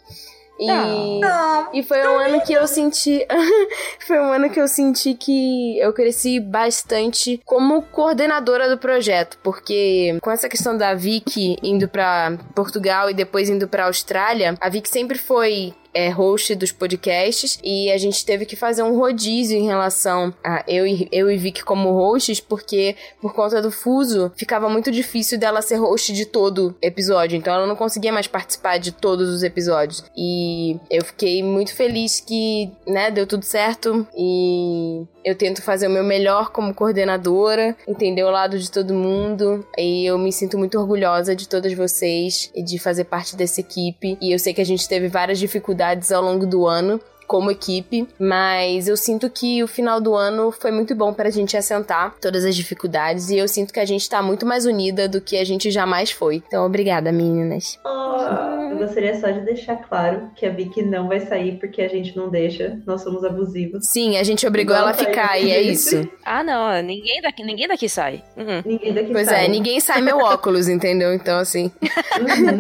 E, 0.60 1.80
e 1.80 1.84
foi 1.84 2.06
um 2.08 2.18
ano 2.18 2.42
que 2.42 2.54
eu 2.54 2.68
senti. 2.68 3.26
foi 4.06 4.20
um 4.20 4.32
ano 4.32 4.50
que 4.50 4.60
eu 4.60 4.68
senti 4.68 5.14
que 5.14 5.80
eu 5.80 5.94
cresci 5.94 6.40
bastante 6.40 7.42
como 7.46 7.82
coordenadora 7.84 8.70
do 8.70 8.78
projeto, 8.78 9.38
porque 9.44 10.18
com 10.22 10.32
essa 10.32 10.50
questão 10.50 10.76
da 10.78 10.94
Vicky 10.94 11.58
indo 11.62 11.88
pra 11.88 12.38
Portugal 12.56 13.10
e 13.10 13.14
depois 13.14 13.50
indo 13.50 13.68
pra 13.68 13.86
Austrália, 13.86 14.56
a 14.60 14.70
Vicky 14.70 14.90
sempre 14.90 15.18
foi 15.18 15.74
é, 15.94 16.10
host 16.10 16.56
dos 16.56 16.72
podcasts 16.72 17.60
e 17.64 17.92
a 17.92 17.98
gente 17.98 18.26
teve 18.26 18.46
que 18.46 18.56
fazer 18.56 18.84
um 18.84 18.98
rodízio 18.98 19.58
em 19.58 19.66
relação 19.66 20.34
a 20.44 20.64
eu 20.68 20.86
e, 20.86 21.08
eu 21.12 21.30
e 21.30 21.38
Vicky 21.38 21.64
como 21.64 21.92
hosts, 21.92 22.40
porque 22.40 22.96
por 23.22 23.34
conta 23.34 23.62
do 23.62 23.72
fuso 23.72 24.32
ficava 24.36 24.70
muito 24.70 24.92
difícil 24.92 25.38
dela 25.40 25.62
ser 25.62 25.76
host 25.76 26.14
de 26.14 26.26
todo 26.26 26.76
episódio, 26.82 27.38
então 27.38 27.54
ela 27.54 27.68
não 27.68 27.76
conseguia 27.76 28.12
mais 28.12 28.28
participar 28.28 28.78
de 28.78 28.92
todos 28.92 29.30
os 29.30 29.44
episódios. 29.44 30.04
E 30.16 30.78
eu 30.90 31.04
fiquei 31.04 31.44
muito 31.44 31.74
feliz 31.76 32.20
que, 32.20 32.72
né, 32.86 33.12
deu 33.12 33.26
tudo 33.26 33.44
certo 33.44 34.08
e 34.16 35.06
eu 35.24 35.36
tento 35.36 35.62
fazer 35.62 35.88
o 35.88 35.90
meu 35.90 36.04
melhor 36.04 36.52
como 36.52 36.74
coordenadora, 36.74 37.76
entender 37.88 38.24
o 38.24 38.30
lado 38.30 38.58
de 38.58 38.72
todo 38.72 38.94
mundo 38.94 39.68
e 39.78 40.06
eu 40.06 40.18
me 40.18 40.32
sinto 40.32 40.58
muito 40.58 40.80
orgulhosa 40.80 41.36
de 41.36 41.50
todas 41.50 41.74
vocês 41.74 42.50
e 42.56 42.64
de 42.64 42.80
fazer 42.80 43.04
parte 43.04 43.36
dessa 43.36 43.60
equipe. 43.60 44.18
E 44.22 44.32
eu 44.32 44.40
sei 44.40 44.54
que 44.54 44.62
a 44.62 44.66
gente 44.66 44.88
teve 44.88 45.08
várias 45.08 45.38
dificuldades 45.38 45.87
ao 46.12 46.22
longo 46.22 46.46
do 46.46 46.66
ano 46.66 47.00
como 47.28 47.52
equipe, 47.52 48.08
mas 48.18 48.88
eu 48.88 48.96
sinto 48.96 49.30
que 49.30 49.62
o 49.62 49.68
final 49.68 50.00
do 50.00 50.16
ano 50.16 50.50
foi 50.50 50.72
muito 50.72 50.96
bom 50.96 51.14
pra 51.14 51.30
gente 51.30 51.58
assentar 51.58 52.16
todas 52.22 52.46
as 52.46 52.56
dificuldades 52.56 53.30
e 53.30 53.38
eu 53.38 53.48
sinto 53.50 53.74
que 53.74 53.82
a 53.82 53.86
gente 53.86 54.10
tá 54.10 54.24
muito 54.24 54.46
mais 54.46 54.66
unida 54.66 55.10
do 55.10 55.20
que 55.20 55.36
a 55.36 55.44
gente 55.44 55.70
jamais 55.70 56.10
foi. 56.10 56.42
Então, 56.48 56.66
obrigada, 56.66 57.12
meninas. 57.12 57.78
Oh, 57.86 58.72
eu 58.72 58.78
gostaria 58.78 59.20
só 59.20 59.30
de 59.30 59.42
deixar 59.42 59.76
claro 59.76 60.32
que 60.36 60.46
a 60.46 60.50
Vicky 60.50 60.82
não 60.84 61.10
vai 61.10 61.20
sair 61.20 61.60
porque 61.60 61.82
a 61.82 61.90
gente 61.90 62.16
não 62.16 62.30
deixa. 62.30 62.80
Nós 62.86 63.02
somos 63.02 63.24
abusivos. 63.26 63.86
Sim, 63.92 64.16
a 64.16 64.24
gente 64.24 64.48
obrigou 64.48 64.74
Igual 64.76 64.90
ela 64.90 64.98
a 64.98 65.02
a 65.02 65.06
ficar 65.06 65.38
e 65.38 65.52
é 65.52 65.62
isso. 65.62 66.08
Ah, 66.30 66.44
não, 66.44 66.82
ninguém 66.82 67.22
daqui, 67.22 67.42
ninguém 67.42 67.68
daqui 67.70 67.88
sai. 67.88 68.22
Uhum. 68.36 68.62
Ninguém 68.66 68.94
daqui 68.94 69.12
Pois 69.14 69.28
sai. 69.30 69.46
é, 69.46 69.48
ninguém 69.48 69.80
sai 69.80 70.02
meu 70.02 70.18
óculos, 70.18 70.68
entendeu? 70.68 71.14
Então, 71.14 71.40
assim. 71.40 71.72
Uhum. 72.20 72.60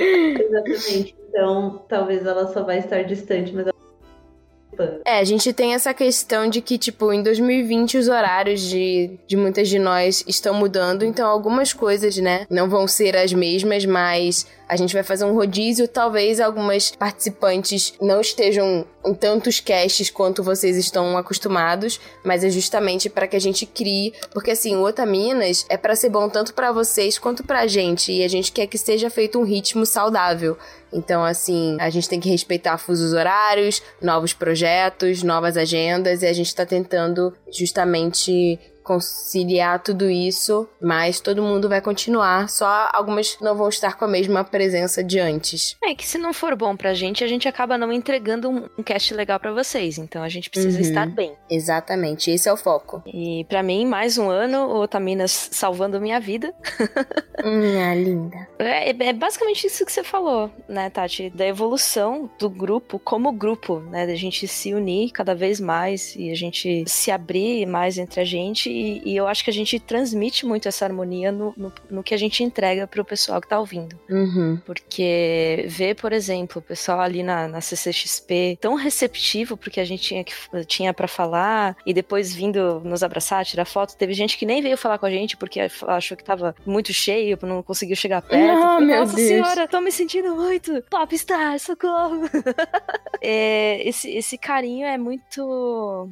Exatamente. 0.00 1.14
Então, 1.36 1.84
talvez 1.86 2.24
ela 2.24 2.50
só 2.50 2.62
vai 2.62 2.78
estar 2.78 3.02
distante, 3.02 3.52
mas 3.52 3.66
ela 3.66 5.02
É, 5.04 5.18
a 5.18 5.24
gente 5.24 5.52
tem 5.52 5.74
essa 5.74 5.92
questão 5.92 6.48
de 6.48 6.62
que, 6.62 6.78
tipo, 6.78 7.12
em 7.12 7.22
2020 7.22 7.98
os 7.98 8.08
horários 8.08 8.62
de, 8.62 9.18
de 9.26 9.36
muitas 9.36 9.68
de 9.68 9.78
nós 9.78 10.24
estão 10.26 10.54
mudando, 10.54 11.04
então 11.04 11.28
algumas 11.28 11.74
coisas, 11.74 12.16
né, 12.16 12.46
não 12.48 12.70
vão 12.70 12.88
ser 12.88 13.14
as 13.14 13.34
mesmas, 13.34 13.84
mas 13.84 14.46
a 14.68 14.76
gente 14.76 14.94
vai 14.94 15.02
fazer 15.02 15.24
um 15.24 15.34
rodízio, 15.34 15.86
talvez 15.86 16.40
algumas 16.40 16.90
participantes 16.90 17.94
não 18.00 18.20
estejam 18.20 18.84
em 19.04 19.14
tantos 19.14 19.60
casts 19.60 20.10
quanto 20.10 20.42
vocês 20.42 20.76
estão 20.76 21.16
acostumados, 21.16 22.00
mas 22.24 22.42
é 22.42 22.50
justamente 22.50 23.08
para 23.08 23.28
que 23.28 23.36
a 23.36 23.40
gente 23.40 23.64
crie, 23.64 24.12
porque 24.32 24.50
assim, 24.50 24.74
o 24.74 24.82
Otaminas 24.82 25.64
é 25.68 25.76
para 25.76 25.94
ser 25.94 26.10
bom 26.10 26.28
tanto 26.28 26.52
para 26.52 26.72
vocês 26.72 27.18
quanto 27.18 27.44
pra 27.44 27.66
gente, 27.66 28.10
e 28.10 28.24
a 28.24 28.28
gente 28.28 28.50
quer 28.50 28.66
que 28.66 28.78
seja 28.78 29.08
feito 29.08 29.38
um 29.38 29.44
ritmo 29.44 29.86
saudável. 29.86 30.58
Então, 30.92 31.24
assim, 31.24 31.76
a 31.80 31.90
gente 31.90 32.08
tem 32.08 32.20
que 32.20 32.30
respeitar 32.30 32.78
fusos 32.78 33.12
horários, 33.12 33.82
novos 34.00 34.32
projetos, 34.32 35.22
novas 35.22 35.56
agendas, 35.56 36.22
e 36.22 36.26
a 36.26 36.32
gente 36.32 36.54
tá 36.54 36.64
tentando 36.64 37.32
justamente 37.50 38.58
conciliar 38.86 39.82
tudo 39.82 40.08
isso, 40.08 40.68
mas 40.80 41.20
todo 41.20 41.42
mundo 41.42 41.68
vai 41.68 41.80
continuar, 41.80 42.48
só 42.48 42.88
algumas 42.92 43.36
não 43.40 43.54
vão 43.56 43.68
estar 43.68 43.96
com 43.96 44.04
a 44.04 44.08
mesma 44.08 44.44
presença 44.44 45.02
de 45.02 45.18
antes. 45.18 45.76
É 45.84 45.94
que 45.94 46.06
se 46.06 46.18
não 46.18 46.32
for 46.32 46.54
bom 46.56 46.76
pra 46.76 46.94
gente, 46.94 47.24
a 47.24 47.26
gente 47.26 47.48
acaba 47.48 47.76
não 47.76 47.92
entregando 47.92 48.48
um, 48.48 48.68
um 48.78 48.82
cast 48.82 49.12
legal 49.14 49.38
pra 49.40 49.52
vocês. 49.52 49.98
Então 49.98 50.22
a 50.22 50.28
gente 50.28 50.48
precisa 50.50 50.76
Uhum. 50.76 50.82
estar 50.82 51.06
bem. 51.06 51.32
Exatamente, 51.50 52.30
esse 52.30 52.48
é 52.48 52.52
o 52.52 52.56
foco. 52.56 53.02
E 53.06 53.44
pra 53.48 53.62
mim, 53.62 53.84
mais 53.86 54.18
um 54.18 54.28
ano, 54.30 54.66
o 54.68 54.80
Otaminas 54.82 55.48
salvando 55.52 56.00
minha 56.00 56.20
vida. 56.20 56.54
Minha 57.44 57.94
linda. 57.94 58.48
É, 58.58 58.90
é 58.90 59.12
basicamente 59.12 59.66
isso 59.66 59.84
que 59.84 59.92
você 59.92 60.02
falou, 60.02 60.50
né, 60.68 60.88
Tati? 60.90 61.30
Da 61.30 61.46
evolução 61.46 62.28
do 62.38 62.48
grupo 62.48 62.98
como 62.98 63.30
grupo, 63.30 63.78
né? 63.80 64.06
Da 64.06 64.14
gente 64.14 64.48
se 64.48 64.72
unir 64.74 65.10
cada 65.12 65.34
vez 65.34 65.60
mais 65.60 66.16
e 66.16 66.30
a 66.30 66.34
gente 66.34 66.84
se 66.88 67.10
abrir 67.10 67.66
mais 67.66 67.98
entre 67.98 68.20
a 68.20 68.24
gente. 68.24 68.70
E, 68.76 69.02
e 69.04 69.16
eu 69.16 69.26
acho 69.26 69.42
que 69.42 69.48
a 69.48 69.52
gente 69.52 69.80
transmite 69.80 70.44
muito 70.44 70.68
essa 70.68 70.84
harmonia 70.84 71.32
no, 71.32 71.54
no, 71.56 71.72
no 71.90 72.02
que 72.02 72.12
a 72.12 72.16
gente 72.18 72.44
entrega 72.44 72.86
pro 72.86 73.04
pessoal 73.04 73.40
que 73.40 73.48
tá 73.48 73.58
ouvindo. 73.58 73.98
Uhum. 74.10 74.60
Porque 74.66 75.64
ver, 75.68 75.94
por 75.96 76.12
exemplo, 76.12 76.58
o 76.58 76.62
pessoal 76.62 77.00
ali 77.00 77.22
na, 77.22 77.48
na 77.48 77.62
CCXP 77.62 78.58
tão 78.60 78.74
receptivo 78.74 79.56
porque 79.56 79.80
a 79.80 79.84
gente 79.84 80.02
tinha, 80.02 80.22
que, 80.22 80.34
tinha 80.66 80.92
para 80.92 81.08
falar 81.08 81.74
e 81.86 81.94
depois 81.94 82.34
vindo 82.34 82.80
nos 82.84 83.02
abraçar, 83.02 83.46
tirar 83.46 83.64
foto. 83.64 83.96
Teve 83.96 84.12
gente 84.12 84.36
que 84.36 84.44
nem 84.44 84.60
veio 84.60 84.76
falar 84.76 84.98
com 84.98 85.06
a 85.06 85.10
gente 85.10 85.38
porque 85.38 85.60
achou 85.86 86.16
que 86.16 86.24
tava 86.24 86.54
muito 86.66 86.92
cheio, 86.92 87.38
não 87.42 87.62
conseguiu 87.62 87.96
chegar 87.96 88.20
perto. 88.20 88.60
Falei, 88.60 88.98
Nossa 88.98 89.16
Deus. 89.16 89.28
senhora, 89.28 89.66
tô 89.66 89.80
me 89.80 89.90
sentindo 89.90 90.34
muito 90.36 90.82
popstar, 90.90 91.58
socorro. 91.58 92.28
É, 93.22 93.86
esse, 93.88 94.10
esse 94.10 94.36
carinho 94.36 94.86
é 94.86 94.98
muito. 94.98 96.10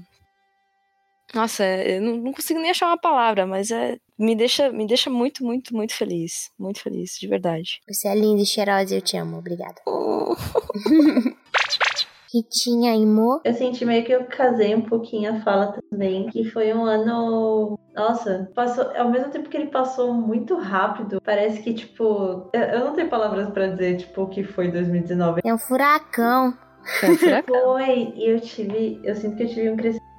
Nossa, 1.35 1.65
eu 1.65 2.01
não, 2.01 2.33
consigo 2.33 2.61
nem 2.61 2.71
achar 2.71 2.87
uma 2.87 2.97
palavra, 2.97 3.45
mas 3.45 3.71
é, 3.73 3.99
me, 4.17 4.37
deixa, 4.37 4.71
me 4.71 4.87
deixa 4.87 5.11
muito, 5.11 5.45
muito, 5.45 5.75
muito 5.75 5.93
feliz. 5.93 6.51
Muito 6.59 6.81
feliz, 6.81 7.19
de 7.19 7.27
verdade. 7.27 7.81
Você 7.89 8.07
é 8.07 8.15
linda 8.15 8.43
e 8.43 8.47
cheirosa, 8.47 8.95
eu 8.95 9.03
te 9.03 9.17
amo, 9.17 9.39
obrigada. 9.39 9.75
Ritinha 12.33 12.95
e 12.97 13.05
Mo. 13.05 13.41
Eu 13.45 13.53
senti 13.53 13.85
meio 13.85 14.05
que 14.05 14.13
eu 14.13 14.25
casei 14.27 14.77
um 14.77 14.83
pouquinho 14.83 15.35
a 15.35 15.41
fala 15.41 15.77
também, 15.91 16.29
que 16.29 16.45
foi 16.45 16.73
um 16.73 16.85
ano. 16.85 17.77
Nossa, 17.93 18.49
passou. 18.55 18.97
Ao 18.97 19.11
mesmo 19.11 19.31
tempo 19.31 19.49
que 19.49 19.57
ele 19.57 19.71
passou 19.71 20.15
muito 20.15 20.57
rápido, 20.57 21.21
parece 21.21 21.63
que, 21.63 21.75
tipo. 21.75 22.49
Eu 22.53 22.61
eu 22.61 22.85
não 22.85 22.93
tenho 22.93 23.09
palavras 23.09 23.49
pra 23.51 23.67
dizer, 23.67 23.97
tipo, 23.97 24.23
o 24.23 24.29
que 24.29 24.45
foi 24.45 24.71
2019. 24.71 25.41
É 25.45 25.53
um 25.53 25.59
furacão. 25.59 26.57
Foi 27.01 27.11
um 27.11 27.19
furacão. 27.19 27.55
Foi, 27.75 28.13
e 28.15 28.31
eu 28.31 28.39
tive. 28.39 29.01
Eu 29.03 29.17
sinto 29.17 29.37
que 29.37 29.43
eu 29.45 29.49
tive 29.49 29.71
um 29.71 29.77
crescimento 29.77 30.14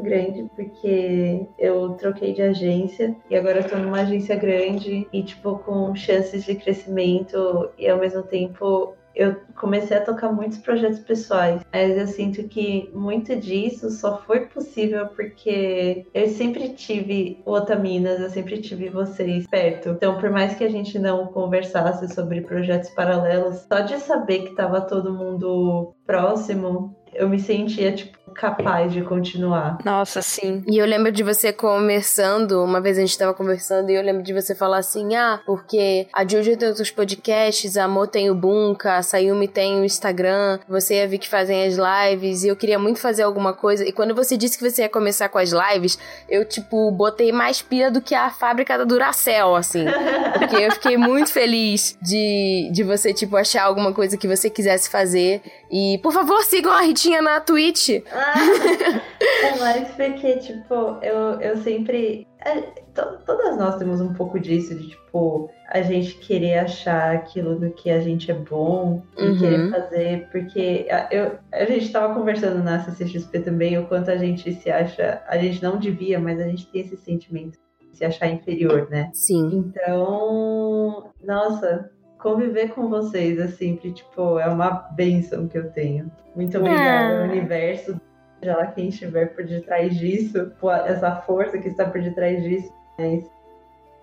grande, 0.00 0.50
porque 0.54 1.46
eu 1.58 1.90
troquei 1.94 2.32
de 2.32 2.42
agência 2.42 3.16
e 3.28 3.36
agora 3.36 3.60
eu 3.60 3.68
tô 3.68 3.76
numa 3.76 4.00
agência 4.00 4.36
grande 4.36 5.06
e, 5.12 5.22
tipo, 5.22 5.58
com 5.58 5.94
chances 5.94 6.44
de 6.44 6.54
crescimento 6.54 7.70
e 7.78 7.88
ao 7.88 7.98
mesmo 7.98 8.22
tempo 8.22 8.94
eu 9.14 9.36
comecei 9.56 9.96
a 9.96 10.04
tocar 10.04 10.32
muitos 10.32 10.58
projetos 10.58 11.00
pessoais, 11.00 11.60
mas 11.72 11.96
eu 11.96 12.06
sinto 12.06 12.44
que 12.44 12.90
muito 12.94 13.34
disso 13.36 13.90
só 13.90 14.18
foi 14.22 14.46
possível 14.46 15.08
porque 15.08 16.06
eu 16.14 16.28
sempre 16.28 16.70
tive 16.70 17.42
o 17.44 17.52
Otaminas, 17.52 18.20
eu 18.20 18.30
sempre 18.30 18.60
tive 18.60 18.88
vocês 18.88 19.46
perto. 19.48 19.90
Então, 19.90 20.18
por 20.18 20.30
mais 20.30 20.54
que 20.54 20.64
a 20.64 20.70
gente 20.70 20.98
não 20.98 21.26
conversasse 21.26 22.12
sobre 22.14 22.40
projetos 22.40 22.90
paralelos, 22.90 23.66
só 23.70 23.80
de 23.80 23.98
saber 23.98 24.44
que 24.44 24.54
tava 24.54 24.80
todo 24.80 25.12
mundo 25.12 25.92
próximo, 26.06 26.96
eu 27.12 27.28
me 27.28 27.38
sentia, 27.38 27.92
tipo, 27.92 28.18
capaz 28.34 28.92
de 28.92 29.02
continuar. 29.02 29.78
Nossa, 29.84 30.22
sim. 30.22 30.62
E 30.66 30.78
eu 30.78 30.86
lembro 30.86 31.12
de 31.12 31.22
você 31.22 31.52
conversando, 31.52 32.62
uma 32.62 32.80
vez 32.80 32.98
a 32.98 33.00
gente 33.00 33.16
tava 33.16 33.34
conversando, 33.34 33.90
e 33.90 33.94
eu 33.94 34.02
lembro 34.02 34.22
de 34.22 34.32
você 34.32 34.54
falar 34.54 34.78
assim: 34.78 35.14
ah, 35.14 35.40
porque 35.44 36.06
a 36.12 36.26
Jojo 36.26 36.56
tem 36.56 36.68
outros 36.68 36.90
podcasts, 36.90 37.76
a 37.76 37.86
Mo 37.86 38.06
tem 38.06 38.30
o 38.30 38.34
Bunka, 38.34 38.96
a 38.96 39.02
Sayumi 39.02 39.48
tem 39.48 39.80
o 39.80 39.84
Instagram, 39.84 40.58
você 40.68 40.96
e 40.96 41.02
a 41.02 41.06
Vicky 41.06 41.28
fazem 41.28 41.66
as 41.66 41.76
lives, 41.76 42.44
e 42.44 42.48
eu 42.48 42.56
queria 42.56 42.78
muito 42.78 43.00
fazer 43.00 43.22
alguma 43.22 43.52
coisa. 43.52 43.84
E 43.84 43.92
quando 43.92 44.14
você 44.14 44.36
disse 44.36 44.58
que 44.58 44.68
você 44.68 44.82
ia 44.82 44.88
começar 44.88 45.28
com 45.28 45.38
as 45.38 45.50
lives, 45.50 45.98
eu, 46.28 46.44
tipo, 46.44 46.90
botei 46.90 47.32
mais 47.32 47.62
pilha 47.62 47.90
do 47.90 48.00
que 48.00 48.14
a 48.14 48.30
fábrica 48.30 48.76
da 48.78 48.84
Duracell, 48.84 49.56
assim. 49.56 49.84
Porque 50.38 50.56
eu 50.56 50.72
fiquei 50.72 50.96
muito 50.96 51.32
feliz 51.32 51.96
de, 52.00 52.70
de 52.72 52.82
você, 52.82 53.12
tipo, 53.12 53.36
achar 53.36 53.64
alguma 53.64 53.92
coisa 53.92 54.16
que 54.16 54.28
você 54.28 54.48
quisesse 54.48 54.90
fazer. 54.90 55.42
E, 55.70 55.98
por 56.02 56.12
favor, 56.12 56.42
sigam 56.42 56.72
a 56.72 56.80
Ritinha 56.80 57.22
na 57.22 57.40
Twitch. 57.40 57.88
é 59.44 59.58
mais 59.58 59.88
porque, 59.90 60.36
tipo, 60.38 60.74
eu, 61.02 61.40
eu 61.40 61.56
sempre. 61.58 62.26
É, 62.44 62.60
to, 62.94 63.18
todas 63.26 63.56
nós 63.58 63.76
temos 63.76 64.00
um 64.00 64.14
pouco 64.14 64.40
disso, 64.40 64.74
de 64.74 64.88
tipo, 64.88 65.50
a 65.68 65.82
gente 65.82 66.14
querer 66.16 66.58
achar 66.60 67.14
aquilo 67.14 67.54
do 67.58 67.70
que 67.70 67.90
a 67.90 68.00
gente 68.00 68.30
é 68.30 68.34
bom 68.34 69.02
e 69.18 69.22
Uhum. 69.28 69.38
querer 69.38 69.70
fazer, 69.70 70.28
porque 70.32 70.86
a, 70.90 71.08
eu, 71.14 71.38
a 71.52 71.64
gente 71.66 71.92
tava 71.92 72.14
conversando 72.14 72.62
na 72.62 72.80
CCXP 72.80 73.40
também 73.40 73.78
o 73.78 73.86
quanto 73.86 74.10
a 74.10 74.16
gente 74.16 74.52
se 74.54 74.70
acha. 74.70 75.22
A 75.26 75.36
gente 75.38 75.62
não 75.62 75.78
devia, 75.78 76.18
mas 76.18 76.40
a 76.40 76.44
gente 76.44 76.66
tem 76.68 76.80
esse 76.80 76.96
sentimento 76.96 77.58
de 77.90 77.96
se 77.96 78.04
achar 78.04 78.28
inferior, 78.28 78.88
né? 78.90 79.10
Sim. 79.12 79.50
Então, 79.54 81.10
nossa, 81.22 81.90
conviver 82.18 82.70
com 82.70 82.88
vocês 82.88 83.38
é 83.38 83.48
sempre, 83.48 83.92
tipo, 83.92 84.38
é 84.38 84.46
uma 84.48 84.70
benção 84.92 85.46
que 85.46 85.58
eu 85.58 85.70
tenho. 85.70 86.10
Muito 86.34 86.56
obrigada, 86.58 87.24
Ah. 87.24 87.28
universo, 87.30 88.00
seja 88.40 88.56
lá 88.56 88.66
quem 88.66 88.88
estiver 88.88 89.34
por 89.34 89.44
detrás 89.44 89.96
disso, 89.98 90.52
essa 90.86 91.16
força 91.22 91.58
que 91.58 91.68
está 91.68 91.84
por 91.84 92.00
detrás 92.00 92.42
disso. 92.42 92.72
Mas 92.98 93.30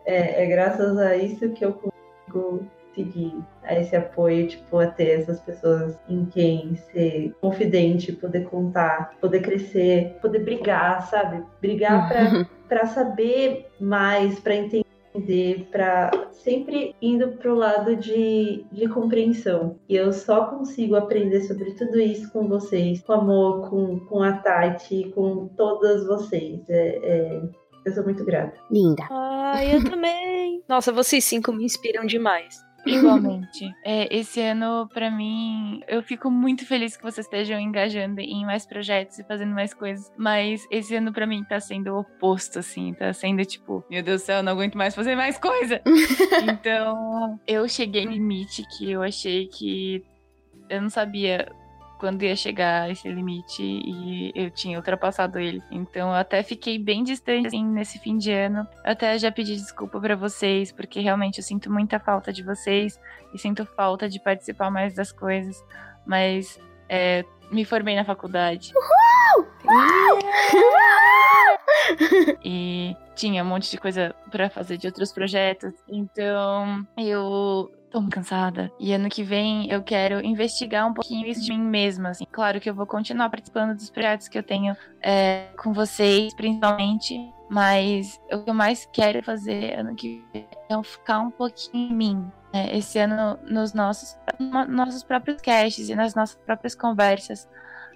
é, 0.05 0.43
é 0.43 0.45
graças 0.45 0.97
a 0.97 1.15
isso 1.15 1.49
que 1.49 1.65
eu 1.65 1.73
consigo 1.73 2.65
seguir, 2.95 3.35
a 3.63 3.79
esse 3.79 3.95
apoio, 3.95 4.47
tipo, 4.47 4.79
a 4.79 4.87
ter 4.87 5.19
essas 5.19 5.39
pessoas 5.41 5.99
em 6.09 6.25
quem 6.25 6.75
ser 6.91 7.35
confidente, 7.41 8.11
poder 8.11 8.45
contar, 8.45 9.11
poder 9.21 9.41
crescer, 9.41 10.17
poder 10.21 10.39
brigar, 10.39 11.07
sabe? 11.07 11.43
Brigar 11.61 12.07
pra 12.07 12.47
para 12.67 12.85
saber 12.85 13.69
mais, 13.79 14.39
para 14.39 14.55
entender, 14.55 14.85
para 15.71 16.29
sempre 16.31 16.95
indo 17.01 17.29
pro 17.33 17.55
lado 17.55 17.95
de, 17.95 18.65
de 18.71 18.87
compreensão. 18.87 19.79
E 19.87 19.95
eu 19.95 20.11
só 20.13 20.45
consigo 20.45 20.95
aprender 20.95 21.41
sobre 21.41 21.73
tudo 21.73 21.99
isso 21.99 22.31
com 22.31 22.47
vocês, 22.47 23.01
com 23.01 23.13
a 23.13 23.17
Amor, 23.17 23.69
com, 23.69 23.99
com 24.01 24.23
a 24.23 24.33
Tati, 24.33 25.11
com 25.13 25.47
todas 25.57 26.05
vocês. 26.05 26.61
É, 26.69 26.99
é, 27.03 27.41
eu 27.85 27.93
sou 27.93 28.03
muito 28.03 28.23
grata. 28.23 28.57
Linda. 28.71 29.03
Ai, 29.09 29.75
eu 29.75 29.83
também. 29.83 30.63
Nossa, 30.67 30.91
vocês 30.91 31.23
cinco 31.23 31.51
me 31.51 31.63
inspiram 31.63 32.05
demais. 32.05 32.66
Igualmente. 32.89 33.73
É, 33.83 34.15
esse 34.15 34.41
ano, 34.41 34.87
pra 34.93 35.09
mim, 35.11 35.81
eu 35.87 36.01
fico 36.01 36.29
muito 36.29 36.65
feliz 36.65 36.95
que 36.95 37.03
vocês 37.03 37.25
estejam 37.25 37.59
engajando 37.59 38.19
em 38.19 38.45
mais 38.45 38.65
projetos 38.65 39.19
e 39.19 39.23
fazendo 39.23 39.53
mais 39.53 39.73
coisas. 39.73 40.11
Mas 40.17 40.65
esse 40.71 40.95
ano, 40.95 41.11
pra 41.11 41.27
mim, 41.27 41.43
tá 41.43 41.59
sendo 41.59 41.93
o 41.93 41.99
oposto, 41.99 42.59
assim. 42.59 42.93
Tá 42.93 43.11
sendo 43.13 43.43
tipo, 43.45 43.83
meu 43.89 44.03
Deus 44.03 44.21
do 44.21 44.25
céu, 44.25 44.37
eu 44.37 44.43
não 44.43 44.53
aguento 44.53 44.77
mais 44.77 44.95
fazer 44.95 45.15
mais 45.15 45.37
coisa. 45.37 45.81
então, 46.51 47.39
eu 47.47 47.67
cheguei 47.67 48.05
no 48.05 48.11
limite 48.11 48.63
que 48.77 48.91
eu 48.91 49.01
achei 49.01 49.47
que 49.47 50.03
eu 50.69 50.81
não 50.81 50.89
sabia 50.89 51.47
quando 51.99 52.23
ia 52.23 52.35
chegar 52.35 52.89
esse 52.89 53.09
limite 53.09 53.61
e 53.61 54.31
eu 54.35 54.51
tinha 54.51 54.77
ultrapassado 54.77 55.39
ele. 55.39 55.61
Então 55.71 56.09
eu 56.09 56.15
até 56.15 56.43
fiquei 56.43 56.77
bem 56.77 57.03
distante 57.03 57.47
assim, 57.47 57.65
nesse 57.65 57.99
fim 57.99 58.17
de 58.17 58.31
ano. 58.31 58.67
Eu 58.83 58.91
até 58.91 59.17
já 59.17 59.31
pedi 59.31 59.55
desculpa 59.55 59.99
pra 59.99 60.15
vocês, 60.15 60.71
porque 60.71 60.99
realmente 60.99 61.39
eu 61.39 61.43
sinto 61.43 61.71
muita 61.71 61.99
falta 61.99 62.31
de 62.31 62.43
vocês 62.43 62.99
e 63.33 63.37
sinto 63.37 63.65
falta 63.65 64.07
de 64.07 64.19
participar 64.19 64.69
mais 64.69 64.93
das 64.93 65.11
coisas. 65.11 65.63
Mas 66.05 66.59
é, 66.87 67.25
me 67.51 67.65
formei 67.65 67.95
na 67.95 68.05
faculdade. 68.05 68.71
e 72.43 72.95
tinha 73.15 73.43
um 73.43 73.47
monte 73.47 73.71
de 73.71 73.77
coisa 73.77 74.13
pra 74.31 74.49
fazer 74.49 74.77
de 74.77 74.87
outros 74.87 75.11
projetos. 75.11 75.73
Então 75.87 76.85
eu 76.97 77.71
tô 77.89 78.07
cansada. 78.09 78.71
E 78.79 78.93
ano 78.93 79.09
que 79.09 79.23
vem 79.23 79.69
eu 79.71 79.81
quero 79.83 80.23
investigar 80.25 80.87
um 80.87 80.93
pouquinho 80.93 81.27
isso 81.27 81.41
de 81.41 81.51
mim 81.51 81.59
mesma. 81.59 82.09
Assim. 82.09 82.25
Claro 82.31 82.59
que 82.59 82.69
eu 82.69 82.75
vou 82.75 82.85
continuar 82.85 83.29
participando 83.29 83.75
dos 83.75 83.89
projetos 83.89 84.27
que 84.27 84.37
eu 84.37 84.43
tenho 84.43 84.75
é, 85.01 85.47
com 85.57 85.73
vocês, 85.73 86.33
principalmente. 86.33 87.17
Mas 87.49 88.19
o 88.31 88.43
que 88.43 88.49
eu 88.49 88.53
mais 88.53 88.85
quero 88.91 89.23
fazer 89.23 89.79
ano 89.79 89.95
que 89.95 90.21
vem 90.33 90.45
é 90.69 90.83
ficar 90.83 91.19
um 91.19 91.31
pouquinho 91.31 91.91
em 91.91 91.95
mim. 91.95 92.31
né? 92.53 92.75
Esse 92.77 92.99
ano, 92.99 93.39
nos 93.49 93.73
nossos, 93.73 94.17
no- 94.37 94.65
nossos 94.67 95.01
próprios 95.03 95.41
casts 95.41 95.87
e 95.87 95.95
nas 95.95 96.13
nossas 96.13 96.35
próprias 96.45 96.75
conversas, 96.75 97.47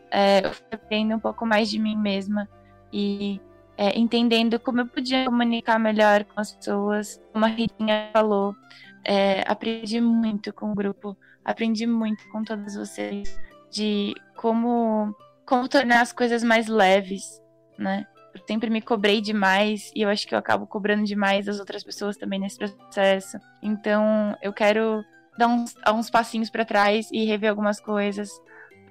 é, 0.10 0.46
eu 0.46 0.54
fui 0.54 0.66
aprendendo 0.72 1.16
um 1.18 1.20
pouco 1.20 1.46
mais 1.46 1.70
de 1.70 1.80
mim 1.80 1.98
mesma 1.98 2.48
e 2.94 3.42
é, 3.78 3.98
entendendo 3.98 4.60
como 4.60 4.82
eu 4.82 4.88
podia 4.88 5.26
comunicar 5.26 5.80
melhor 5.80 6.24
com 6.24 6.40
as 6.40 6.54
pessoas. 6.54 7.20
Como 7.34 7.44
a 7.44 7.48
Ritinha 7.50 8.10
falou, 8.14 8.56
é, 9.04 9.44
aprendi 9.48 10.00
muito 10.00 10.54
com 10.54 10.72
o 10.72 10.76
grupo, 10.76 11.18
aprendi 11.44 11.86
muito 11.86 12.28
com 12.30 12.44
todas 12.44 12.76
vocês 12.76 13.40
de 13.72 14.14
como, 14.36 15.16
como 15.46 15.68
tornar 15.68 16.02
as 16.02 16.12
coisas 16.12 16.44
mais 16.44 16.68
leves, 16.68 17.42
né? 17.78 18.06
Eu 18.34 18.42
sempre 18.48 18.70
me 18.70 18.82
cobrei 18.82 19.20
demais 19.20 19.92
e 19.96 20.02
eu 20.02 20.10
acho 20.10 20.26
que 20.26 20.34
eu 20.34 20.40
acabo 20.40 20.66
cobrando 20.66 21.04
demais 21.04 21.48
as 21.48 21.60
outras 21.60 21.84
pessoas 21.84 22.16
também 22.16 22.40
nesse 22.40 22.58
processo. 22.58 23.38
Então, 23.62 24.38
eu 24.42 24.54
quero 24.54 25.04
dar 25.38 25.48
uns, 25.48 25.76
uns 25.94 26.10
passinhos 26.10 26.50
para 26.50 26.64
trás 26.64 27.10
e 27.12 27.26
rever 27.26 27.50
algumas 27.50 27.80
coisas 27.80 28.30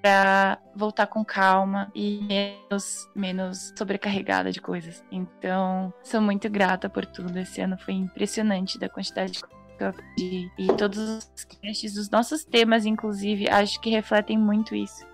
para 0.03 0.59
voltar 0.75 1.07
com 1.07 1.25
calma 1.25 1.91
e 1.95 2.21
menos, 2.23 3.09
menos 3.15 3.73
sobrecarregada 3.77 4.51
de 4.51 4.61
coisas. 4.61 5.05
Então, 5.11 5.93
sou 6.03 6.21
muito 6.21 6.49
grata 6.49 6.89
por 6.89 7.05
tudo. 7.07 7.39
Esse 7.39 7.61
ano 7.61 7.79
foi 7.79 7.95
impressionante 7.95 8.79
da 8.79 8.89
quantidade 8.89 9.33
de 9.33 9.41
que 9.81 9.85
aprendi. 9.85 10.51
E 10.59 10.67
todos 10.77 10.99
os 10.99 11.45
casts 11.63 11.95
dos 11.95 12.11
nossos 12.11 12.45
temas, 12.45 12.85
inclusive, 12.87 13.49
acho 13.49 13.81
que 13.81 13.91
refletem 13.91 14.37
muito 14.39 14.75
isso. 14.75 15.09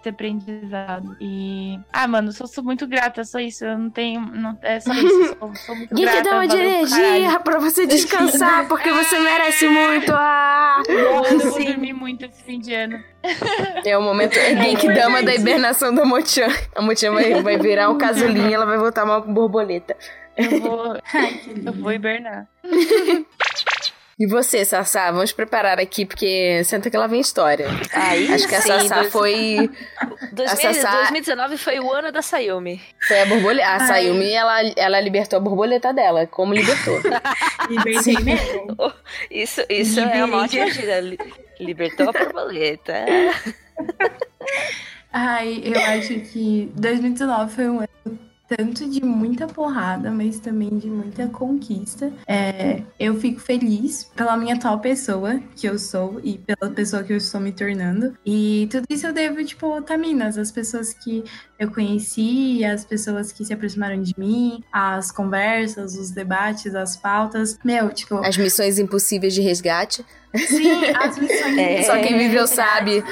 Esse 0.00 0.10
aprendizado. 0.10 1.16
E. 1.20 1.78
Ah, 1.92 2.06
mano, 2.06 2.30
só 2.30 2.46
sou 2.46 2.62
muito 2.62 2.86
grata, 2.86 3.24
só 3.24 3.40
isso. 3.40 3.64
Eu 3.64 3.76
não 3.78 3.90
tenho. 3.90 4.20
Não, 4.20 4.56
é 4.62 4.78
só 4.78 4.92
isso. 4.94 5.36
Sou, 5.38 5.54
sou 5.56 5.74
muito 5.76 5.94
grata. 5.96 6.22
dama 6.22 6.46
de 6.46 6.56
valeu, 6.56 6.70
energia 6.70 6.96
caralho. 6.98 7.40
pra 7.40 7.58
você 7.58 7.86
descansar, 7.86 8.68
porque 8.68 8.92
você 8.92 9.18
merece 9.18 9.66
muito. 9.68 10.12
Ah! 10.14 10.82
Mano, 10.86 10.98
eu 11.00 11.50
vou 11.50 11.64
dormir 11.64 11.92
muito 11.92 12.24
esse 12.24 12.42
fim 12.44 12.60
de 12.60 12.72
ano. 12.74 13.02
É 13.84 13.98
o 13.98 14.02
momento 14.02 14.36
é 14.38 14.54
Geek 14.54 14.86
dama 14.94 15.22
da 15.22 15.34
hibernação 15.34 15.92
da 15.92 16.04
Mochan. 16.04 16.48
A 16.76 16.82
Mochan 16.82 17.12
vai, 17.12 17.42
vai 17.42 17.58
virar 17.58 17.90
um 17.90 17.96
casulinho, 17.98 18.52
ela 18.54 18.66
vai 18.66 18.78
voltar 18.78 19.04
mal 19.04 19.22
com 19.22 19.34
borboleta. 19.34 19.96
Eu 20.36 20.60
vou. 20.60 20.94
Que 21.42 21.66
Eu 21.66 21.72
vou 21.72 21.92
hibernar. 21.92 22.46
E 24.18 24.26
você, 24.26 24.64
Sassá, 24.64 25.10
vamos 25.10 25.30
preparar 25.32 25.78
aqui, 25.78 26.06
porque 26.06 26.64
senta 26.64 26.88
que 26.90 26.96
lá 26.96 27.06
vem 27.06 27.20
história. 27.20 27.66
Aí 27.92 28.32
Acho 28.32 28.48
que 28.48 28.54
a 28.54 28.62
Sassá 28.62 29.00
dois- 29.00 29.12
foi, 29.12 29.70
2000 30.32 30.44
a 30.70 30.72
Sassá- 30.74 30.96
2019 31.00 31.58
foi 31.58 31.78
o 31.80 31.92
ano 31.92 32.10
da 32.10 32.22
Sayumi. 32.22 32.80
foi 33.06 33.20
a 33.20 33.26
borboleta. 33.26 33.68
A. 33.68 33.80
Sayumi, 33.86 34.32
ela, 34.32 34.62
ela 34.74 35.00
libertou 35.00 35.36
a 35.36 35.40
borboleta 35.40 35.92
dela. 35.92 36.26
Como 36.26 36.54
libertou? 36.54 36.98
Libertei 37.68 38.16
mesmo. 38.24 38.74
Isso, 39.30 39.62
isso 39.68 40.00
é 40.00 40.24
uma 40.24 40.44
ótima 40.44 40.64
Libertou 41.60 42.08
a 42.08 42.12
borboleta. 42.12 42.94
Ai, 45.12 45.60
eu 45.64 45.78
acho 45.78 46.20
que 46.20 46.70
2019 46.74 47.54
foi 47.54 47.68
um 47.68 47.80
ano 47.80 48.18
tanto 48.48 48.88
de 48.88 49.04
muita 49.04 49.46
porrada, 49.46 50.10
mas 50.10 50.38
também 50.38 50.78
de 50.78 50.88
muita 50.88 51.26
conquista. 51.28 52.12
É, 52.26 52.82
eu 52.98 53.18
fico 53.18 53.40
feliz 53.40 54.04
pela 54.14 54.36
minha 54.36 54.58
tal 54.58 54.78
pessoa 54.78 55.40
que 55.56 55.66
eu 55.66 55.78
sou 55.78 56.20
e 56.22 56.38
pela 56.38 56.70
pessoa 56.72 57.02
que 57.02 57.12
eu 57.12 57.16
estou 57.16 57.40
me 57.40 57.52
tornando. 57.52 58.16
E 58.24 58.68
tudo 58.70 58.86
isso 58.88 59.06
eu 59.06 59.12
devo, 59.12 59.44
tipo, 59.44 59.80
Taminas, 59.82 60.38
as 60.38 60.52
pessoas 60.52 60.94
que 60.94 61.24
eu 61.58 61.70
conheci, 61.70 62.64
as 62.64 62.84
pessoas 62.84 63.32
que 63.32 63.44
se 63.44 63.52
aproximaram 63.52 64.00
de 64.00 64.14
mim, 64.16 64.62
as 64.72 65.10
conversas, 65.10 65.96
os 65.96 66.10
debates, 66.10 66.74
as 66.74 66.96
pautas. 66.96 67.58
Meu, 67.64 67.90
tipo. 67.90 68.16
As 68.24 68.36
missões 68.36 68.78
impossíveis 68.78 69.34
de 69.34 69.40
resgate. 69.40 70.04
Sim, 70.34 70.84
as 70.94 71.18
missões. 71.18 71.56
É, 71.56 71.82
só 71.82 71.98
quem 72.00 72.18
viveu 72.18 72.46
sabe. 72.46 73.02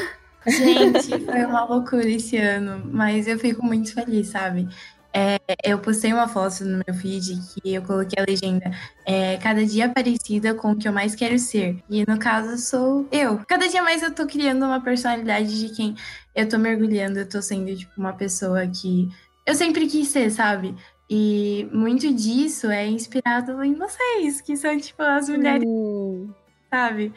Gente, 0.46 1.24
foi 1.24 1.44
uma 1.44 1.64
loucura 1.64 2.06
esse 2.08 2.36
ano, 2.36 2.82
mas 2.92 3.26
eu 3.26 3.38
fico 3.38 3.64
muito 3.64 3.94
feliz, 3.94 4.28
sabe? 4.28 4.68
É, 5.16 5.38
eu 5.62 5.78
postei 5.78 6.12
uma 6.12 6.26
foto 6.26 6.64
no 6.64 6.82
meu 6.84 6.94
feed 6.94 7.38
que 7.54 7.72
eu 7.72 7.82
coloquei 7.82 8.20
a 8.20 8.26
legenda 8.28 8.68
é, 9.06 9.36
cada 9.36 9.64
dia 9.64 9.88
parecida 9.88 10.54
com 10.54 10.72
o 10.72 10.76
que 10.76 10.88
eu 10.88 10.92
mais 10.92 11.14
quero 11.14 11.38
ser. 11.38 11.78
E 11.88 12.04
no 12.04 12.18
caso 12.18 12.58
sou 12.58 13.06
eu. 13.12 13.38
Cada 13.46 13.68
dia 13.68 13.80
mais 13.80 14.02
eu 14.02 14.12
tô 14.12 14.26
criando 14.26 14.64
uma 14.64 14.80
personalidade 14.80 15.68
de 15.68 15.72
quem 15.72 15.94
eu 16.34 16.48
tô 16.48 16.58
mergulhando, 16.58 17.20
eu 17.20 17.28
tô 17.28 17.40
sendo 17.40 17.74
tipo 17.76 17.92
uma 17.96 18.12
pessoa 18.12 18.66
que 18.66 19.08
eu 19.46 19.54
sempre 19.54 19.86
quis 19.86 20.08
ser, 20.08 20.30
sabe? 20.30 20.74
E 21.08 21.68
muito 21.72 22.12
disso 22.12 22.68
é 22.68 22.86
inspirado 22.88 23.62
em 23.62 23.74
vocês, 23.74 24.40
que 24.40 24.56
são 24.56 24.76
tipo 24.76 25.00
as 25.00 25.28
mulheres, 25.28 25.64
uh. 25.64 26.28
sabe? 26.68 27.12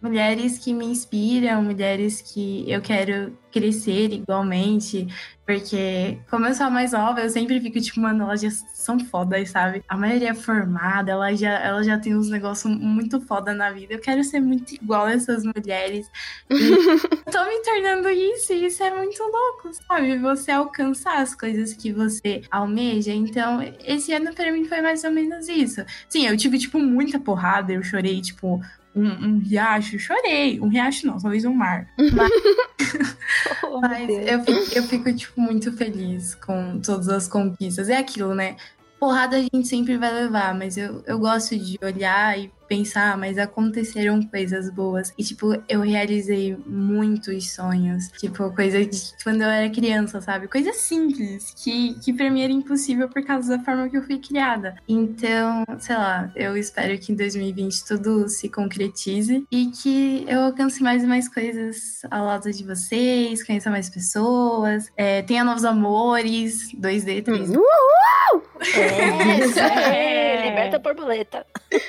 Mulheres 0.00 0.58
que 0.58 0.72
me 0.72 0.86
inspiram, 0.86 1.62
mulheres 1.62 2.20
que 2.20 2.64
eu 2.70 2.80
quero 2.80 3.36
crescer 3.50 4.12
igualmente, 4.12 5.06
porque 5.46 6.18
como 6.28 6.44
eu 6.44 6.54
sou 6.54 6.66
a 6.66 6.70
mais 6.70 6.92
nova, 6.92 7.20
eu 7.20 7.30
sempre 7.30 7.58
fico 7.60 7.80
tipo, 7.80 8.00
mano, 8.00 8.24
elas 8.24 8.42
já 8.42 8.50
são 8.50 8.98
fodas, 8.98 9.48
sabe? 9.48 9.82
A 9.88 9.96
maioria 9.96 10.30
é 10.30 10.34
formada, 10.34 11.12
ela 11.12 11.34
já, 11.34 11.52
ela 11.60 11.82
já 11.82 11.98
tem 11.98 12.14
uns 12.14 12.28
negócios 12.28 12.70
muito 12.76 13.20
foda 13.20 13.54
na 13.54 13.70
vida. 13.70 13.94
Eu 13.94 14.00
quero 14.00 14.22
ser 14.24 14.40
muito 14.40 14.74
igual 14.74 15.06
a 15.06 15.12
essas 15.12 15.44
mulheres. 15.44 16.10
E 16.50 16.56
tô 17.32 17.44
me 17.46 17.62
tornando 17.62 18.10
isso, 18.10 18.52
e 18.52 18.66
isso 18.66 18.82
é 18.82 18.94
muito 18.94 19.22
louco, 19.22 19.72
sabe? 19.86 20.18
Você 20.18 20.50
alcançar 20.50 21.22
as 21.22 21.34
coisas 21.34 21.72
que 21.72 21.92
você 21.92 22.42
almeja. 22.50 23.12
Então, 23.12 23.62
esse 23.84 24.12
ano 24.12 24.34
para 24.34 24.52
mim 24.52 24.64
foi 24.64 24.82
mais 24.82 25.02
ou 25.04 25.10
menos 25.10 25.48
isso. 25.48 25.82
Sim, 26.08 26.26
eu 26.26 26.36
tive, 26.36 26.58
tipo, 26.58 26.78
muita 26.78 27.18
porrada, 27.18 27.72
eu 27.72 27.82
chorei, 27.82 28.20
tipo, 28.20 28.60
um, 28.96 29.06
um, 29.06 29.38
riacho, 29.38 29.98
chorei. 29.98 30.58
Um 30.60 30.68
riacho 30.68 31.06
não, 31.06 31.18
talvez 31.18 31.44
um 31.44 31.52
mar. 31.52 31.86
Mas, 31.98 32.30
oh, 33.62 33.80
mas 33.80 34.08
eu, 34.08 34.42
fico, 34.42 34.78
eu 34.78 34.82
fico, 34.84 35.14
tipo, 35.14 35.40
muito 35.40 35.70
feliz 35.72 36.34
com 36.34 36.80
todas 36.80 37.08
as 37.08 37.28
conquistas. 37.28 37.90
É 37.90 37.98
aquilo, 37.98 38.34
né? 38.34 38.56
Porrada 38.98 39.36
a 39.36 39.40
gente 39.40 39.68
sempre 39.68 39.98
vai 39.98 40.12
levar, 40.12 40.54
mas 40.54 40.78
eu, 40.78 41.04
eu 41.06 41.18
gosto 41.18 41.56
de 41.56 41.78
olhar 41.82 42.38
e 42.38 42.50
pensar, 42.66 43.16
mas 43.16 43.38
aconteceram 43.38 44.22
coisas 44.22 44.70
boas. 44.70 45.12
E, 45.18 45.24
tipo, 45.24 45.62
eu 45.68 45.80
realizei 45.80 46.56
muitos 46.66 47.52
sonhos. 47.52 48.08
Tipo, 48.18 48.50
coisa 48.52 48.84
de 48.84 48.96
quando 49.22 49.42
eu 49.42 49.48
era 49.48 49.70
criança, 49.70 50.20
sabe? 50.20 50.48
Coisa 50.48 50.72
simples, 50.72 51.52
que, 51.56 51.94
que 52.00 52.12
pra 52.12 52.30
mim 52.30 52.42
era 52.42 52.52
impossível 52.52 53.08
por 53.08 53.24
causa 53.24 53.56
da 53.56 53.64
forma 53.64 53.88
que 53.88 53.96
eu 53.96 54.02
fui 54.02 54.18
criada. 54.18 54.76
Então, 54.88 55.64
sei 55.78 55.96
lá, 55.96 56.30
eu 56.34 56.56
espero 56.56 56.98
que 56.98 57.12
em 57.12 57.16
2020 57.16 57.84
tudo 57.84 58.28
se 58.28 58.48
concretize 58.48 59.46
e 59.50 59.66
que 59.66 60.24
eu 60.28 60.42
alcance 60.42 60.82
mais 60.82 61.02
e 61.02 61.06
mais 61.06 61.28
coisas 61.28 62.02
ao 62.10 62.24
lado 62.24 62.50
de 62.50 62.64
vocês, 62.64 63.44
conheça 63.44 63.70
mais 63.70 63.88
pessoas, 63.88 64.90
é, 64.96 65.22
tenha 65.22 65.44
novos 65.44 65.64
amores, 65.64 66.72
2D, 66.74 67.22
3D. 67.22 67.56
Uhul! 67.56 68.42
É, 68.76 70.36
é, 70.36 70.48
liberta 70.48 70.76
a 70.76 70.78
borboleta. 70.78 71.46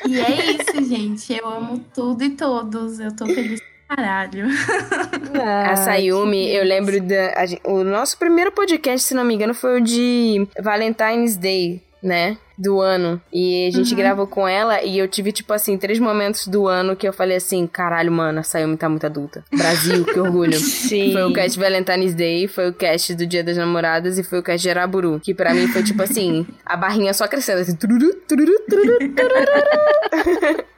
E 0.07 0.19
é 0.19 0.51
isso 0.51 0.66
isso, 0.67 0.83
gente. 0.83 1.33
Eu 1.33 1.47
amo 1.47 1.79
tudo 1.93 2.23
e 2.23 2.29
todos. 2.31 2.99
Eu 2.99 3.15
tô 3.15 3.25
feliz 3.25 3.61
caralho. 3.87 4.47
Ah, 5.41 5.71
a 5.71 5.75
Sayumi, 5.75 6.53
eu 6.53 6.63
lembro 6.63 6.99
da. 7.01 7.33
A, 7.33 7.69
o 7.69 7.83
nosso 7.83 8.17
primeiro 8.17 8.51
podcast, 8.51 9.07
se 9.07 9.13
não 9.13 9.23
me 9.23 9.33
engano, 9.35 9.53
foi 9.53 9.79
o 9.79 9.83
de 9.83 10.47
Valentine's 10.61 11.37
Day, 11.37 11.81
né? 12.07 12.37
Do 12.57 12.79
ano. 12.79 13.21
E 13.31 13.67
a 13.67 13.71
gente 13.71 13.91
uhum. 13.91 13.97
gravou 13.97 14.25
com 14.25 14.47
ela 14.47 14.81
e 14.81 14.97
eu 14.97 15.07
tive, 15.07 15.31
tipo 15.31 15.53
assim, 15.53 15.77
três 15.77 15.99
momentos 15.99 16.47
do 16.47 16.67
ano 16.67 16.95
que 16.95 17.07
eu 17.07 17.13
falei 17.13 17.37
assim: 17.37 17.67
caralho, 17.67 18.11
mano, 18.11 18.39
a 18.39 18.43
Sayumi 18.43 18.77
tá 18.77 18.89
muito 18.89 19.05
adulta. 19.05 19.43
Brasil, 19.53 20.03
que 20.05 20.19
orgulho. 20.19 20.57
Sim. 20.57 21.13
Foi 21.13 21.23
o 21.23 21.33
cast 21.33 21.59
Valentine's 21.59 22.15
Day, 22.15 22.47
foi 22.47 22.69
o 22.69 22.73
cast 22.73 23.13
do 23.13 23.27
Dia 23.27 23.43
das 23.43 23.57
Namoradas 23.57 24.17
e 24.17 24.23
foi 24.23 24.39
o 24.39 24.43
cast 24.43 24.63
de 24.63 24.69
Araburu. 24.69 25.19
Que 25.23 25.35
pra 25.35 25.53
mim 25.53 25.67
foi 25.67 25.83
tipo 25.83 26.01
assim: 26.01 26.47
a 26.65 26.75
barrinha 26.75 27.13
só 27.13 27.27
crescendo, 27.27 27.59
assim. 27.59 27.75
Tururu, 27.75 28.15
tururu, 28.27 28.59
tururu, 28.67 28.97
tururu. 29.13 30.65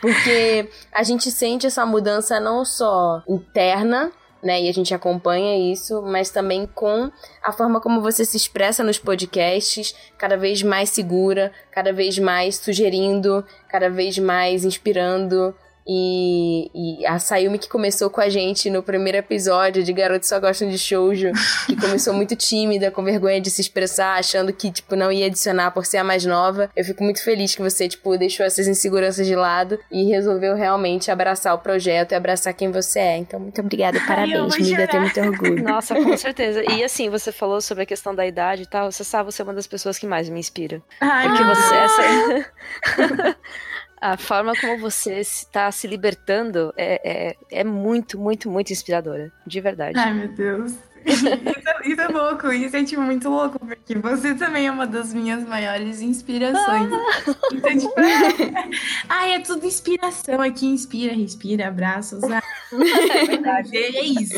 Porque 0.00 0.68
a 0.92 1.02
gente 1.02 1.30
sente 1.30 1.66
essa 1.66 1.84
mudança 1.84 2.40
não 2.40 2.64
só 2.64 3.22
interna, 3.28 4.10
né? 4.42 4.62
E 4.62 4.68
a 4.68 4.72
gente 4.72 4.94
acompanha 4.94 5.72
isso, 5.72 6.02
mas 6.02 6.30
também 6.30 6.66
com 6.66 7.10
a 7.42 7.52
forma 7.52 7.80
como 7.80 8.00
você 8.00 8.24
se 8.24 8.36
expressa 8.36 8.82
nos 8.82 8.98
podcasts, 8.98 9.94
cada 10.16 10.36
vez 10.36 10.62
mais 10.62 10.90
segura, 10.90 11.52
cada 11.70 11.92
vez 11.92 12.18
mais 12.18 12.56
sugerindo, 12.56 13.44
cada 13.68 13.88
vez 13.88 14.18
mais 14.18 14.64
inspirando. 14.64 15.54
E, 15.92 16.70
e, 16.72 17.04
a 17.04 17.18
Sayumi 17.18 17.58
que 17.58 17.68
começou 17.68 18.08
com 18.08 18.20
a 18.20 18.28
gente 18.28 18.70
no 18.70 18.80
primeiro 18.80 19.18
episódio 19.18 19.82
de 19.82 19.92
Garotos 19.92 20.28
Só 20.28 20.38
Gostam 20.38 20.68
de 20.68 20.78
Shoujo, 20.78 21.32
que 21.66 21.74
começou 21.74 22.14
muito 22.14 22.36
tímida, 22.36 22.92
com 22.92 23.02
vergonha 23.02 23.40
de 23.40 23.50
se 23.50 23.60
expressar, 23.60 24.16
achando 24.16 24.52
que, 24.52 24.70
tipo, 24.70 24.94
não 24.94 25.10
ia 25.10 25.26
adicionar 25.26 25.72
por 25.72 25.84
ser 25.84 25.96
a 25.96 26.04
mais 26.04 26.24
nova. 26.24 26.70
Eu 26.76 26.84
fico 26.84 27.02
muito 27.02 27.20
feliz 27.24 27.56
que 27.56 27.60
você, 27.60 27.88
tipo, 27.88 28.16
deixou 28.16 28.46
essas 28.46 28.68
inseguranças 28.68 29.26
de 29.26 29.34
lado 29.34 29.80
e 29.90 30.04
resolveu 30.04 30.54
realmente 30.54 31.10
abraçar 31.10 31.56
o 31.56 31.58
projeto 31.58 32.12
e 32.12 32.14
abraçar 32.14 32.54
quem 32.54 32.70
você 32.70 33.00
é. 33.00 33.16
Então, 33.16 33.40
muito 33.40 33.60
obrigada 33.60 33.98
e 33.98 34.06
parabéns. 34.06 34.58
Me 34.58 34.76
dá 34.76 34.86
ter 34.86 35.00
muito 35.00 35.20
orgulho. 35.20 35.64
Nossa, 35.64 35.96
com 35.96 36.16
certeza. 36.16 36.62
E 36.70 36.84
assim, 36.84 37.10
você 37.10 37.32
falou 37.32 37.60
sobre 37.60 37.82
a 37.82 37.86
questão 37.86 38.14
da 38.14 38.24
idade 38.24 38.62
e 38.62 38.66
tal. 38.66 38.92
Você 38.92 39.02
sabe, 39.02 39.32
você 39.32 39.42
é 39.42 39.44
uma 39.44 39.54
das 39.54 39.66
pessoas 39.66 39.98
que 39.98 40.06
mais 40.06 40.28
me 40.28 40.38
inspira. 40.38 40.80
Ai, 41.00 41.26
porque 41.26 41.42
você 41.42 41.74
é 41.74 41.84
essa... 41.84 43.36
a 44.00 44.16
forma 44.16 44.52
como 44.58 44.78
você 44.78 45.20
está 45.20 45.70
se 45.70 45.86
libertando 45.86 46.72
é, 46.76 47.00
é, 47.28 47.36
é, 47.50 47.64
muito, 47.64 48.18
muito, 48.18 48.50
muito 48.50 48.72
inspiradora. 48.72 49.30
De 49.46 49.60
verdade. 49.60 49.98
Ai, 49.98 50.14
meu 50.14 50.28
Deus. 50.28 50.74
Isso, 51.04 51.26
é, 51.28 51.88
isso, 51.88 52.00
é 52.00 52.08
louco, 52.08 52.52
isso 52.52 52.76
é 52.76 52.84
tipo 52.84 53.00
muito 53.00 53.28
louco, 53.28 53.58
porque 53.58 53.94
você 53.96 54.34
também 54.34 54.66
é 54.66 54.70
uma 54.70 54.86
das 54.86 55.14
minhas 55.14 55.46
maiores 55.46 56.02
inspirações. 56.02 56.92
Ah. 56.92 57.34
Então, 57.52 57.78
tipo, 57.78 58.00
é, 58.00 58.70
ai, 59.08 59.34
é 59.34 59.40
tudo 59.40 59.66
inspiração 59.66 60.40
aqui, 60.40 60.66
inspira, 60.66 61.14
respira, 61.14 61.68
abraços. 61.68 62.22
Ah, 62.24 62.42
é 63.14 63.24
verdade, 63.26 63.76
é 63.76 64.04
isso. 64.04 64.34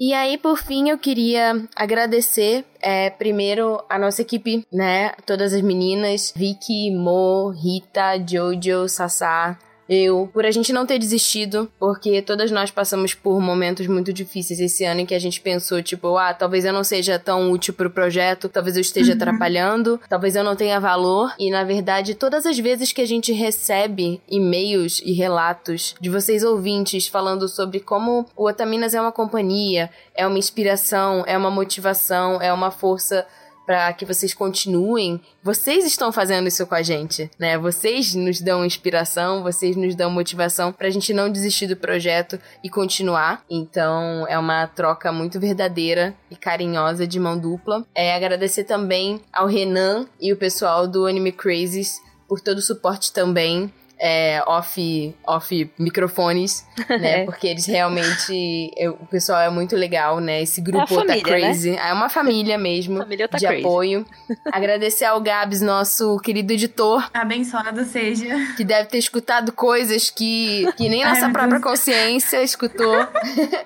E 0.00 0.14
aí, 0.14 0.38
por 0.38 0.58
fim, 0.58 0.90
eu 0.90 0.96
queria 0.96 1.66
agradecer 1.74 2.64
é, 2.80 3.10
primeiro 3.10 3.82
a 3.88 3.98
nossa 3.98 4.22
equipe, 4.22 4.64
né? 4.72 5.10
Todas 5.26 5.52
as 5.52 5.60
meninas, 5.60 6.32
Vicky, 6.36 6.92
Mo, 6.92 7.50
Rita, 7.50 8.16
Jojo, 8.24 8.88
Sassá, 8.88 9.58
eu, 9.88 10.28
por 10.32 10.44
a 10.44 10.50
gente 10.50 10.72
não 10.72 10.84
ter 10.84 10.98
desistido, 10.98 11.70
porque 11.78 12.20
todas 12.20 12.50
nós 12.50 12.70
passamos 12.70 13.14
por 13.14 13.40
momentos 13.40 13.86
muito 13.86 14.12
difíceis 14.12 14.60
esse 14.60 14.84
ano 14.84 15.00
em 15.00 15.06
que 15.06 15.14
a 15.14 15.18
gente 15.18 15.40
pensou, 15.40 15.82
tipo, 15.82 16.16
ah, 16.18 16.34
talvez 16.34 16.64
eu 16.64 16.72
não 16.72 16.84
seja 16.84 17.18
tão 17.18 17.50
útil 17.50 17.72
pro 17.72 17.90
projeto, 17.90 18.48
talvez 18.48 18.76
eu 18.76 18.82
esteja 18.82 19.12
uhum. 19.12 19.16
atrapalhando, 19.16 20.00
talvez 20.08 20.36
eu 20.36 20.44
não 20.44 20.54
tenha 20.54 20.78
valor. 20.78 21.32
E 21.38 21.50
na 21.50 21.64
verdade, 21.64 22.14
todas 22.14 22.44
as 22.44 22.58
vezes 22.58 22.92
que 22.92 23.00
a 23.00 23.06
gente 23.06 23.32
recebe 23.32 24.20
e-mails 24.28 25.00
e 25.04 25.12
relatos 25.12 25.94
de 26.00 26.10
vocês 26.10 26.44
ouvintes 26.44 27.08
falando 27.08 27.48
sobre 27.48 27.80
como 27.80 28.26
o 28.36 28.46
Otaminas 28.46 28.94
é 28.94 29.00
uma 29.00 29.12
companhia, 29.12 29.90
é 30.14 30.26
uma 30.26 30.38
inspiração, 30.38 31.24
é 31.26 31.36
uma 31.36 31.50
motivação, 31.50 32.40
é 32.42 32.52
uma 32.52 32.70
força 32.70 33.26
para 33.68 33.92
que 33.92 34.06
vocês 34.06 34.32
continuem, 34.32 35.20
vocês 35.42 35.84
estão 35.84 36.10
fazendo 36.10 36.48
isso 36.48 36.66
com 36.66 36.74
a 36.74 36.80
gente, 36.80 37.30
né? 37.38 37.58
Vocês 37.58 38.14
nos 38.14 38.40
dão 38.40 38.64
inspiração, 38.64 39.42
vocês 39.42 39.76
nos 39.76 39.94
dão 39.94 40.10
motivação 40.10 40.72
pra 40.72 40.88
gente 40.88 41.12
não 41.12 41.30
desistir 41.30 41.66
do 41.66 41.76
projeto 41.76 42.40
e 42.64 42.70
continuar. 42.70 43.44
Então, 43.50 44.26
é 44.26 44.38
uma 44.38 44.66
troca 44.66 45.12
muito 45.12 45.38
verdadeira 45.38 46.14
e 46.30 46.34
carinhosa 46.34 47.06
de 47.06 47.20
mão 47.20 47.38
dupla. 47.38 47.84
É 47.94 48.14
agradecer 48.14 48.64
também 48.64 49.20
ao 49.30 49.46
Renan 49.46 50.06
e 50.18 50.32
o 50.32 50.36
pessoal 50.38 50.88
do 50.88 51.04
Anime 51.04 51.30
Crazes 51.30 52.00
por 52.26 52.40
todo 52.40 52.56
o 52.56 52.62
suporte 52.62 53.12
também 53.12 53.70
é, 53.98 54.42
off, 54.46 55.14
off 55.26 55.70
microfones, 55.78 56.66
né? 56.88 57.22
É. 57.22 57.24
Porque 57.24 57.46
eles 57.46 57.66
realmente. 57.66 58.70
eu- 58.76 58.92
o 59.00 59.06
pessoal 59.06 59.40
é 59.40 59.50
muito 59.50 59.74
legal, 59.76 60.20
né? 60.20 60.42
Esse 60.42 60.60
grupo 60.60 60.78
É 60.78 60.96
uma 60.96 61.06
tá 61.06 61.12
família, 61.12 61.22
crazy. 61.22 61.76
É 61.76 61.92
uma 61.92 62.08
família 62.08 62.56
mesmo. 62.58 62.98
Família 62.98 63.28
tá 63.28 63.38
de 63.38 63.46
crazy. 63.46 63.64
apoio. 63.64 64.06
Agradecer 64.52 65.04
ao 65.04 65.20
Gabs, 65.20 65.60
nosso 65.60 66.18
querido 66.20 66.52
editor, 66.52 67.08
Abençoado 67.12 67.84
seja. 67.84 68.26
que 68.56 68.64
deve 68.64 68.88
ter 68.88 68.98
escutado 68.98 69.52
coisas 69.52 70.10
que, 70.10 70.66
que 70.76 70.88
nem 70.88 71.02
Ai, 71.04 71.10
nossa 71.14 71.26
meu 71.26 71.32
própria 71.32 71.58
Deus. 71.60 71.70
consciência 71.70 72.42
escutou. 72.42 72.94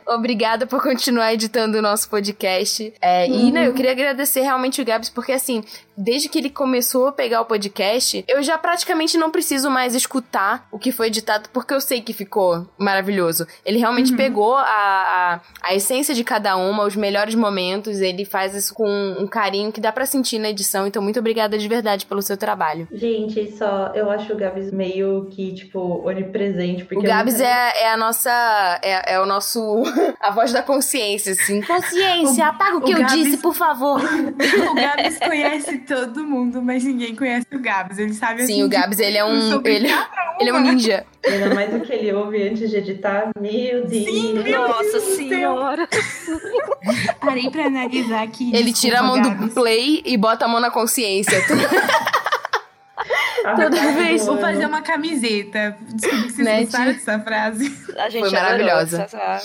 Obrigada 0.06 0.66
por 0.66 0.82
continuar 0.82 1.32
editando 1.34 1.78
o 1.78 1.82
nosso 1.82 2.08
podcast. 2.08 2.92
É, 3.00 3.26
E 3.28 3.32
Uhum. 3.32 3.50
né, 3.52 3.66
eu 3.68 3.74
queria 3.74 3.92
agradecer 3.92 4.40
realmente 4.40 4.80
o 4.80 4.84
Gabs, 4.84 5.08
porque 5.08 5.32
assim, 5.32 5.62
desde 5.96 6.28
que 6.28 6.38
ele 6.38 6.50
começou 6.50 7.08
a 7.08 7.12
pegar 7.12 7.40
o 7.40 7.44
podcast, 7.44 8.24
eu 8.28 8.42
já 8.42 8.56
praticamente 8.58 9.16
não 9.18 9.30
preciso 9.30 9.70
mais 9.70 9.94
escutar 9.94 10.21
o 10.70 10.78
que 10.78 10.92
foi 10.92 11.06
editado, 11.08 11.48
porque 11.52 11.72
eu 11.74 11.80
sei 11.80 12.00
que 12.00 12.12
ficou 12.12 12.66
maravilhoso. 12.78 13.46
Ele 13.64 13.78
realmente 13.78 14.10
Uhum. 14.12 14.16
pegou 14.16 14.56
a, 14.56 14.62
a, 14.64 15.40
a 15.62 15.74
essência 15.74 16.14
de 16.14 16.22
cada 16.24 16.56
uma, 16.56 16.84
os 16.84 16.96
melhores 16.96 17.34
momentos, 17.34 18.00
ele 18.00 18.24
faz 18.24 18.54
isso 18.54 18.74
com 18.74 18.88
um 19.18 19.26
carinho 19.26 19.70
que 19.72 19.80
dá 19.80 19.92
pra 19.92 20.06
sentir 20.06 20.38
na 20.38 20.50
edição. 20.50 20.86
Então, 20.86 21.02
muito 21.02 21.18
obrigada 21.18 21.56
de 21.58 21.68
verdade 21.68 22.06
pelo 22.06 22.22
seu 22.22 22.36
trabalho. 22.36 22.88
Gente, 22.92 23.52
só 23.56 23.92
eu 23.94 24.10
acho 24.10 24.32
o 24.32 24.36
Gabs 24.36 24.70
meio 24.72 25.26
que, 25.30 25.52
tipo, 25.54 26.06
onipresente. 26.06 26.84
Porque 26.84 26.98
O 26.98 27.02
Gabs 27.02 27.34
nunca- 27.34 27.46
é, 27.46 27.82
é 27.84 27.92
a 27.92 27.96
nossa. 27.96 28.80
É, 28.82 29.14
é 29.14 29.20
o 29.20 29.26
nosso. 29.26 29.82
a 30.20 30.30
voz 30.30 30.52
da 30.52 30.62
consciência, 30.62 31.32
assim. 31.32 31.60
Consciência, 31.62 32.44
O- 32.44 32.48
apaga 32.48 32.76
o 32.76 32.80
que 32.80 32.92
o 32.92 32.96
eu 32.96 33.00
Gabs- 33.00 33.14
disse, 33.14 33.36
por 33.38 33.54
favor. 33.54 34.00
O 34.70 34.74
Gabs 34.74 35.18
conhece 35.18 35.78
todo 35.78 36.24
mundo, 36.24 36.62
mas 36.62 36.84
ninguém 36.84 37.14
conhece 37.14 37.46
o 37.52 37.58
Gabs. 37.60 37.98
Ele 37.98 38.14
sabe 38.14 38.38
Sim, 38.46 38.52
assim, 38.52 38.62
o 38.64 38.68
Gabs, 38.68 38.98
ele 38.98 39.16
é 39.18 39.24
um. 39.24 39.50
sobre 39.50 39.74
Ele, 40.12 40.20
cada 40.26 40.36
ele 40.40 40.50
é 40.50 40.52
um 40.52 40.56
uma. 40.56 40.72
ninja. 40.72 41.06
Ainda 41.26 41.54
mais 41.54 41.74
o 41.74 41.80
que 41.80 41.92
ele 41.92 42.12
ouve 42.12 42.48
antes 42.48 42.68
de 42.70 42.76
editar. 42.76 43.30
Meu 43.40 43.86
Deus. 43.86 44.44
Nossa 44.50 45.00
senhora. 45.00 45.88
Parei 47.20 47.50
pra 47.50 47.66
analisar 47.66 48.22
aqui. 48.22 48.50
Ele 48.54 48.72
desculpa, 48.72 48.80
tira 48.80 48.98
a 49.00 49.02
mão 49.02 49.20
do 49.20 49.30
Gabs. 49.30 49.54
play 49.54 50.02
e 50.04 50.16
bota 50.16 50.44
a 50.44 50.48
mão 50.48 50.60
na 50.60 50.70
consciência. 50.70 51.38
Toda 53.56 53.92
vez. 53.92 54.20
do 54.24 54.26
Vou 54.32 54.38
fazer 54.38 54.66
uma 54.66 54.82
camiseta. 54.82 55.76
Desculpa 55.80 56.24
que 56.26 56.32
vocês 56.32 56.44
Né, 56.46 56.60
gostaram 56.62 56.92
dessa 56.92 57.18
frase. 57.20 57.64
A 57.98 58.08
gente 58.08 58.28
Foi 58.28 58.38
adorou 58.38 58.66
maravilhosa. 58.66 59.02
essa- 59.02 59.40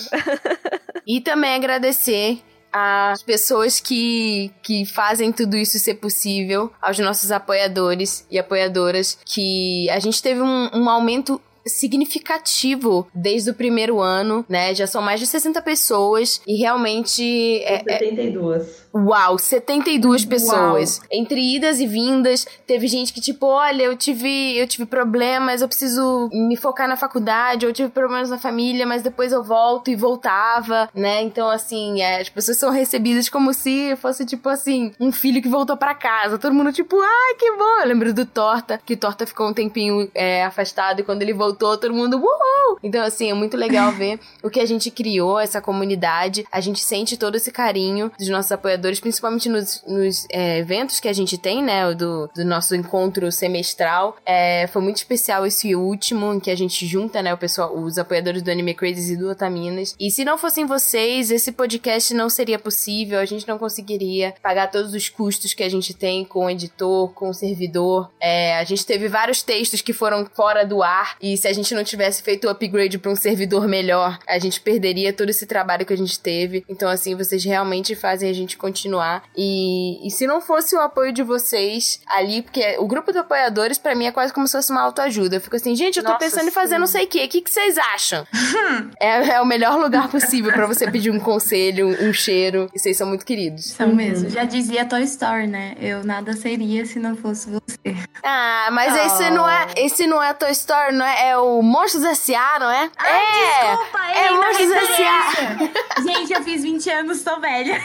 E 1.06 1.22
também 1.22 1.56
agradecer 1.56 2.40
às 2.78 3.24
pessoas 3.24 3.80
que, 3.80 4.52
que 4.62 4.86
fazem 4.86 5.32
tudo 5.32 5.58
isso 5.58 5.78
ser 5.80 5.96
possível, 5.96 6.72
aos 6.82 7.00
nossos 7.00 7.32
apoiadores 7.32 8.26
e 8.30 8.38
apoiadoras, 8.38 9.18
que 9.26 9.90
a 9.90 10.00
gente 10.00 10.22
teve 10.22 10.42
um, 10.42 10.70
um 10.74 10.90
aumento 10.90 11.42
significativo 11.70 13.08
desde 13.14 13.52
o 13.52 13.54
primeiro 13.54 14.00
ano, 14.00 14.46
né? 14.48 14.74
Já 14.74 14.88
são 14.88 15.02
mais 15.02 15.20
de 15.20 15.28
60 15.28 15.62
pessoas 15.62 16.42
e 16.48 16.56
realmente 16.58 17.24
é, 17.64 17.84
é- 17.88 18.00
72. 18.00 18.88
Uau, 18.94 19.38
72 19.38 20.26
pessoas. 20.26 21.02
Entre 21.12 21.56
idas 21.56 21.80
e 21.80 21.86
vindas, 21.86 22.48
teve 22.66 22.88
gente 22.88 23.14
que 23.14 23.22
tipo, 23.22 23.46
olha, 23.46 23.84
eu 23.84 23.96
tive, 23.96 24.58
eu 24.58 24.68
tive 24.68 24.86
problemas, 24.86 25.62
eu 25.62 25.68
preciso 25.68 26.30
me 26.34 26.56
focar 26.56 26.88
na 26.88 26.96
faculdade, 26.98 27.66
ou 27.66 27.70
eu 27.70 27.74
tive 27.74 27.90
problemas 27.90 28.30
na 28.30 28.40
família, 28.40 28.88
mas 28.88 29.04
depois 29.04 29.32
eu 29.32 29.44
volto 29.44 29.92
e 29.92 29.96
voltava, 29.96 30.90
né? 30.96 31.22
Então 31.22 31.48
assim, 31.50 32.02
é, 32.02 32.22
as 32.22 32.30
pessoas 32.30 32.58
são 32.58 32.72
recebidas 32.72 33.30
como 33.30 33.54
se 33.54 33.96
fosse 33.98 34.26
tipo 34.26 34.50
assim, 34.50 34.92
um 35.00 35.12
filho 35.12 35.42
que 35.42 35.50
voltou 35.50 35.78
pra 35.78 35.94
casa. 35.94 36.40
Todo 36.40 36.54
mundo 36.56 36.72
tipo, 36.74 37.00
ai, 37.00 37.36
que 37.38 37.52
bom. 37.52 37.82
Eu 37.82 37.88
lembro 37.88 38.14
do 38.14 38.26
Torta, 38.26 38.80
que 38.84 38.96
Torta 38.96 39.28
ficou 39.28 39.48
um 39.48 39.54
tempinho 39.54 40.10
é, 40.16 40.44
afastado 40.44 41.02
e 41.02 41.04
quando 41.04 41.22
ele 41.22 41.34
voltou, 41.34 41.57
todo 41.58 41.94
mundo, 41.94 42.18
uhul! 42.18 42.78
Então 42.84 43.04
assim, 43.04 43.30
é 43.30 43.34
muito 43.34 43.58
legal 43.58 43.92
ver 43.92 44.20
o 44.44 44.50
que 44.50 44.60
a 44.60 44.66
gente 44.66 44.92
criou, 44.92 45.40
essa 45.40 45.62
comunidade. 45.62 46.46
A 46.52 46.60
gente 46.60 46.80
sente 46.80 47.18
todo 47.18 47.36
esse 47.36 47.52
carinho 47.52 48.12
dos 48.18 48.30
nossos 48.30 48.52
apoiadores, 48.52 49.00
principalmente 49.00 49.50
nos, 49.50 49.84
nos, 49.88 50.26
é, 50.32 50.60
eventos 50.60 51.00
que 51.00 51.08
a 51.08 51.14
gente 51.14 51.38
tem, 51.38 51.64
né? 51.64 51.94
Do, 51.94 52.30
do 52.36 52.46
nosso 52.46 52.76
encontro 52.76 53.32
semestral. 53.32 54.18
É, 54.26 54.68
foi 54.68 54.82
muito 54.82 54.98
especial 54.98 55.46
esse 55.46 55.76
último, 55.76 56.34
em 56.34 56.40
que 56.40 56.52
a 56.52 56.56
gente 56.56 56.86
junta, 56.86 57.22
né, 57.22 57.34
o 57.34 57.38
pessoal, 57.38 57.76
os 57.78 57.98
apoiadores 57.98 58.42
do 58.42 58.52
Anime 58.52 58.74
Crazes 58.74 59.10
e 59.10 59.18
do 59.18 59.30
Otaminas. 59.30 59.96
E 60.00 60.12
se 60.12 60.24
não 60.24 60.38
fossem 60.38 60.66
vocês, 60.66 61.32
esse 61.32 61.52
podcast 61.52 62.14
não 62.14 62.30
seria 62.30 62.60
possível, 62.60 63.20
a 63.20 63.26
gente 63.26 63.48
não 63.48 63.58
conseguiria 63.58 64.34
pagar 64.42 64.70
todos 64.72 64.94
os 64.94 65.10
custos 65.10 65.54
que 65.54 65.64
a 65.64 65.70
gente 65.70 65.94
tem 65.94 66.26
com 66.26 66.46
o 66.46 66.50
editor, 66.50 67.12
com 67.14 67.30
o 67.30 67.34
servidor. 67.34 68.12
É, 68.20 68.58
a 68.58 68.64
gente 68.64 68.86
teve 68.86 69.08
vários 69.08 69.42
textos 69.42 69.82
que 69.82 69.94
foram 69.94 70.26
fora 70.34 70.66
do 70.66 70.84
ar, 70.84 71.18
e 71.22 71.38
se 71.38 71.47
a 71.48 71.54
gente 71.54 71.74
não 71.74 71.84
tivesse 71.84 72.22
feito 72.22 72.48
o 72.48 72.50
upgrade 72.50 72.98
para 72.98 73.12
um 73.12 73.16
servidor 73.16 73.68
melhor, 73.68 74.20
a 74.28 74.38
gente 74.40 74.60
perderia 74.60 75.14
todo 75.14 75.30
esse 75.30 75.46
trabalho 75.46 75.86
que 75.86 75.94
a 75.94 75.98
gente 75.98 76.20
teve. 76.20 76.64
Então, 76.70 76.90
assim, 76.90 77.16
vocês 77.16 77.44
realmente 77.44 77.96
fazem 77.96 78.30
a 78.30 78.34
gente 78.34 78.58
continuar. 78.58 79.24
E, 79.36 80.06
e 80.06 80.12
se 80.12 80.28
não 80.28 80.42
fosse 80.42 80.76
o 80.76 80.80
apoio 80.80 81.12
de 81.12 81.24
vocês 81.24 82.00
ali, 82.08 82.42
porque 82.42 82.76
o 82.80 82.88
grupo 82.88 83.12
de 83.12 83.18
apoiadores, 83.20 83.78
pra 83.78 83.96
mim, 83.96 84.06
é 84.06 84.12
quase 84.12 84.34
como 84.34 84.48
se 84.48 84.54
fosse 84.58 84.72
uma 84.72 84.82
autoajuda. 84.82 85.38
Eu 85.38 85.42
fico 85.42 85.56
assim, 85.56 85.76
gente, 85.76 85.98
eu 85.98 86.04
tô 86.04 86.12
Nossa, 86.12 86.24
pensando 86.24 86.48
em 86.48 86.52
fazer 86.52 86.76
sim. 86.76 86.80
não 86.80 86.88
sei 86.88 87.06
o 87.06 87.08
quê. 87.08 87.26
O 87.26 87.30
que, 87.30 87.42
que 87.42 87.52
vocês 87.52 87.78
acham? 87.78 88.26
é, 89.00 89.30
é 89.36 89.42
o 89.42 89.46
melhor 89.46 89.78
lugar 89.80 90.10
possível 90.10 90.52
pra 90.52 90.66
você 90.66 90.90
pedir 90.92 91.12
um 91.12 91.20
conselho, 91.20 91.88
um, 91.88 92.10
um 92.10 92.14
cheiro. 92.14 92.70
E 92.74 92.80
vocês 92.80 92.98
são 92.98 93.08
muito 93.08 93.26
queridos. 93.26 93.66
São 93.72 93.96
mesmo. 93.96 94.30
Já 94.30 94.44
dizia 94.44 94.86
Toy 94.86 95.04
Story, 95.04 95.48
né? 95.48 95.76
Eu 95.80 96.04
nada 96.04 96.34
seria 96.34 96.86
se 96.86 97.00
não 97.00 97.16
fosse 97.16 97.50
você. 97.50 97.96
Ah, 98.24 98.70
mas 98.72 98.94
Oh. 98.94 99.06
esse 99.06 99.30
não 99.30 99.48
é. 99.50 99.68
Esse 99.78 100.08
não 100.08 100.22
é 100.24 100.34
Toy 100.34 100.52
Story, 100.52 100.96
não 100.96 101.06
é? 101.06 101.30
É 101.30 101.37
o 101.40 101.62
Monstros 101.62 102.04
S.A., 102.04 102.60
não 102.60 102.70
é? 102.70 102.90
é! 103.04 103.68
Desculpa, 103.70 104.00
é 104.12 104.26
ei, 104.26 104.32
na 104.32 104.38
Monstros 104.38 104.70
referência. 104.70 105.74
Gente, 106.04 106.34
eu 106.34 106.44
fiz 106.44 106.64
20 106.64 106.90
anos, 106.90 107.24
tô 107.24 107.40
velha. 107.40 107.82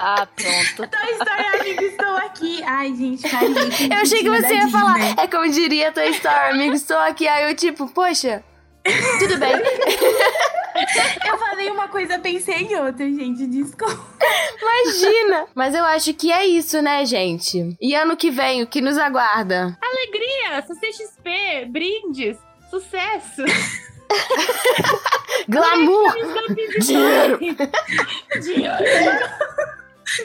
Ah, 0.00 0.26
pronto. 0.34 0.90
Toy 0.90 1.12
Story, 1.12 1.60
amigo, 1.60 1.82
estou 1.82 2.16
aqui. 2.16 2.62
Ai, 2.64 2.94
gente, 2.94 3.28
carinho. 3.28 3.92
Eu 3.92 4.02
achei 4.02 4.22
que 4.22 4.30
você 4.30 4.54
ia 4.54 4.68
falar, 4.68 4.98
é 5.18 5.26
como 5.26 5.50
diria 5.50 5.92
Toy 5.92 6.10
Story, 6.10 6.52
amigo, 6.52 6.74
estou 6.74 6.98
aqui. 6.98 7.26
Aí 7.26 7.50
eu, 7.50 7.56
tipo, 7.56 7.88
poxa, 7.88 8.42
tudo 9.18 9.36
bem. 9.38 9.52
Eu 11.26 11.38
falei 11.38 11.70
uma 11.70 11.88
coisa, 11.88 12.18
pensei 12.18 12.54
em 12.56 12.76
outra, 12.76 13.04
gente, 13.04 13.46
desculpa. 13.46 13.98
Imagina! 14.60 15.46
Mas 15.54 15.74
eu 15.74 15.84
acho 15.84 16.12
que 16.14 16.32
é 16.32 16.46
isso, 16.46 16.80
né, 16.82 17.04
gente? 17.04 17.76
E 17.80 17.94
ano 17.94 18.16
que 18.16 18.30
vem, 18.30 18.62
o 18.62 18.66
que 18.66 18.80
nos 18.80 18.96
aguarda? 18.98 19.76
Alegria, 19.82 20.62
CCXP, 20.66 21.66
brindes, 21.70 22.36
sucesso. 22.70 23.42
Glamour! 25.48 26.14
Dinheiro! 26.80 27.38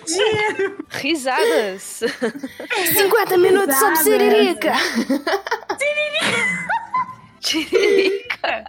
Dinheiro. 0.05 0.77
Risadas. 0.89 2.01
50 2.93 3.37
minutos 3.37 3.75
sobre 3.75 3.95
Risadas. 3.99 3.99
Siririca! 3.99 4.73
Tiririca. 7.41 8.63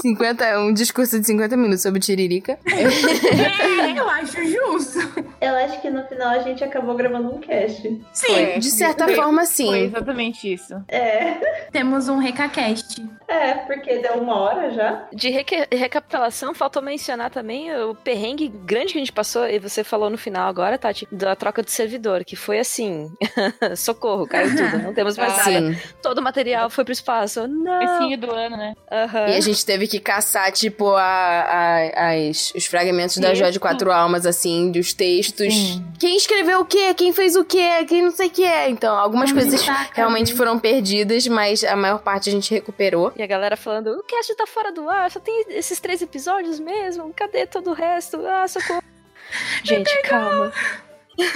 50, 0.00 0.60
um 0.60 0.72
discurso 0.72 1.20
de 1.20 1.26
50 1.26 1.56
minutos 1.56 1.82
sobre 1.82 2.00
Tiririca. 2.00 2.58
É, 2.66 3.98
eu 3.98 4.08
acho 4.08 4.38
justo. 4.44 5.31
Eu 5.42 5.56
acho 5.56 5.80
que 5.80 5.90
no 5.90 6.04
final 6.06 6.28
a 6.30 6.38
gente 6.38 6.62
acabou 6.62 6.94
gravando 6.94 7.34
um 7.34 7.38
cast. 7.40 8.00
Sim, 8.12 8.58
De 8.58 8.70
certa 8.70 9.04
Foi- 9.06 9.14
forma, 9.16 9.38
Foi 9.44 9.46
sim. 9.46 9.74
exatamente 9.84 10.52
isso. 10.52 10.74
É, 10.88 11.34
temos 11.72 12.08
um 12.08 12.18
recacast. 12.18 13.02
é, 13.26 13.54
porque 13.54 13.98
deu 13.98 14.14
uma 14.14 14.38
hora 14.38 14.70
já. 14.70 15.08
De 15.12 15.30
reca- 15.30 15.66
recapitulação, 15.72 16.54
faltou 16.54 16.80
mencionar 16.82 17.30
também 17.30 17.74
o 17.74 17.94
perrengue 17.94 18.46
grande 18.48 18.92
que 18.92 18.98
a 18.98 19.00
gente 19.00 19.12
passou, 19.12 19.46
e 19.48 19.58
você 19.58 19.82
falou 19.82 20.08
no 20.10 20.16
final 20.18 20.48
agora, 20.48 20.78
Tati, 20.78 21.08
da 21.10 21.34
troca 21.34 21.62
de 21.62 21.70
servidor, 21.72 22.24
que 22.24 22.36
foi 22.36 22.58
assim: 22.60 23.10
socorro, 23.76 24.26
caiu 24.26 24.50
tudo, 24.56 24.78
não 24.82 24.94
temos 24.94 25.16
mais 25.18 25.36
nada. 25.36 25.50
Sim. 25.50 25.76
Todo 26.02 26.18
o 26.18 26.22
material 26.22 26.70
foi 26.70 26.84
pro 26.84 26.92
espaço. 26.92 27.48
Não! 27.48 27.78
Comecinho 27.86 28.18
do 28.18 28.30
ano, 28.32 28.56
né? 28.56 28.74
Aham. 28.90 29.26
E 29.28 29.34
a 29.36 29.40
gente 29.40 29.64
teve 29.66 29.88
que 29.88 29.98
caçar, 29.98 30.52
tipo, 30.52 30.90
a, 30.94 31.02
a- 31.02 32.10
as, 32.12 32.52
os 32.54 32.66
fragmentos 32.66 33.16
da. 33.18 33.32
Jó 33.34 33.48
de 33.48 33.58
Quatro 33.58 33.90
Almas, 33.90 34.24
assim, 34.26 34.70
dos 34.70 34.92
textos. 34.92 35.31
Sim. 35.36 35.84
Quem 35.98 36.16
escreveu 36.16 36.60
o 36.60 36.64
quê? 36.64 36.92
Quem 36.94 37.12
fez 37.12 37.36
o 37.36 37.44
quê? 37.44 37.84
Quem 37.86 38.02
não 38.02 38.10
sei 38.10 38.28
o 38.28 38.30
quê? 38.30 38.48
Então, 38.68 38.96
algumas 38.96 39.32
coisas 39.32 39.60
realmente 39.92 40.34
foram 40.34 40.58
perdidas, 40.58 41.26
mas 41.26 41.64
a 41.64 41.76
maior 41.76 41.98
parte 41.98 42.28
a 42.28 42.32
gente 42.32 42.52
recuperou. 42.52 43.12
E 43.16 43.22
a 43.22 43.26
galera 43.26 43.56
falando, 43.56 43.88
o 43.98 44.02
cast 44.02 44.34
tá 44.34 44.46
fora 44.46 44.72
do 44.72 44.88
ar, 44.88 45.10
só 45.10 45.20
tem 45.20 45.44
esses 45.48 45.80
três 45.80 46.02
episódios 46.02 46.58
mesmo, 46.60 47.12
cadê 47.14 47.46
todo 47.46 47.70
o 47.70 47.74
resto? 47.74 48.24
Ah, 48.26 48.46
socorro. 48.48 48.82
Gente, 49.64 49.90
calma. 50.02 50.52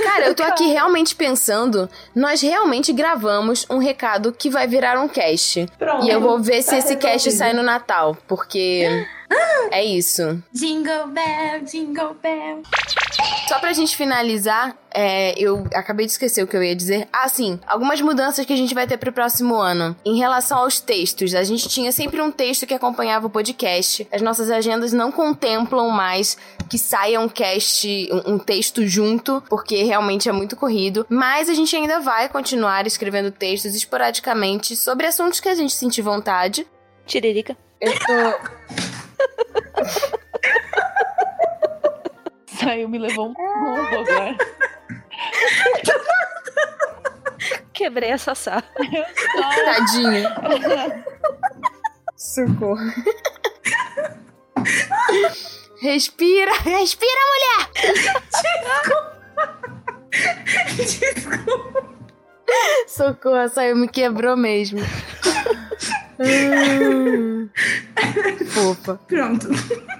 Cara, 0.02 0.26
eu 0.26 0.34
tô 0.34 0.42
aqui 0.42 0.68
realmente 0.68 1.14
pensando, 1.14 1.88
nós 2.14 2.40
realmente 2.40 2.92
gravamos 2.92 3.66
um 3.68 3.76
recado 3.78 4.32
que 4.32 4.48
vai 4.48 4.66
virar 4.66 4.98
um 4.98 5.06
cast. 5.06 5.66
Pronto. 5.78 6.04
E 6.06 6.10
eu 6.10 6.20
vou 6.20 6.40
ver 6.40 6.62
se 6.62 6.70
Tá 6.70 6.78
esse 6.78 6.96
cast 6.96 7.30
sai 7.30 7.52
no 7.52 7.62
Natal, 7.62 8.16
porque 8.26 9.06
é 9.70 9.84
isso. 9.84 10.42
Jingle 10.52 11.08
bell, 11.08 11.60
jingle 11.64 12.16
bell. 12.22 12.62
Só 13.48 13.60
pra 13.60 13.72
gente 13.72 13.96
finalizar, 13.96 14.76
é, 14.92 15.34
eu 15.38 15.66
acabei 15.74 16.04
de 16.04 16.12
esquecer 16.12 16.42
o 16.42 16.46
que 16.46 16.56
eu 16.56 16.62
ia 16.62 16.74
dizer. 16.74 17.08
Ah, 17.12 17.28
sim, 17.28 17.60
algumas 17.66 18.00
mudanças 18.00 18.44
que 18.44 18.52
a 18.52 18.56
gente 18.56 18.74
vai 18.74 18.86
ter 18.86 18.96
pro 18.96 19.12
próximo 19.12 19.56
ano. 19.56 19.94
Em 20.04 20.18
relação 20.18 20.58
aos 20.58 20.80
textos, 20.80 21.34
a 21.34 21.44
gente 21.44 21.68
tinha 21.68 21.92
sempre 21.92 22.20
um 22.20 22.30
texto 22.32 22.66
que 22.66 22.74
acompanhava 22.74 23.26
o 23.26 23.30
podcast. 23.30 24.06
As 24.10 24.20
nossas 24.20 24.50
agendas 24.50 24.92
não 24.92 25.12
contemplam 25.12 25.90
mais 25.90 26.36
que 26.68 26.78
saia 26.78 27.20
um 27.20 27.28
cast, 27.28 28.08
um, 28.10 28.34
um 28.34 28.38
texto 28.38 28.86
junto, 28.86 29.42
porque 29.48 29.84
realmente 29.84 30.28
é 30.28 30.32
muito 30.32 30.56
corrido. 30.56 31.06
Mas 31.08 31.48
a 31.48 31.54
gente 31.54 31.76
ainda 31.76 32.00
vai 32.00 32.28
continuar 32.28 32.86
escrevendo 32.86 33.30
textos 33.30 33.74
esporadicamente 33.74 34.74
sobre 34.74 35.06
assuntos 35.06 35.40
que 35.40 35.48
a 35.48 35.54
gente 35.54 35.72
sentir 35.72 36.02
vontade. 36.02 36.66
Tiririca. 37.06 37.56
Eu 37.80 37.92
tô. 37.92 38.06
Saiu, 42.58 42.88
me 42.88 42.98
levou 42.98 43.28
um 43.28 43.34
mundo 43.34 43.98
agora. 43.98 44.36
Quebrei 47.72 48.12
a 48.12 48.18
Sassá. 48.18 48.62
Tadinha. 49.64 50.34
Socorro. 52.16 52.92
Respira, 55.80 56.52
respira, 56.60 57.20
mulher! 57.30 57.68
Desculpa. 60.76 61.96
Socorro, 62.86 63.36
a 63.36 63.48
Saio 63.48 63.76
me 63.76 63.88
quebrou 63.88 64.36
mesmo. 64.36 64.80
Hum. 66.18 67.48
Fofa. 68.48 68.98
Pronto. 69.06 69.48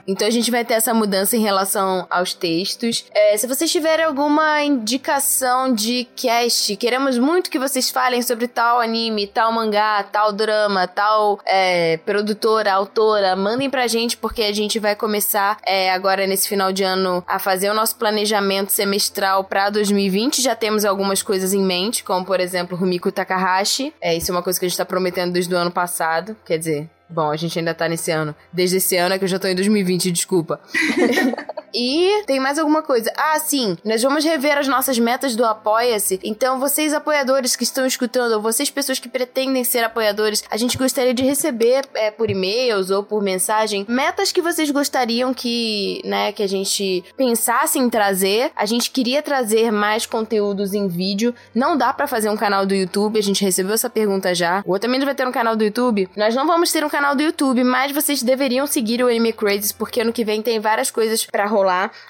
Então 0.07 0.27
a 0.27 0.31
gente 0.31 0.51
vai 0.51 0.65
ter 0.65 0.75
essa 0.75 0.95
mudança 0.95 1.37
em 1.37 1.41
relação 1.41 2.07
aos 2.09 2.33
textos. 2.33 3.05
É, 3.13 3.37
se 3.37 3.47
vocês 3.47 3.71
tiverem 3.71 4.05
alguma 4.05 4.63
indicação 4.63 5.75
de 5.75 6.07
cast, 6.17 6.77
queremos 6.77 7.19
muito 7.19 7.51
que 7.51 7.59
vocês 7.59 7.91
falem 7.91 8.23
sobre 8.23 8.47
tal 8.47 8.81
anime, 8.81 9.27
tal 9.27 9.53
mangá, 9.53 10.03
tal 10.05 10.33
drama, 10.33 10.87
tal 10.87 11.41
é, 11.45 11.99
produtora, 11.99 12.73
autora, 12.73 13.35
mandem 13.35 13.69
pra 13.69 13.87
gente, 13.87 14.17
porque 14.17 14.43
a 14.43 14.53
gente 14.53 14.79
vai 14.79 14.95
começar 14.95 15.59
é, 15.67 15.91
agora 15.91 16.27
nesse 16.27 16.49
final 16.49 16.73
de 16.73 16.85
ano 16.85 17.25
a 17.27 17.39
fazer 17.39 17.71
o 17.71 17.75
nosso 17.75 17.97
planejamento 17.97 18.71
semestral 18.71 19.45
pra 19.45 19.71
2020. 19.71 20.41
Já 20.41 20.55
temos 20.55 20.85
algumas 20.85 21.23
coisas 21.23 21.53
em 21.53 21.63
mente, 21.63 22.05
como 22.05 22.25
por 22.25 22.41
exemplo 22.41 22.77
Rumiko 22.77 23.11
Takahashi. 23.11 23.93
É, 24.01 24.17
isso 24.17 24.31
é 24.31 24.35
uma 24.35 24.43
coisa 24.43 24.59
que 24.59 24.67
a 24.67 24.69
gente 24.69 24.79
tá 24.79 24.85
prometendo 24.85 25.33
desde 25.33 25.53
o 25.55 25.59
ano 25.59 25.71
passado. 25.71 26.06
Quer 26.45 26.59
dizer, 26.59 26.91
Bom, 27.09 27.31
a 27.31 27.37
gente 27.37 27.59
ainda 27.59 27.73
tá 27.73 27.89
nesse 27.89 28.11
ano. 28.11 28.35
Desde 28.53 28.79
esse 28.79 28.97
ano 28.97 29.15
é 29.15 29.19
que 29.19 29.25
eu 29.25 29.29
já 29.29 29.39
tô 29.39 29.47
em 29.47 29.55
2020, 29.55 30.11
desculpa. 30.11 30.61
e 31.77 32.23
tem 32.27 32.41
mais 32.41 32.59
alguma 32.59 32.81
coisa. 32.81 33.13
Ah, 33.19 33.39
sim, 33.39 33.77
nós 33.85 34.03
vamos 34.03 34.25
rever 34.25 34.57
as 34.57 34.67
nossas 34.67 34.99
metas 34.99 35.37
do 35.37 35.45
Apoia-se. 35.45 36.19
Então, 36.25 36.59
vocês 36.59 36.95
apoiadores 36.95 37.55
que 37.55 37.65
estão 37.65 37.85
escutando, 37.85 38.33
ou 38.33 38.41
vocês 38.41 38.71
pessoas 38.71 38.99
que 38.99 39.11
pretendem 39.11 39.63
ser 39.63 39.85
apoiadores, 39.85 40.43
a 40.51 40.57
gente 40.57 40.79
gostaria 40.79 41.13
de 41.13 41.23
receber 41.23 41.85
é, 41.95 42.11
por 42.11 42.31
e-mails 42.31 42.91
ou 42.91 43.03
por 43.03 43.23
mensagem 43.23 43.85
metas 43.87 44.33
que 44.33 44.41
vocês 44.41 44.71
gostariam 44.71 45.35
que, 45.35 46.01
né, 46.03 46.33
que 46.33 46.43
a 46.43 46.49
gente 46.49 47.05
pensasse 47.15 47.79
em 47.79 47.91
trazer. 47.91 48.51
A 48.57 48.65
gente 48.65 48.91
queria 48.91 49.23
trazer 49.23 49.71
mais 49.71 50.07
conteúdos 50.07 50.73
em 50.73 50.89
vídeo. 50.89 51.35
Não 51.55 51.77
dá 51.77 51.93
para 51.93 52.07
fazer 52.07 52.31
um 52.31 52.37
canal 52.39 52.65
do 52.65 52.75
YouTube, 52.75 53.19
a 53.19 53.23
gente 53.23 53.45
recebeu 53.45 53.75
essa 53.75 53.91
pergunta 53.91 54.35
já. 54.35 54.63
O 54.65 54.73
Otaminas 54.73 55.05
vai 55.05 55.15
ter 55.15 55.29
um 55.29 55.33
canal 55.33 55.55
do 55.55 55.65
YouTube. 55.65 56.09
Nós 56.17 56.35
não 56.35 56.47
vamos 56.47 56.73
ter 56.73 56.83
um 56.83 56.89
canal 56.89 57.15
do 57.15 57.23
YouTube, 57.23 57.63
mas 57.65 57.93
vocês 57.93 58.23
deveriam 58.23 58.67
seguir 58.67 59.03
o 59.03 59.09
Anime 59.09 59.35
Crazes, 59.35 59.73
porque 59.73 60.01
ano 60.01 60.13
que 60.13 60.25
vem 60.25 60.41
tem 60.41 60.59
várias 60.59 60.91
coisas 60.91 61.27
para 61.27 61.45
rolar. 61.45 61.66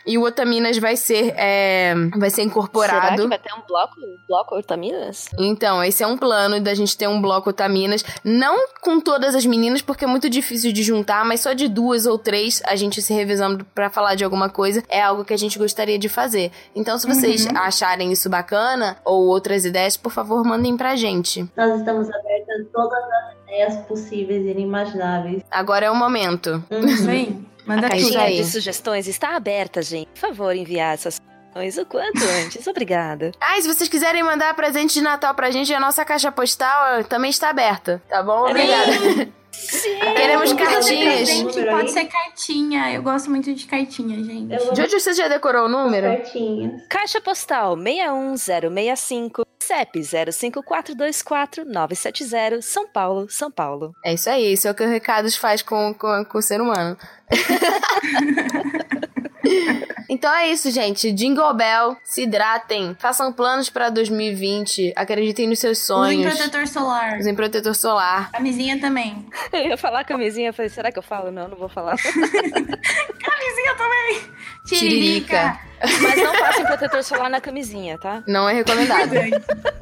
E 0.06 0.18
o 0.18 0.22
Otaminas 0.22 0.78
vai 0.78 0.96
ser, 0.96 1.34
é, 1.36 1.94
vai 2.16 2.30
ser 2.30 2.42
incorporado. 2.42 3.00
Será 3.00 3.16
que 3.16 3.28
vai 3.28 3.38
ter 3.38 3.52
um 3.54 3.62
bloco, 3.66 3.94
bloco 4.28 4.56
Otaminas? 4.56 5.28
Então, 5.38 5.82
esse 5.82 6.02
é 6.02 6.06
um 6.06 6.16
plano 6.16 6.60
da 6.60 6.74
gente 6.74 6.96
ter 6.96 7.08
um 7.08 7.20
bloco 7.20 7.50
Otaminas. 7.50 8.04
Não 8.24 8.68
com 8.80 9.00
todas 9.00 9.34
as 9.34 9.44
meninas, 9.46 9.82
porque 9.82 10.04
é 10.04 10.08
muito 10.08 10.28
difícil 10.28 10.72
de 10.72 10.82
juntar, 10.82 11.24
mas 11.24 11.40
só 11.40 11.52
de 11.52 11.68
duas 11.68 12.06
ou 12.06 12.18
três 12.18 12.62
a 12.64 12.76
gente 12.76 13.02
se 13.02 13.12
revezando 13.12 13.64
para 13.74 13.90
falar 13.90 14.14
de 14.14 14.24
alguma 14.24 14.48
coisa. 14.48 14.82
É 14.88 15.02
algo 15.02 15.24
que 15.24 15.34
a 15.34 15.38
gente 15.38 15.58
gostaria 15.58 15.98
de 15.98 16.08
fazer. 16.08 16.50
Então, 16.74 16.98
se 16.98 17.06
vocês 17.06 17.46
uhum. 17.46 17.56
acharem 17.56 18.12
isso 18.12 18.28
bacana 18.28 18.96
ou 19.04 19.26
outras 19.26 19.64
ideias, 19.64 19.96
por 19.96 20.12
favor, 20.12 20.44
mandem 20.44 20.76
pra 20.76 20.96
gente. 20.96 21.46
Nós 21.56 21.78
estamos 21.78 22.08
abertas 22.08 22.60
a 22.60 22.72
todas 22.72 23.04
as 23.04 23.42
ideias 23.42 23.76
possíveis 23.86 24.44
e 24.44 24.50
inimagináveis. 24.50 25.42
Agora 25.50 25.86
é 25.86 25.90
o 25.90 25.94
momento. 25.94 26.64
Uhum. 26.70 27.44
Manda 27.66 27.88
a 27.88 27.90
caixinha 27.90 28.30
de 28.30 28.44
sugestões 28.44 29.08
está 29.08 29.34
aberta, 29.36 29.82
gente. 29.82 30.08
Por 30.08 30.20
favor, 30.20 30.54
enviar 30.54 30.94
essas 30.94 31.20
sugestões 31.56 31.78
o 31.78 31.86
quanto 31.86 32.22
antes. 32.44 32.66
Obrigada. 32.66 33.32
Ah, 33.40 33.56
e 33.58 33.62
se 33.62 33.68
vocês 33.68 33.88
quiserem 33.88 34.24
mandar 34.24 34.52
presente 34.54 34.94
de 34.94 35.00
Natal 35.00 35.32
pra 35.34 35.52
gente, 35.52 35.72
a 35.72 35.78
nossa 35.78 36.04
caixa 36.04 36.32
postal 36.32 37.04
também 37.04 37.30
está 37.30 37.48
aberta. 37.48 38.02
Tá 38.08 38.20
bom? 38.22 38.50
Obrigada. 38.50 38.90
Sim. 39.52 40.00
Queremos 40.00 40.52
cartinhas. 40.52 41.28
Gente, 41.28 41.64
pode 41.64 41.92
ser 41.92 42.06
cartinha. 42.06 42.92
Eu 42.92 43.02
gosto 43.02 43.30
muito 43.30 43.54
de 43.54 43.64
cartinha, 43.66 44.16
gente. 44.22 44.52
Jojo, 44.74 44.98
você 44.98 45.14
já 45.14 45.28
decorou 45.28 45.66
o 45.66 45.68
número? 45.68 46.08
Cartinhas. 46.08 46.82
Caixa 46.88 47.20
postal 47.20 47.76
61065 47.76 49.46
CEP 49.60 50.00
05424970 50.00 52.62
São 52.62 52.88
Paulo, 52.88 53.30
São 53.30 53.48
Paulo. 53.50 53.92
É 54.04 54.12
isso 54.14 54.28
aí, 54.28 54.52
isso 54.52 54.66
é 54.68 54.70
o 54.70 54.74
que 54.74 54.84
o 54.84 54.88
Recados 54.88 55.36
faz 55.36 55.62
com, 55.62 55.94
com, 55.94 56.24
com 56.24 56.38
o 56.38 56.42
ser 56.42 56.60
humano. 56.60 56.96
então 60.26 60.34
é 60.34 60.48
isso, 60.48 60.72
gente. 60.72 61.12
Jingle 61.12 61.54
Bell, 61.54 61.96
se 62.02 62.24
hidratem, 62.24 62.96
façam 62.98 63.32
planos 63.32 63.70
para 63.70 63.90
2020, 63.90 64.92
acreditem 64.96 65.46
nos 65.46 65.60
seus 65.60 65.78
sonhos. 65.78 66.26
Usem 66.26 66.36
protetor 66.36 66.66
solar. 66.66 67.18
Usem 67.20 67.34
protetor 67.36 67.74
solar. 67.76 68.32
Camisinha 68.32 68.80
também. 68.80 69.24
Eu 69.54 69.68
ia 69.68 69.76
falar 69.76 70.02
camisinha, 70.02 70.48
eu 70.48 70.52
falei, 70.52 70.68
será 70.68 70.90
que 70.90 70.98
eu 70.98 71.02
falo? 71.02 71.30
Não, 71.30 71.46
não 71.46 71.56
vou 71.56 71.68
falar. 71.68 71.94
camisinha 72.02 73.74
também. 73.78 74.20
Tiririca. 74.66 75.60
Mas 76.02 76.16
não 76.16 76.36
passem 76.36 76.66
protetor 76.66 77.04
solar 77.04 77.30
na 77.30 77.40
camisinha, 77.40 77.96
tá? 77.96 78.24
Não 78.26 78.48
é 78.48 78.54
recomendado. 78.54 79.12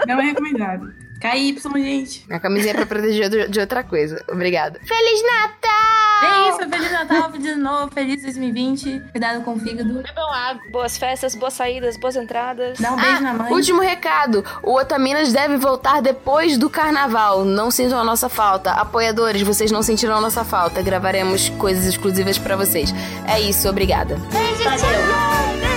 não 0.06 0.20
é 0.20 0.24
recomendado. 0.24 0.92
KY, 1.22 1.58
gente. 1.76 2.26
A 2.30 2.38
camisinha 2.38 2.72
é 2.72 2.76
pra 2.76 2.84
proteger 2.84 3.48
de 3.48 3.60
outra 3.60 3.82
coisa. 3.82 4.22
Obrigada. 4.28 4.78
Feliz 4.84 5.22
Natal! 5.22 6.13
É 6.22 6.48
isso, 6.48 6.68
Feliz 6.68 6.92
Natal, 6.92 7.32
Feliz 7.32 7.56
Novo, 7.56 7.92
Feliz 7.92 8.22
2020. 8.22 9.02
Cuidado 9.10 9.42
com 9.42 9.54
o 9.54 9.58
fígado. 9.58 9.94
Bebam 9.94 10.30
água. 10.30 10.62
Boas 10.70 10.96
festas, 10.96 11.34
boas 11.34 11.54
saídas, 11.54 11.96
boas 11.96 12.16
entradas. 12.16 12.78
Dá 12.78 12.92
um 12.92 12.96
beijo 12.96 13.16
ah, 13.16 13.20
na 13.20 13.34
mãe. 13.34 13.52
Último 13.52 13.80
recado. 13.80 14.44
O 14.62 14.74
Otaminas 14.74 15.32
deve 15.32 15.56
voltar 15.56 16.00
depois 16.00 16.56
do 16.56 16.70
carnaval. 16.70 17.44
Não 17.44 17.70
sintam 17.70 17.98
a 17.98 18.04
nossa 18.04 18.28
falta. 18.28 18.72
Apoiadores, 18.72 19.42
vocês 19.42 19.70
não 19.70 19.82
sentirão 19.82 20.16
a 20.16 20.20
nossa 20.20 20.44
falta. 20.44 20.82
Gravaremos 20.82 21.48
coisas 21.50 21.84
exclusivas 21.84 22.38
para 22.38 22.56
vocês. 22.56 22.92
É 23.26 23.40
isso, 23.40 23.68
obrigada. 23.68 24.16
Beijo, 24.32 24.62
tchau. 24.62 25.73